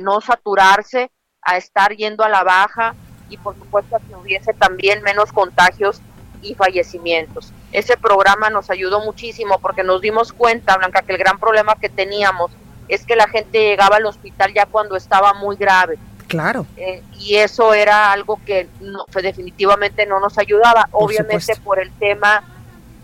no 0.00 0.20
saturarse, 0.20 1.10
a 1.42 1.56
estar 1.56 1.94
yendo 1.96 2.22
a 2.22 2.28
la 2.28 2.44
baja 2.44 2.94
y 3.28 3.36
por 3.38 3.56
supuesto 3.56 3.96
que 4.06 4.14
hubiese 4.14 4.54
también 4.54 5.02
menos 5.02 5.32
contagios 5.32 6.00
y 6.42 6.54
fallecimientos. 6.54 7.52
Ese 7.72 7.96
programa 7.96 8.50
nos 8.50 8.70
ayudó 8.70 9.00
muchísimo 9.00 9.58
porque 9.58 9.82
nos 9.82 10.00
dimos 10.00 10.32
cuenta, 10.32 10.76
Blanca, 10.76 11.02
que 11.02 11.12
el 11.12 11.18
gran 11.18 11.40
problema 11.40 11.74
que 11.74 11.88
teníamos 11.88 12.52
es 12.88 13.04
que 13.04 13.16
la 13.16 13.26
gente 13.28 13.58
llegaba 13.58 13.96
al 13.96 14.06
hospital 14.06 14.54
ya 14.54 14.66
cuando 14.66 14.94
estaba 14.94 15.34
muy 15.34 15.56
grave. 15.56 15.98
Claro. 16.28 16.66
Eh, 16.76 17.02
y 17.18 17.36
eso 17.36 17.72
era 17.72 18.12
algo 18.12 18.40
que 18.44 18.68
no, 18.80 19.04
pues, 19.12 19.22
definitivamente 19.22 20.06
no 20.06 20.20
nos 20.20 20.38
ayudaba, 20.38 20.88
obviamente 20.92 21.54
por 21.56 21.78
el 21.78 21.90
tema 21.92 22.42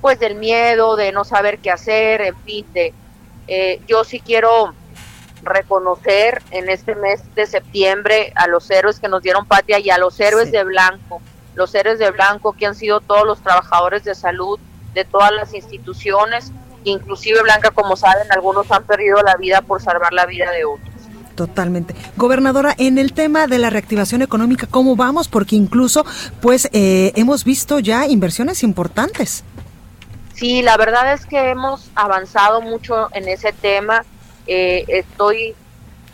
pues 0.00 0.18
del 0.18 0.34
miedo, 0.34 0.96
de 0.96 1.12
no 1.12 1.22
saber 1.22 1.58
qué 1.58 1.70
hacer, 1.70 2.22
en 2.22 2.36
fin, 2.38 2.66
de, 2.72 2.92
eh, 3.46 3.80
yo 3.86 4.02
sí 4.02 4.18
quiero 4.18 4.74
reconocer 5.44 6.42
en 6.50 6.68
este 6.68 6.96
mes 6.96 7.22
de 7.36 7.46
septiembre 7.46 8.32
a 8.34 8.48
los 8.48 8.68
héroes 8.70 8.98
que 8.98 9.08
nos 9.08 9.22
dieron 9.22 9.46
patria 9.46 9.78
y 9.78 9.90
a 9.90 9.98
los 9.98 10.18
héroes 10.18 10.50
de 10.50 10.64
blanco, 10.64 11.22
los 11.54 11.72
héroes 11.76 12.00
de 12.00 12.10
blanco 12.10 12.52
que 12.52 12.66
han 12.66 12.74
sido 12.74 13.00
todos 13.00 13.24
los 13.24 13.40
trabajadores 13.42 14.02
de 14.02 14.16
salud 14.16 14.58
de 14.94 15.04
todas 15.04 15.32
las 15.32 15.54
instituciones, 15.54 16.52
inclusive 16.84 17.42
Blanca, 17.42 17.70
como 17.70 17.96
saben, 17.96 18.30
algunos 18.30 18.70
han 18.70 18.84
perdido 18.84 19.22
la 19.22 19.36
vida 19.36 19.62
por 19.62 19.80
salvar 19.80 20.12
la 20.12 20.26
vida 20.26 20.50
de 20.50 20.64
otros. 20.64 20.91
Totalmente. 21.34 21.94
Gobernadora, 22.16 22.74
en 22.76 22.98
el 22.98 23.14
tema 23.14 23.46
de 23.46 23.58
la 23.58 23.70
reactivación 23.70 24.22
económica, 24.22 24.66
¿cómo 24.70 24.96
vamos? 24.96 25.28
Porque 25.28 25.56
incluso, 25.56 26.04
pues, 26.40 26.68
eh, 26.72 27.12
hemos 27.16 27.44
visto 27.44 27.78
ya 27.78 28.06
inversiones 28.06 28.62
importantes. 28.62 29.44
Sí, 30.34 30.60
la 30.62 30.76
verdad 30.76 31.14
es 31.14 31.24
que 31.24 31.50
hemos 31.50 31.90
avanzado 31.94 32.60
mucho 32.60 33.08
en 33.14 33.28
ese 33.28 33.52
tema. 33.52 34.04
Eh, 34.46 34.84
estoy, 34.88 35.54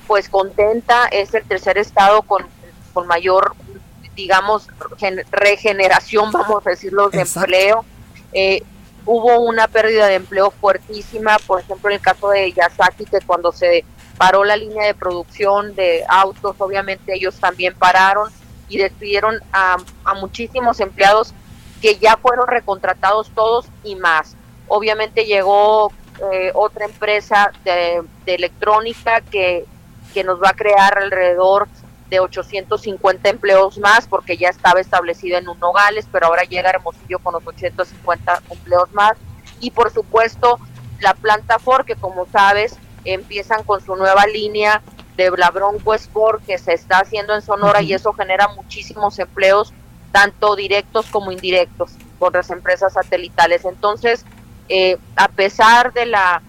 pues, 0.07 0.29
contenta. 0.29 1.07
Es 1.07 1.35
el 1.35 1.45
tercer 1.45 1.79
estado 1.79 2.23
con, 2.23 2.45
con 2.93 3.07
mayor, 3.09 3.55
digamos, 4.15 4.69
regeneración, 5.33 6.31
vamos 6.31 6.65
a 6.67 6.71
decirlo, 6.71 7.11
de 7.11 7.21
empleo. 7.21 7.85
Eh, 8.33 8.63
hubo 9.09 9.41
una 9.41 9.69
pérdida 9.69 10.07
de 10.07 10.17
empleo 10.17 10.51
fuertísima, 10.51 11.39
por 11.47 11.61
ejemplo, 11.61 11.89
en 11.89 11.97
el 11.97 12.03
caso 12.03 12.29
de 12.29 12.53
Yasaki, 12.53 13.07
que 13.07 13.21
cuando 13.23 13.53
se 13.53 13.85
paró 14.19 14.45
la 14.45 14.57
línea 14.57 14.87
de 14.87 14.95
producción 14.95 15.75
de 15.75 16.05
autos, 16.07 16.57
obviamente 16.59 17.15
ellos 17.15 17.35
también 17.37 17.75
pararon 17.75 18.31
y 18.69 18.77
despidieron 18.77 19.41
a, 19.51 19.79
muchísimos 20.21 20.81
empleados 20.81 21.33
que 21.81 21.97
ya 21.97 22.19
fueron 22.19 22.49
recontratados 22.49 23.31
todos 23.35 23.67
y 23.83 23.97
más. 23.97 24.37
Obviamente 24.67 25.25
llegó 25.25 25.91
eh, 26.31 26.51
otra 26.55 26.85
empresa 26.85 27.51
de, 27.65 28.03
electrónica 28.27 29.23
que, 29.23 29.65
que 30.13 30.23
nos 30.23 30.43
va 30.43 30.51
a 30.51 30.55
crear 30.55 30.99
alrededor 30.99 31.67
de 32.11 32.21
850 32.21 33.29
empleos 33.29 33.79
más 33.79 34.07
porque 34.07 34.37
ya 34.37 34.49
estaba 34.49 34.81
establecida 34.81 35.39
en 35.39 35.49
un 35.49 35.59
Nogales, 35.59 36.07
pero 36.11 36.27
ahora 36.27 36.45
llega 36.45 36.71
Hermosillo 36.71 37.19
con 37.19 37.35
los 37.35 37.47
850 37.47 38.43
empleos 38.51 38.93
más. 38.93 39.13
Y 39.61 39.71
por 39.71 39.93
supuesto, 39.93 40.59
la 41.01 41.15
planta 41.15 41.59
Ford, 41.59 41.85
que 41.85 41.97
como 41.97 42.27
sabes, 42.27 42.77
empiezan 43.05 43.63
con 43.65 43.85
su 43.85 43.97
nueva 43.97 44.27
línea 44.27 44.83
de 45.17 45.31
la 45.37 45.51
Bronco 45.51 45.95
Sport 45.95 46.45
que 46.47 46.59
se 46.59 46.73
está 46.73 46.99
haciendo 46.99 47.35
en 47.35 47.43
Sonora 47.43 47.83
y 47.83 47.93
eso 47.93 48.13
genera 48.13 48.49
muchísimos 48.49 49.19
empleos, 49.19 49.73
tanto 50.13 50.55
directos 50.57 51.07
como 51.07 51.33
indirectos, 51.33 51.93
por 52.19 52.35
las 52.35 52.51
empresas 52.51 52.93
satelitales. 52.93 53.65
Entonces, 53.65 54.25
eh, 54.69 54.97
a 55.17 55.29
pesar 55.29 55.93
de 55.93 56.07
la, 56.07 56.43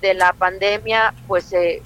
de 0.00 0.14
la 0.14 0.32
pandemia, 0.32 1.14
pues 1.26 1.52
eh, 1.52 1.82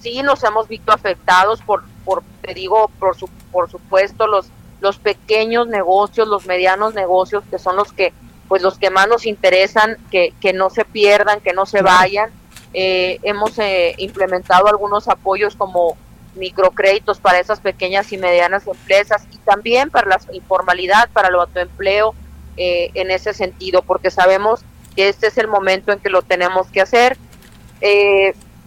sí 0.00 0.22
nos 0.22 0.44
hemos 0.44 0.68
visto 0.68 0.92
afectados 0.92 1.62
por, 1.62 1.84
por 2.06 2.22
te 2.40 2.54
digo, 2.54 2.90
por, 2.98 3.16
su, 3.16 3.28
por 3.52 3.70
supuesto, 3.70 4.26
los, 4.26 4.46
los 4.80 4.98
pequeños 4.98 5.66
negocios, 5.66 6.28
los 6.28 6.46
medianos 6.46 6.94
negocios, 6.94 7.44
que 7.50 7.58
son 7.58 7.76
los 7.76 7.92
que, 7.92 8.14
pues 8.48 8.62
los 8.62 8.78
que 8.78 8.88
más 8.88 9.08
nos 9.08 9.26
interesan, 9.26 9.98
que, 10.10 10.32
que 10.40 10.52
no 10.52 10.70
se 10.70 10.84
pierdan, 10.84 11.40
que 11.40 11.52
no 11.52 11.66
se 11.66 11.82
vayan. 11.82 12.30
Eh, 12.72 13.18
hemos 13.22 13.58
eh, 13.58 13.94
implementado 13.98 14.68
algunos 14.68 15.08
apoyos 15.08 15.56
como 15.56 15.96
microcréditos 16.36 17.18
para 17.18 17.40
esas 17.40 17.60
pequeñas 17.60 18.12
y 18.12 18.18
medianas 18.18 18.66
empresas 18.66 19.26
y 19.32 19.38
también 19.38 19.90
para 19.90 20.08
la 20.08 20.20
informalidad, 20.32 21.08
para 21.12 21.28
el 21.28 21.34
autoempleo 21.34 22.14
eh, 22.56 22.90
en 22.94 23.10
ese 23.10 23.34
sentido, 23.34 23.82
porque 23.82 24.10
sabemos 24.10 24.60
que 24.94 25.08
este 25.08 25.26
es 25.26 25.38
el 25.38 25.48
momento 25.48 25.92
en 25.92 25.98
que 25.98 26.10
lo 26.10 26.22
tenemos 26.22 26.68
que 26.68 26.82
hacer. 26.82 27.16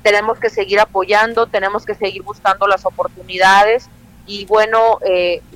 Tenemos 0.03 0.39
que 0.39 0.49
seguir 0.49 0.79
apoyando, 0.79 1.47
tenemos 1.47 1.85
que 1.85 1.93
seguir 1.95 2.23
buscando 2.23 2.67
las 2.67 2.85
oportunidades 2.85 3.89
y 4.25 4.45
bueno, 4.45 4.99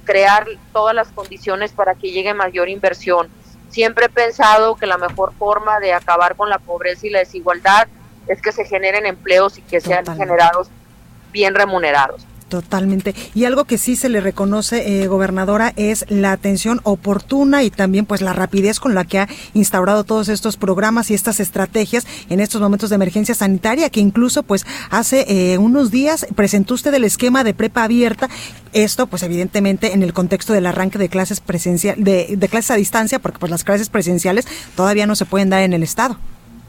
crear 0.04 0.48
todas 0.72 0.96
las 0.96 1.10
condiciones 1.10 1.72
para 1.72 1.96
que 1.96 2.12
llegue 2.12 2.34
mayor 2.34 2.70
inversión. 2.70 3.30
Siempre 3.70 4.06
he 4.06 4.10
pensado 4.10 4.76
que 4.76 4.86
la 4.86 4.98
mejor 4.98 5.34
forma 5.34 5.80
de 5.80 5.94
acabar 5.94 6.36
con 6.36 6.50
la 6.50 6.60
pobreza 6.60 7.08
y 7.08 7.10
la 7.12 7.20
desigualdad 7.20 7.88
es 8.28 8.42
que 8.42 8.52
se 8.52 8.66
generen 8.66 9.06
empleos 9.06 9.58
y 9.58 9.62
que 9.62 9.82
sean 9.82 10.06
generados 10.18 10.70
bien 11.32 11.56
remunerados. 11.56 12.26
Totalmente. 12.54 13.16
Y 13.34 13.46
algo 13.46 13.66
que 13.66 13.80
sí 13.80 13.96
se 13.96 14.10
le 14.10 14.22
reconoce, 14.22 15.02
eh, 15.02 15.08
gobernadora, 15.08 15.74
es 15.76 16.06
la 16.10 16.34
atención 16.34 16.82
oportuna 16.84 17.64
y 17.64 17.72
también 17.72 18.06
pues 18.06 18.22
la 18.22 18.32
rapidez 18.32 18.80
con 18.80 18.94
la 18.94 19.06
que 19.06 19.18
ha 19.18 19.28
instaurado 19.56 20.04
todos 20.04 20.30
estos 20.30 20.56
programas 20.56 21.10
y 21.10 21.16
estas 21.16 21.40
estrategias 21.40 22.06
en 22.30 22.40
estos 22.40 22.62
momentos 22.62 22.92
de 22.92 22.98
emergencia 22.98 23.34
sanitaria, 23.34 23.90
que 23.90 24.02
incluso 24.02 24.44
pues 24.44 24.68
hace 24.92 25.26
eh, 25.28 25.58
unos 25.58 25.90
días 25.90 26.28
presentó 26.36 26.76
usted 26.76 26.94
el 26.94 27.06
esquema 27.06 27.44
de 27.44 27.56
prepa 27.56 27.86
abierta. 27.86 28.30
Esto 28.72 29.08
pues 29.08 29.24
evidentemente 29.24 29.94
en 29.94 30.04
el 30.04 30.14
contexto 30.14 30.54
del 30.54 30.68
arranque 30.68 31.00
de 31.00 31.10
clases 31.10 31.40
presencial, 31.40 31.96
de, 31.98 32.36
de 32.38 32.48
clases 32.50 32.70
a 32.70 32.76
distancia, 32.76 33.18
porque 33.18 33.40
pues 33.40 33.50
las 33.50 33.64
clases 33.64 33.90
presenciales 33.90 34.46
todavía 34.76 35.08
no 35.08 35.16
se 35.16 35.26
pueden 35.26 35.50
dar 35.50 35.64
en 35.64 35.74
el 35.74 35.82
estado. 35.82 36.20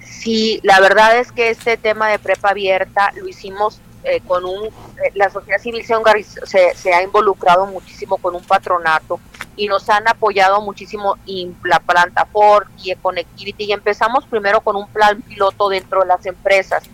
Sí, 0.01 0.61
la 0.63 0.81
verdad 0.81 1.19
es 1.21 1.31
que 1.31 1.51
este 1.51 1.77
tema 1.77 2.09
de 2.09 2.19
prepa 2.19 2.49
abierta 2.53 3.13
lo 3.21 3.29
hicimos 3.29 3.83
eh, 4.05 4.21
con 4.27 4.45
un, 4.45 4.67
eh, 4.67 5.13
la 5.15 5.31
sociedad 5.31 5.59
civil 5.59 5.85
se, 5.85 6.75
se, 6.75 6.93
ha 6.93 7.03
involucrado 7.03 7.67
muchísimo 7.67 8.19
con 8.19 8.35
un 8.35 8.45
patronato 8.45 9.19
y 9.57 9.67
nos 9.67 9.89
han 9.89 10.07
apoyado 10.07 10.61
muchísimo 10.61 11.17
en 11.27 11.57
la 11.65 11.81
planta 11.81 12.27
Ford 12.27 12.67
y 12.83 12.95
Connectivity 12.97 13.65
y 13.65 13.73
empezamos 13.73 14.27
primero 14.27 14.61
con 14.61 14.77
un 14.77 14.87
plan 14.89 15.23
piloto 15.23 15.71
dentro 15.71 16.01
de 16.01 16.07
las 16.07 16.27
empresas, 16.27 16.85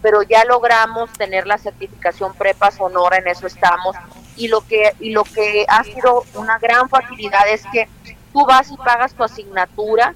pero 0.00 0.22
ya 0.22 0.44
logramos 0.44 1.12
tener 1.14 1.46
la 1.46 1.58
certificación 1.58 2.34
Prepa 2.34 2.70
Sonora, 2.70 3.16
en 3.16 3.26
eso 3.26 3.48
estamos 3.48 3.96
y 4.36 4.48
lo 4.48 4.60
que, 4.60 4.94
y 5.00 5.10
lo 5.10 5.24
que 5.24 5.66
ha 5.68 5.82
sido 5.82 6.24
una 6.34 6.58
gran 6.58 6.88
facilidad 6.88 7.48
es 7.48 7.64
que 7.72 7.88
tú 8.32 8.46
vas 8.46 8.70
y 8.70 8.76
pagas 8.76 9.12
tu 9.12 9.24
asignatura 9.24 10.14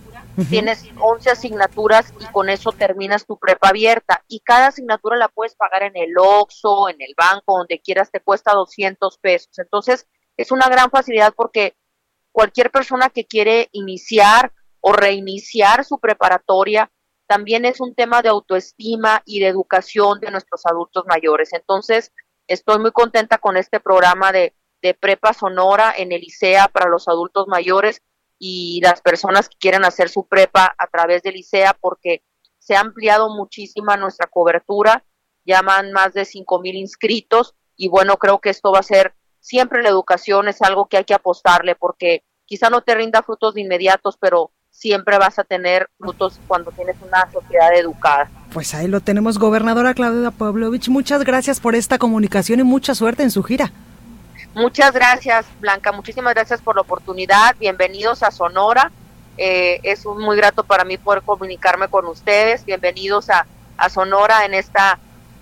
Tienes 0.50 0.84
11 1.00 1.30
asignaturas 1.30 2.12
y 2.20 2.24
con 2.32 2.48
eso 2.48 2.72
terminas 2.72 3.24
tu 3.24 3.38
prepa 3.38 3.68
abierta. 3.68 4.24
Y 4.26 4.40
cada 4.40 4.68
asignatura 4.68 5.16
la 5.16 5.28
puedes 5.28 5.54
pagar 5.54 5.84
en 5.84 5.96
el 5.96 6.14
OXO, 6.18 6.88
en 6.88 7.00
el 7.00 7.14
banco, 7.16 7.58
donde 7.58 7.80
quieras, 7.80 8.10
te 8.10 8.20
cuesta 8.20 8.52
200 8.52 9.18
pesos. 9.18 9.58
Entonces, 9.58 10.08
es 10.36 10.50
una 10.50 10.68
gran 10.68 10.90
facilidad 10.90 11.32
porque 11.36 11.76
cualquier 12.32 12.70
persona 12.70 13.10
que 13.10 13.24
quiere 13.24 13.68
iniciar 13.72 14.52
o 14.80 14.92
reiniciar 14.92 15.84
su 15.84 15.98
preparatoria, 15.98 16.90
también 17.26 17.64
es 17.64 17.80
un 17.80 17.94
tema 17.94 18.20
de 18.20 18.28
autoestima 18.28 19.22
y 19.24 19.40
de 19.40 19.46
educación 19.46 20.20
de 20.20 20.30
nuestros 20.30 20.66
adultos 20.66 21.04
mayores. 21.06 21.52
Entonces, 21.52 22.12
estoy 22.48 22.80
muy 22.80 22.90
contenta 22.90 23.38
con 23.38 23.56
este 23.56 23.80
programa 23.80 24.32
de, 24.32 24.54
de 24.82 24.94
Prepa 24.94 25.32
Sonora 25.32 25.94
en 25.96 26.12
el 26.12 26.24
ICEA 26.24 26.68
para 26.68 26.90
los 26.90 27.08
adultos 27.08 27.46
mayores 27.46 28.02
y 28.46 28.78
las 28.82 29.00
personas 29.00 29.48
que 29.48 29.56
quieran 29.58 29.86
hacer 29.86 30.10
su 30.10 30.26
prepa 30.26 30.74
a 30.76 30.86
través 30.88 31.22
del 31.22 31.36
ICEA 31.36 31.74
porque 31.80 32.22
se 32.58 32.76
ha 32.76 32.80
ampliado 32.80 33.34
muchísima 33.34 33.96
nuestra 33.96 34.26
cobertura, 34.26 35.02
llaman 35.46 35.92
más 35.92 36.12
de 36.12 36.26
cinco 36.26 36.60
mil 36.60 36.76
inscritos 36.76 37.54
y 37.74 37.88
bueno, 37.88 38.18
creo 38.18 38.42
que 38.42 38.50
esto 38.50 38.70
va 38.70 38.80
a 38.80 38.82
ser 38.82 39.14
siempre 39.40 39.82
la 39.82 39.88
educación 39.88 40.48
es 40.48 40.60
algo 40.60 40.88
que 40.88 40.98
hay 40.98 41.04
que 41.04 41.14
apostarle 41.14 41.74
porque 41.74 42.22
quizá 42.44 42.68
no 42.68 42.82
te 42.82 42.94
rinda 42.94 43.22
frutos 43.22 43.54
de 43.54 43.62
inmediatos, 43.62 44.18
pero 44.20 44.50
siempre 44.68 45.16
vas 45.16 45.38
a 45.38 45.44
tener 45.44 45.88
frutos 45.96 46.38
cuando 46.46 46.70
tienes 46.70 46.96
una 47.00 47.26
sociedad 47.32 47.74
educada. 47.74 48.30
Pues 48.52 48.74
ahí 48.74 48.88
lo 48.88 49.00
tenemos, 49.00 49.38
gobernadora 49.38 49.94
Claudia 49.94 50.30
Pavlovich. 50.30 50.90
Muchas 50.90 51.24
gracias 51.24 51.60
por 51.60 51.74
esta 51.74 51.96
comunicación 51.96 52.60
y 52.60 52.62
mucha 52.62 52.94
suerte 52.94 53.22
en 53.22 53.30
su 53.30 53.42
gira. 53.42 53.72
Muchas 54.54 54.92
gracias, 54.92 55.46
Blanca. 55.60 55.90
Muchísimas 55.90 56.32
gracias 56.32 56.60
por 56.60 56.76
la 56.76 56.82
oportunidad. 56.82 57.56
Bienvenidos 57.58 58.22
a 58.22 58.30
Sonora. 58.30 58.92
Eh, 59.36 59.80
es 59.82 60.06
un 60.06 60.22
muy 60.22 60.36
grato 60.36 60.62
para 60.62 60.84
mí 60.84 60.96
poder 60.96 61.22
comunicarme 61.22 61.88
con 61.88 62.06
ustedes. 62.06 62.64
Bienvenidos 62.64 63.30
a, 63.30 63.46
Sonora 63.90 64.44
en 64.44 64.54
esta, 64.54 65.00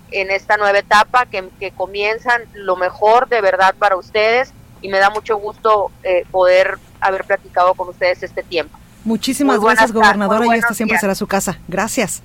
en 0.09 0.31
esta 0.31 0.57
nueva 0.57 0.79
etapa 0.79 1.27
que, 1.27 1.71
comienzan 1.77 2.41
lo 2.53 2.75
mejor 2.75 3.29
de 3.29 3.41
verdad 3.41 3.75
para 3.77 3.95
ustedes 3.95 4.51
y 4.81 4.89
me 4.89 4.97
da 4.97 5.11
mucho 5.11 5.37
gusto 5.37 5.91
eh, 6.01 6.25
poder 6.31 6.79
haber 6.99 7.23
platicado 7.23 7.75
con 7.75 7.89
ustedes 7.89 8.23
este 8.23 8.41
tiempo. 8.41 8.79
Muchísimas 9.05 9.59
gracias, 9.59 9.91
gobernadora, 9.91 10.47
y 10.47 10.59
esta 10.59 10.73
siempre 10.73 10.97
será 10.97 11.13
su 11.13 11.27
casa. 11.27 11.59
Gracias. 11.67 12.23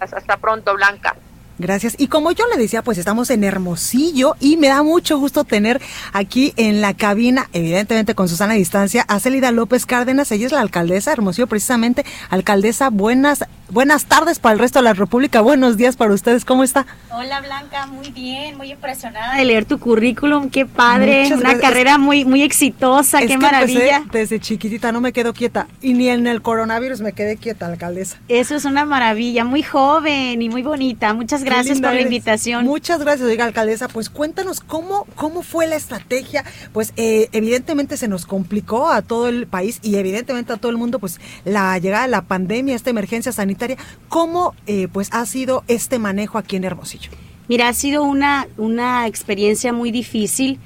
Hasta 0.00 0.38
pronto, 0.38 0.74
Blanca. 0.74 1.14
Gracias. 1.58 1.94
Y 1.98 2.08
como 2.08 2.32
yo 2.32 2.44
le 2.48 2.60
decía, 2.60 2.82
pues 2.82 2.98
estamos 2.98 3.30
en 3.30 3.44
Hermosillo 3.44 4.34
y 4.40 4.56
me 4.56 4.68
da 4.68 4.82
mucho 4.82 5.18
gusto 5.18 5.44
tener 5.44 5.80
aquí 6.12 6.52
en 6.56 6.80
la 6.80 6.94
cabina, 6.94 7.48
evidentemente 7.52 8.14
con 8.14 8.28
Susana 8.28 8.54
a 8.54 8.56
distancia, 8.56 9.04
a 9.08 9.20
Celida 9.20 9.52
López 9.52 9.86
Cárdenas. 9.86 10.30
Ella 10.32 10.46
es 10.46 10.52
la 10.52 10.60
alcaldesa 10.60 11.10
de 11.10 11.14
Hermosillo, 11.14 11.46
precisamente. 11.46 12.04
Alcaldesa, 12.30 12.90
buenas, 12.90 13.44
buenas 13.68 14.06
tardes 14.06 14.38
para 14.38 14.54
el 14.54 14.58
resto 14.58 14.78
de 14.78 14.84
la 14.84 14.94
República. 14.94 15.40
Buenos 15.40 15.76
días 15.76 15.96
para 15.96 16.12
ustedes. 16.12 16.44
¿Cómo 16.44 16.64
está? 16.64 16.86
Hola 17.10 17.40
Blanca, 17.40 17.86
muy 17.86 18.10
bien, 18.10 18.56
muy 18.56 18.72
impresionada 18.72 19.36
de 19.36 19.44
leer 19.44 19.64
tu 19.64 19.78
currículum. 19.78 20.50
Qué 20.50 20.66
padre, 20.66 21.32
una 21.34 21.58
carrera 21.58 21.98
muy, 21.98 22.24
muy 22.24 22.42
exitosa, 22.42 23.20
qué 23.20 23.38
maravilla. 23.38 24.04
desde 24.10 24.40
chiquitita 24.40 24.92
no 24.92 25.00
me 25.00 25.12
quedo 25.12 25.32
quieta 25.32 25.66
y 25.80 25.94
ni 25.94 26.08
en 26.08 26.26
el 26.26 26.42
coronavirus 26.42 27.00
me 27.00 27.12
quedé 27.12 27.36
quieta, 27.36 27.66
alcaldesa. 27.66 28.18
Eso 28.28 28.54
es 28.56 28.64
una 28.64 28.84
maravilla, 28.84 29.44
muy 29.44 29.62
joven 29.62 30.40
y 30.40 30.48
muy 30.48 30.62
bonita. 30.62 31.12
Muchas 31.14 31.41
gracias 31.44 31.66
gracias 31.66 31.80
por 31.80 31.94
la 31.94 32.00
invitación. 32.00 32.64
Muchas 32.64 33.00
gracias, 33.00 33.28
oiga, 33.28 33.44
alcaldesa. 33.44 33.88
Pues 33.88 34.10
cuéntanos 34.10 34.60
cómo, 34.60 35.06
cómo 35.14 35.42
fue 35.42 35.66
la 35.66 35.76
estrategia. 35.76 36.44
Pues 36.72 36.92
eh, 36.96 37.28
evidentemente 37.32 37.96
se 37.96 38.08
nos 38.08 38.26
complicó 38.26 38.90
a 38.90 39.02
todo 39.02 39.28
el 39.28 39.46
país 39.46 39.78
y 39.82 39.96
evidentemente 39.96 40.52
a 40.52 40.56
todo 40.56 40.70
el 40.70 40.78
mundo, 40.78 40.98
pues 40.98 41.20
la 41.44 41.78
llegada 41.78 42.04
de 42.04 42.10
la 42.10 42.22
pandemia, 42.22 42.74
esta 42.74 42.90
emergencia 42.90 43.32
sanitaria. 43.32 43.76
¿Cómo 44.08 44.54
eh, 44.66 44.88
pues 44.92 45.08
ha 45.12 45.24
sido 45.26 45.64
este 45.68 45.98
manejo 45.98 46.38
aquí 46.38 46.56
en 46.56 46.64
Hermosillo? 46.64 47.10
Mira, 47.48 47.68
ha 47.68 47.72
sido 47.74 48.04
una, 48.04 48.46
una 48.56 49.06
experiencia 49.06 49.72
muy 49.72 49.90
difícil. 49.90 50.58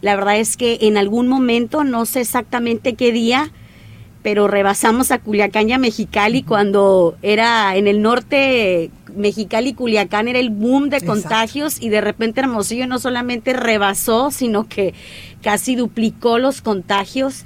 La 0.00 0.16
verdad 0.16 0.38
es 0.38 0.56
que 0.56 0.78
en 0.82 0.96
algún 0.96 1.28
momento, 1.28 1.84
no 1.84 2.06
sé 2.06 2.20
exactamente 2.20 2.94
qué 2.94 3.12
día, 3.12 3.52
pero 4.22 4.48
rebasamos 4.48 5.10
a 5.10 5.18
Culiacán 5.18 5.68
y 5.68 5.72
a 5.72 5.78
Mexicali 5.78 6.42
cuando 6.42 7.16
era 7.22 7.76
en 7.76 7.86
el 7.88 8.02
norte 8.02 8.90
Mexicali 9.14 9.70
y 9.70 9.74
Culiacán 9.74 10.28
era 10.28 10.38
el 10.38 10.50
boom 10.50 10.90
de 10.90 11.00
contagios 11.00 11.80
y 11.80 11.88
de 11.88 12.00
repente 12.00 12.40
Hermosillo 12.40 12.86
no 12.86 12.98
solamente 12.98 13.52
rebasó, 13.52 14.30
sino 14.30 14.68
que 14.68 14.94
casi 15.42 15.74
duplicó 15.74 16.38
los 16.38 16.60
contagios. 16.60 17.44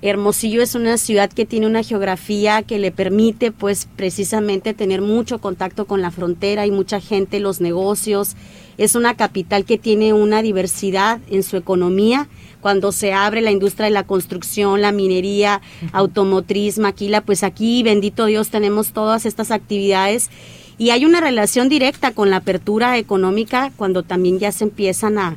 Hermosillo 0.00 0.62
es 0.62 0.74
una 0.74 0.98
ciudad 0.98 1.30
que 1.30 1.46
tiene 1.46 1.66
una 1.66 1.82
geografía 1.82 2.62
que 2.62 2.78
le 2.78 2.90
permite 2.90 3.52
pues 3.52 3.88
precisamente 3.96 4.74
tener 4.74 5.00
mucho 5.00 5.40
contacto 5.40 5.86
con 5.86 6.02
la 6.02 6.10
frontera 6.10 6.66
y 6.66 6.70
mucha 6.70 7.00
gente, 7.00 7.38
los 7.38 7.60
negocios. 7.60 8.34
Es 8.78 8.94
una 8.94 9.14
capital 9.14 9.64
que 9.64 9.78
tiene 9.78 10.12
una 10.12 10.42
diversidad 10.42 11.20
en 11.30 11.42
su 11.42 11.56
economía. 11.56 12.28
Cuando 12.60 12.92
se 12.92 13.12
abre 13.12 13.40
la 13.40 13.50
industria 13.50 13.86
de 13.86 13.92
la 13.92 14.04
construcción, 14.04 14.80
la 14.80 14.92
minería, 14.92 15.60
automotriz, 15.92 16.78
maquila, 16.78 17.20
pues 17.20 17.42
aquí, 17.42 17.82
bendito 17.82 18.26
Dios, 18.26 18.50
tenemos 18.50 18.92
todas 18.92 19.26
estas 19.26 19.50
actividades. 19.50 20.30
Y 20.78 20.90
hay 20.90 21.04
una 21.04 21.20
relación 21.20 21.68
directa 21.68 22.12
con 22.12 22.30
la 22.30 22.36
apertura 22.36 22.96
económica 22.98 23.72
cuando 23.76 24.02
también 24.02 24.38
ya 24.38 24.52
se 24.52 24.64
empiezan 24.64 25.18
a, 25.18 25.36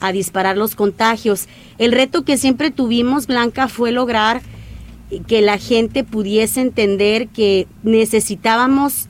a 0.00 0.12
disparar 0.12 0.56
los 0.56 0.74
contagios. 0.74 1.46
El 1.78 1.92
reto 1.92 2.24
que 2.24 2.38
siempre 2.38 2.70
tuvimos, 2.70 3.26
Blanca, 3.26 3.68
fue 3.68 3.92
lograr 3.92 4.40
que 5.26 5.42
la 5.42 5.58
gente 5.58 6.04
pudiese 6.04 6.60
entender 6.60 7.28
que 7.28 7.66
necesitábamos 7.82 9.09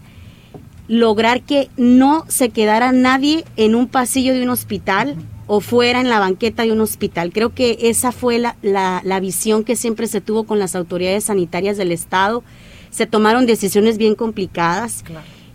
lograr 0.91 1.43
que 1.43 1.70
no 1.76 2.24
se 2.26 2.49
quedara 2.49 2.91
nadie 2.91 3.45
en 3.57 3.76
un 3.76 3.86
pasillo 3.86 4.34
de 4.34 4.43
un 4.43 4.49
hospital 4.49 5.14
o 5.47 5.61
fuera 5.61 6.01
en 6.01 6.09
la 6.09 6.18
banqueta 6.18 6.64
de 6.64 6.72
un 6.72 6.80
hospital. 6.80 7.32
Creo 7.32 7.55
que 7.55 7.78
esa 7.82 8.11
fue 8.11 8.41
la, 8.41 8.57
la, 8.61 9.20
visión 9.20 9.62
que 9.62 9.76
siempre 9.76 10.09
se 10.09 10.20
tuvo 10.20 10.43
con 10.45 10.59
las 10.59 10.74
autoridades 10.74 11.24
sanitarias 11.24 11.76
del 11.76 11.93
Estado. 11.93 12.43
Se 12.91 13.07
tomaron 13.07 13.47
decisiones 13.47 13.99
bien 13.99 14.16
complicadas. 14.16 15.05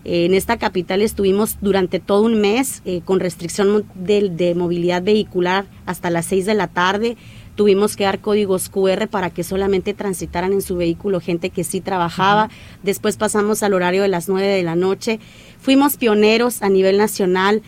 en 0.06 0.34
esta 0.34 0.56
capital 0.56 1.02
estuvimos 1.02 1.58
durante 1.60 2.00
todo 2.00 2.22
un 2.22 2.40
mes 2.40 2.82
eh, 2.86 3.02
con 3.04 3.20
restricción 3.20 3.84
de, 3.94 4.30
de, 4.30 4.56
movilidad 4.56 5.04
vehicular 5.04 5.66
hasta 5.86 6.10
las 6.10 6.28
6 6.28 6.46
de 6.46 6.54
la 6.54 6.68
tarde. 6.68 7.18
Tuvimos 7.56 7.96
que 7.96 8.04
dar 8.04 8.20
códigos 8.20 8.70
QR 8.70 9.08
para 9.08 9.30
que 9.30 9.44
solamente 9.44 9.94
transitaran 9.94 10.52
en 10.52 10.62
su 10.62 10.76
vehículo 10.76 11.22
gente 11.22 11.50
que 11.50 11.64
sí 11.64 11.80
trabajaba. 11.80 12.50
Después 12.84 13.16
pasamos 13.16 13.64
al 13.64 13.74
horario 13.74 14.02
de 14.02 14.10
las 14.10 14.28
9 14.28 14.46
de 14.46 14.64
la 14.64 14.76
noche. 14.76 15.20
Fuimos 15.60 15.96
pioneros 15.96 16.62
a 16.62 16.70
nivel 16.70 16.98
nacional 16.98 17.62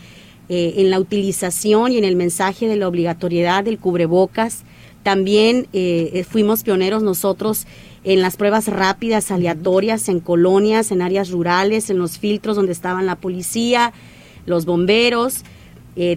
eh, 0.49 0.75
en 0.77 0.89
la 0.89 0.99
utilización 0.99 1.93
y 1.93 1.97
en 1.97 2.03
el 2.03 2.15
mensaje 2.15 2.67
de 2.67 2.75
la 2.75 2.88
obligatoriedad 2.88 3.63
del 3.63 3.79
cubrebocas. 3.79 4.63
También 5.03 5.67
eh, 5.71 6.11
eh, 6.13 6.23
fuimos 6.25 6.63
pioneros 6.63 7.01
nosotros 7.01 7.65
en 8.03 8.21
las 8.21 8.35
pruebas 8.35 8.67
rápidas, 8.67 9.31
aleatorias, 9.31 10.09
en 10.09 10.19
colonias, 10.19 10.91
en 10.91 11.01
áreas 11.01 11.29
rurales, 11.31 11.89
en 11.89 11.97
los 11.97 12.17
filtros 12.17 12.57
donde 12.57 12.73
estaban 12.73 13.05
la 13.05 13.15
policía, 13.15 13.93
los 14.45 14.65
bomberos. 14.65 15.43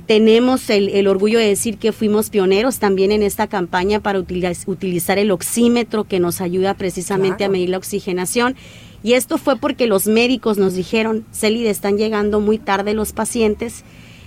Tenemos 0.07 0.69
el, 0.69 1.09
orgullo 1.09 1.39
de 1.39 1.47
decir 1.47 1.79
que 1.79 1.93
fuimos 1.93 2.29
pioneros 2.29 2.79
también 2.79 3.13
en 3.13 3.23
esta 3.23 3.47
campaña 3.47 4.01
para 4.01 4.19
utilizar 4.19 5.19
el 5.19 5.31
oxímetro 5.31 6.05
que 6.05 6.21
nos 6.21 6.41
ayuda 6.41 6.75
precisamente 6.75 7.45
a 7.45 7.49
medir 7.49 7.71
la 7.71 7.79
oxigenación. 7.79 8.57
Y 9.03 9.15
esto 9.15 9.39
fue 9.39 9.57
porque 9.57 9.87
los 9.87 10.07
médicos 10.07 10.59
nos 10.59 10.75
dijeron, 10.75 11.25
Celide, 11.33 11.71
están 11.71 11.97
llegando 11.97 12.41
muy 12.41 12.59
tarde 12.59 12.93
los 12.93 13.13
pacientes 13.13 13.85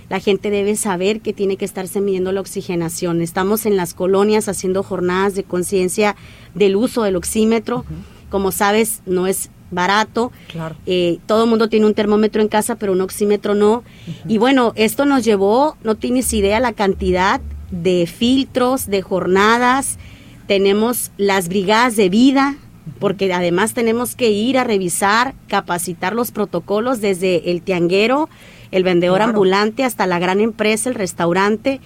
la 0.08 0.20
gente 0.20 0.50
debe 0.50 0.76
saber 0.76 1.20
que 1.20 1.32
tiene 1.32 1.56
que 1.56 1.64
estarse 1.64 2.00
midiendo 2.00 2.32
la 2.32 2.40
oxigenación. 2.40 3.22
Estamos 3.22 3.66
en 3.66 3.76
las 3.76 3.94
colonias 3.94 4.48
haciendo 4.48 4.82
jornadas 4.82 5.34
de 5.34 5.44
conciencia 5.44 6.14
del 6.54 6.76
uso 6.76 7.02
del 7.02 7.16
oxímetro. 7.16 7.84
Como 8.30 8.52
sabes, 8.52 9.00
no 9.06 9.26
es 9.26 9.50
barato. 9.70 10.32
Claro. 10.48 10.76
Eh, 10.86 11.18
todo 11.26 11.44
el 11.44 11.50
mundo 11.50 11.68
tiene 11.68 11.86
un 11.86 11.94
termómetro 11.94 12.42
en 12.42 12.48
casa, 12.48 12.76
pero 12.76 12.92
un 12.92 13.00
oxímetro 13.00 13.54
no. 13.54 13.84
Y 14.28 14.38
bueno, 14.38 14.72
esto 14.76 15.04
nos 15.04 15.24
llevó, 15.24 15.76
no 15.82 15.94
tienes 15.94 16.32
idea 16.32 16.60
la 16.60 16.72
cantidad 16.72 17.40
de 17.70 18.06
filtros, 18.06 18.86
de 18.86 19.02
jornadas. 19.02 19.98
Tenemos 20.46 21.10
las 21.16 21.48
brigadas 21.48 21.96
de 21.96 22.08
vida, 22.08 22.56
porque 22.98 23.32
además 23.32 23.74
tenemos 23.74 24.14
que 24.14 24.30
ir 24.30 24.58
a 24.58 24.64
revisar, 24.64 25.34
capacitar 25.48 26.14
los 26.14 26.30
protocolos 26.30 27.00
desde 27.00 27.50
el 27.50 27.62
tianguero 27.62 28.28
el 28.74 28.82
vendedor 28.82 29.22
ambulante 29.22 29.84
hasta 29.84 30.04
la 30.04 30.18
gran 30.18 30.40
empresa, 30.40 30.88
el 30.88 30.96
restaurante. 30.96 31.80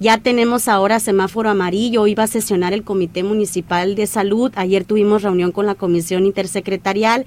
Ya 0.00 0.16
tenemos 0.16 0.66
ahora 0.66 0.98
semáforo 0.98 1.50
amarillo, 1.50 2.00
hoy 2.00 2.14
va 2.14 2.22
a 2.22 2.26
sesionar 2.26 2.72
el 2.72 2.84
Comité 2.84 3.22
Municipal 3.22 3.94
de 3.94 4.06
Salud, 4.06 4.50
ayer 4.56 4.84
tuvimos 4.84 5.22
reunión 5.22 5.52
con 5.52 5.66
la 5.66 5.74
Comisión 5.74 6.24
Intersecretarial, 6.24 7.26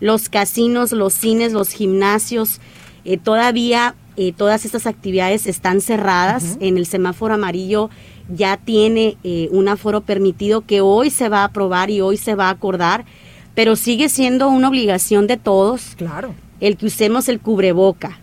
los 0.00 0.28
casinos, 0.28 0.92
los 0.92 1.14
cines, 1.14 1.54
los 1.54 1.70
gimnasios, 1.70 2.60
eh, 3.06 3.16
todavía 3.16 3.94
eh, 4.18 4.34
todas 4.36 4.66
estas 4.66 4.86
actividades 4.86 5.46
están 5.46 5.80
cerradas, 5.80 6.58
en 6.60 6.76
el 6.76 6.84
semáforo 6.84 7.32
amarillo 7.32 7.88
ya 8.28 8.58
tiene 8.58 9.16
eh, 9.24 9.48
un 9.50 9.68
aforo 9.68 10.02
permitido 10.02 10.60
que 10.60 10.82
hoy 10.82 11.08
se 11.08 11.30
va 11.30 11.40
a 11.40 11.44
aprobar 11.44 11.88
y 11.88 12.02
hoy 12.02 12.18
se 12.18 12.34
va 12.34 12.48
a 12.48 12.50
acordar, 12.50 13.06
pero 13.54 13.76
sigue 13.76 14.10
siendo 14.10 14.50
una 14.50 14.68
obligación 14.68 15.26
de 15.26 15.38
todos. 15.38 15.94
Claro. 15.96 16.34
El 16.60 16.76
que 16.76 16.84
usemos 16.84 17.30
el 17.30 17.40
cubreboca, 17.40 18.20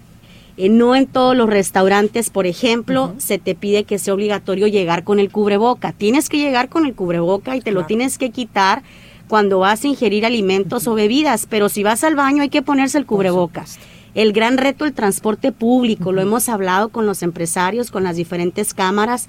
eh, 0.57 0.69
no 0.69 0.95
en 0.95 1.05
todos 1.05 1.37
los 1.37 1.47
restaurantes, 1.49 2.31
por 2.31 2.47
ejemplo, 2.47 3.13
se 3.19 3.37
te 3.37 3.53
pide 3.53 3.83
que 3.83 3.99
sea 3.99 4.15
obligatorio 4.15 4.65
llegar 4.65 5.03
con 5.03 5.19
el 5.19 5.29
cubreboca. 5.29 5.91
Tienes 5.91 6.29
que 6.29 6.37
llegar 6.37 6.67
con 6.67 6.85
el 6.85 6.95
cubreboca 6.95 7.55
y 7.55 7.61
te 7.61 7.71
lo 7.71 7.85
tienes 7.85 8.17
que 8.17 8.31
quitar 8.31 8.81
cuando 9.27 9.59
vas 9.59 9.83
a 9.83 9.87
ingerir 9.87 10.25
alimentos 10.25 10.87
o 10.87 10.95
bebidas, 10.95 11.45
pero 11.47 11.69
si 11.69 11.83
vas 11.83 12.03
al 12.03 12.15
baño 12.15 12.41
hay 12.41 12.49
que 12.49 12.63
ponerse 12.63 12.97
el 12.97 13.05
cubrebocas. 13.05 13.77
El 14.15 14.33
gran 14.33 14.57
reto 14.57 14.85
el 14.85 14.93
transporte 14.93 15.51
público, 15.51 16.11
lo 16.11 16.21
hemos 16.21 16.49
hablado 16.49 16.89
con 16.89 17.05
los 17.05 17.21
empresarios, 17.21 17.91
con 17.91 18.03
las 18.03 18.15
diferentes 18.15 18.73
cámaras. 18.73 19.27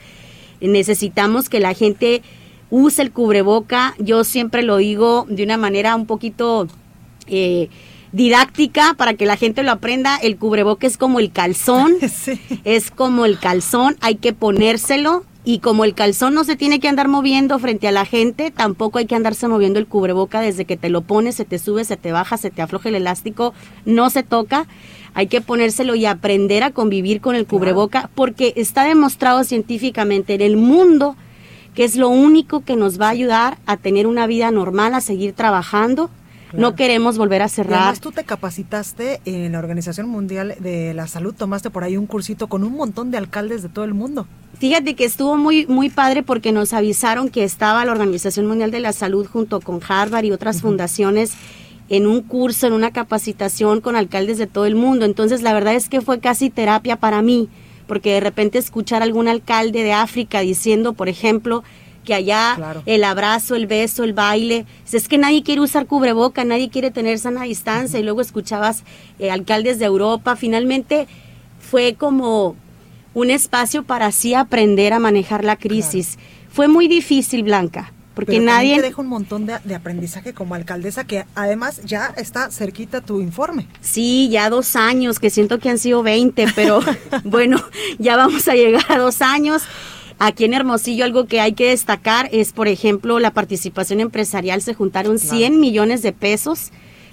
Necesitamos 0.62 1.50
que 1.50 1.60
la 1.60 1.74
gente 1.74 2.22
use 2.70 3.02
el 3.02 3.12
cubreboca. 3.12 3.94
Yo 3.98 4.24
siempre 4.24 4.62
lo 4.62 4.78
digo 4.78 5.26
de 5.28 5.42
una 5.42 5.58
manera 5.58 5.94
un 5.94 6.06
poquito 6.06 6.68
eh, 7.26 7.68
didáctica 8.12 8.94
para 8.94 9.14
que 9.14 9.26
la 9.26 9.36
gente 9.36 9.62
lo 9.62 9.72
aprenda. 9.72 10.16
El 10.16 10.36
cubreboca 10.36 10.86
es 10.86 10.96
como 10.96 11.20
el 11.20 11.32
calzón, 11.32 11.94
es 12.64 12.90
como 12.90 13.24
el 13.24 13.38
calzón, 13.38 13.96
hay 14.00 14.16
que 14.16 14.32
ponérselo. 14.32 15.24
Y 15.44 15.60
como 15.60 15.84
el 15.84 15.94
calzón 15.94 16.34
no 16.34 16.44
se 16.44 16.56
tiene 16.56 16.78
que 16.78 16.88
andar 16.88 17.08
moviendo 17.08 17.58
frente 17.58 17.88
a 17.88 17.92
la 17.92 18.04
gente, 18.04 18.50
tampoco 18.50 18.98
hay 18.98 19.06
que 19.06 19.14
andarse 19.14 19.48
moviendo 19.48 19.78
el 19.78 19.86
cubreboca 19.86 20.42
desde 20.42 20.66
que 20.66 20.76
te 20.76 20.90
lo 20.90 21.00
pones, 21.00 21.36
se 21.36 21.46
te 21.46 21.58
sube, 21.58 21.84
se 21.84 21.96
te 21.96 22.12
baja, 22.12 22.36
se 22.36 22.50
te 22.50 22.60
afloja 22.60 22.90
el 22.90 22.96
elástico, 22.96 23.54
no 23.86 24.10
se 24.10 24.22
toca. 24.22 24.66
Hay 25.14 25.28
que 25.28 25.40
ponérselo 25.40 25.94
y 25.94 26.04
aprender 26.04 26.62
a 26.64 26.72
convivir 26.72 27.22
con 27.22 27.34
el 27.34 27.46
cubreboca 27.46 28.10
porque 28.14 28.52
está 28.56 28.84
demostrado 28.84 29.42
científicamente 29.42 30.34
en 30.34 30.42
el 30.42 30.58
mundo 30.58 31.16
que 31.74 31.84
es 31.84 31.96
lo 31.96 32.08
único 32.08 32.64
que 32.64 32.74
nos 32.74 33.00
va 33.00 33.06
a 33.06 33.10
ayudar 33.10 33.58
a 33.64 33.76
tener 33.76 34.08
una 34.08 34.26
vida 34.26 34.50
normal, 34.50 34.94
a 34.94 35.00
seguir 35.00 35.32
trabajando 35.32 36.10
no 36.52 36.74
queremos 36.74 37.18
volver 37.18 37.42
a 37.42 37.48
cerrar. 37.48 37.80
además 37.80 38.00
tú 38.00 38.12
te 38.12 38.24
capacitaste 38.24 39.20
en 39.24 39.52
la 39.52 39.58
Organización 39.58 40.08
Mundial 40.08 40.54
de 40.60 40.94
la 40.94 41.06
Salud, 41.06 41.34
tomaste 41.34 41.70
por 41.70 41.84
ahí 41.84 41.96
un 41.96 42.06
cursito 42.06 42.46
con 42.46 42.64
un 42.64 42.74
montón 42.74 43.10
de 43.10 43.18
alcaldes 43.18 43.62
de 43.62 43.68
todo 43.68 43.84
el 43.84 43.94
mundo. 43.94 44.26
Fíjate 44.58 44.94
que 44.94 45.04
estuvo 45.04 45.36
muy 45.36 45.66
muy 45.66 45.90
padre 45.90 46.22
porque 46.22 46.52
nos 46.52 46.72
avisaron 46.72 47.28
que 47.28 47.44
estaba 47.44 47.84
la 47.84 47.92
Organización 47.92 48.46
Mundial 48.46 48.70
de 48.70 48.80
la 48.80 48.92
Salud 48.92 49.26
junto 49.26 49.60
con 49.60 49.80
Harvard 49.86 50.24
y 50.24 50.32
otras 50.32 50.60
fundaciones 50.60 51.34
en 51.88 52.06
un 52.06 52.22
curso, 52.22 52.66
en 52.66 52.72
una 52.72 52.90
capacitación 52.90 53.80
con 53.80 53.96
alcaldes 53.96 54.38
de 54.38 54.46
todo 54.46 54.66
el 54.66 54.74
mundo. 54.74 55.04
Entonces, 55.04 55.42
la 55.42 55.52
verdad 55.52 55.74
es 55.74 55.88
que 55.88 56.00
fue 56.00 56.20
casi 56.20 56.50
terapia 56.50 56.96
para 56.96 57.22
mí, 57.22 57.48
porque 57.86 58.12
de 58.12 58.20
repente 58.20 58.58
escuchar 58.58 59.02
a 59.02 59.06
algún 59.06 59.28
alcalde 59.28 59.82
de 59.82 59.92
África 59.92 60.40
diciendo, 60.40 60.92
por 60.92 61.08
ejemplo, 61.08 61.64
que 62.08 62.14
allá 62.14 62.82
el 62.86 63.04
abrazo, 63.04 63.54
el 63.54 63.66
beso, 63.66 64.02
el 64.02 64.14
baile, 64.14 64.64
es 64.90 65.08
que 65.08 65.18
nadie 65.18 65.42
quiere 65.42 65.60
usar 65.60 65.84
cubreboca, 65.84 66.42
nadie 66.42 66.70
quiere 66.70 66.90
tener 66.90 67.18
sana 67.18 67.42
distancia, 67.42 68.00
y 68.00 68.02
luego 68.02 68.22
escuchabas 68.22 68.82
eh, 69.18 69.30
alcaldes 69.30 69.78
de 69.78 69.84
Europa, 69.84 70.34
finalmente 70.34 71.06
fue 71.60 71.96
como 71.96 72.56
un 73.12 73.28
espacio 73.28 73.82
para 73.82 74.06
así 74.06 74.32
aprender 74.32 74.94
a 74.94 74.98
manejar 74.98 75.44
la 75.44 75.56
crisis. 75.56 76.16
Fue 76.50 76.66
muy 76.66 76.88
difícil, 76.88 77.42
Blanca, 77.42 77.92
porque 78.14 78.40
nadie... 78.40 78.76
te 78.76 78.82
deja 78.82 79.02
un 79.02 79.08
montón 79.08 79.44
de, 79.44 79.58
de, 79.62 79.74
aprendizaje 79.74 80.32
como 80.32 80.54
alcaldesa 80.54 81.04
que 81.04 81.26
además 81.34 81.82
ya 81.84 82.14
está 82.16 82.50
cerquita 82.50 83.02
tu 83.02 83.20
informe. 83.20 83.66
Sí, 83.82 84.30
ya 84.30 84.48
dos 84.48 84.76
años, 84.76 85.18
que 85.18 85.28
siento 85.28 85.58
que 85.58 85.68
han 85.68 85.78
sido 85.78 86.02
20, 86.02 86.46
pero 86.56 86.80
bueno, 87.24 87.62
ya 87.98 88.16
vamos 88.16 88.48
a 88.48 88.54
llegar 88.54 88.90
a 88.90 88.96
dos 88.96 89.20
años. 89.20 89.64
Aquí 90.20 90.44
en 90.44 90.54
Hermosillo 90.54 91.04
algo 91.04 91.26
que 91.26 91.40
hay 91.40 91.52
que 91.52 91.68
destacar 91.68 92.28
es, 92.32 92.52
por 92.52 92.66
ejemplo, 92.66 93.20
la 93.20 93.32
participación 93.32 94.00
empresarial. 94.00 94.60
Se 94.62 94.74
juntaron 94.74 95.18
100 95.18 95.60
millones 95.60 96.02
de 96.02 96.12
pesos 96.12 96.70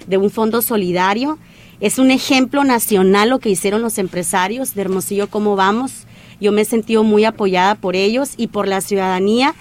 de 0.08 0.16
un 0.16 0.30
fondo 0.30 0.60
solidario. 0.60 1.38
Es 1.80 1.98
un 1.98 2.10
ejemplo 2.10 2.64
nacional 2.64 3.30
lo 3.30 3.38
que 3.38 3.50
hicieron 3.50 3.80
los 3.80 3.98
empresarios 3.98 4.74
de 4.74 4.82
Hermosillo, 4.82 5.28
cómo 5.28 5.54
vamos. 5.54 6.06
Yo 6.40 6.50
me 6.50 6.62
he 6.62 6.64
sentido 6.64 7.04
muy 7.04 7.24
apoyada 7.24 7.76
por 7.76 7.94
ellos 7.94 8.34
y 8.36 8.48
por 8.48 8.66
la 8.66 8.80
ciudadanía 8.80 9.54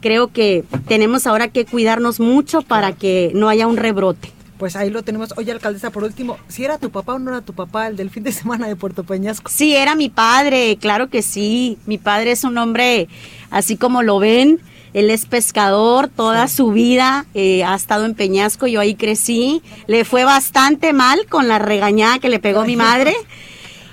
creo 0.00 0.32
que 0.32 0.64
tenemos 0.88 1.26
ahora 1.28 1.48
que 1.48 1.64
cuidarnos 1.64 2.18
mucho 2.18 2.62
para 2.62 2.92
que 2.92 3.30
no 3.34 3.48
haya 3.48 3.68
un 3.68 3.76
rebrote. 3.76 4.28
Pues 4.62 4.76
ahí 4.76 4.90
lo 4.90 5.02
tenemos. 5.02 5.34
Oye, 5.36 5.50
alcaldesa, 5.50 5.90
por 5.90 6.04
último, 6.04 6.38
¿si 6.46 6.64
era 6.64 6.78
tu 6.78 6.92
papá 6.92 7.14
o 7.14 7.18
no 7.18 7.32
era 7.32 7.40
tu 7.40 7.52
papá 7.52 7.88
el 7.88 7.96
del 7.96 8.10
fin 8.10 8.22
de 8.22 8.30
semana 8.30 8.68
de 8.68 8.76
Puerto 8.76 9.02
Peñasco? 9.02 9.50
Sí, 9.50 9.74
era 9.74 9.96
mi 9.96 10.08
padre, 10.08 10.78
claro 10.80 11.10
que 11.10 11.20
sí. 11.20 11.78
Mi 11.84 11.98
padre 11.98 12.30
es 12.30 12.44
un 12.44 12.56
hombre, 12.58 13.08
así 13.50 13.76
como 13.76 14.04
lo 14.04 14.20
ven, 14.20 14.60
él 14.94 15.10
es 15.10 15.26
pescador, 15.26 16.06
toda 16.06 16.46
su 16.46 16.70
vida 16.70 17.26
eh, 17.34 17.64
ha 17.64 17.74
estado 17.74 18.04
en 18.04 18.14
Peñasco, 18.14 18.68
yo 18.68 18.78
ahí 18.78 18.94
crecí. 18.94 19.62
Le 19.88 20.04
fue 20.04 20.22
bastante 20.22 20.92
mal 20.92 21.26
con 21.28 21.48
la 21.48 21.58
regañada 21.58 22.20
que 22.20 22.28
le 22.28 22.38
pegó 22.38 22.64
mi 22.64 22.76
madre. 22.76 23.16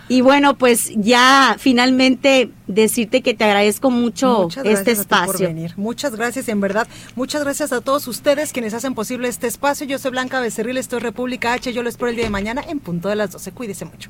Y 0.10 0.22
bueno, 0.22 0.58
pues 0.58 0.92
ya 0.96 1.56
finalmente 1.60 2.50
decirte 2.66 3.22
que 3.22 3.36
te 3.36 3.44
agradezco 3.44 3.92
mucho 3.92 4.50
este 4.64 4.92
espacio. 4.92 5.54
Muchas 5.78 6.16
gracias, 6.16 6.50
en 6.50 6.60
verdad. 6.60 6.88
Muchas 7.16 7.44
gracias 7.44 7.72
a 7.72 7.82
todos 7.82 8.08
ustedes 8.08 8.52
quienes 8.52 8.74
hacen 8.74 8.96
posible 8.96 9.28
este 9.28 9.46
espacio. 9.46 9.86
Yo 9.86 10.00
soy 10.00 10.12
Blanca 10.12 10.42
Becerril, 10.42 10.78
estoy 10.78 11.00
República 11.00 11.54
H. 11.54 11.72
Yo 11.74 11.84
lo 11.84 11.90
espero 11.90 12.10
el 12.10 12.16
día 12.16 12.26
de 12.26 12.32
mañana 12.32 12.64
en 12.68 12.80
punto 12.80 13.08
de 13.08 13.16
las 13.16 13.32
12. 13.32 13.52
Cuídese 13.52 13.86
mucho. 13.86 14.10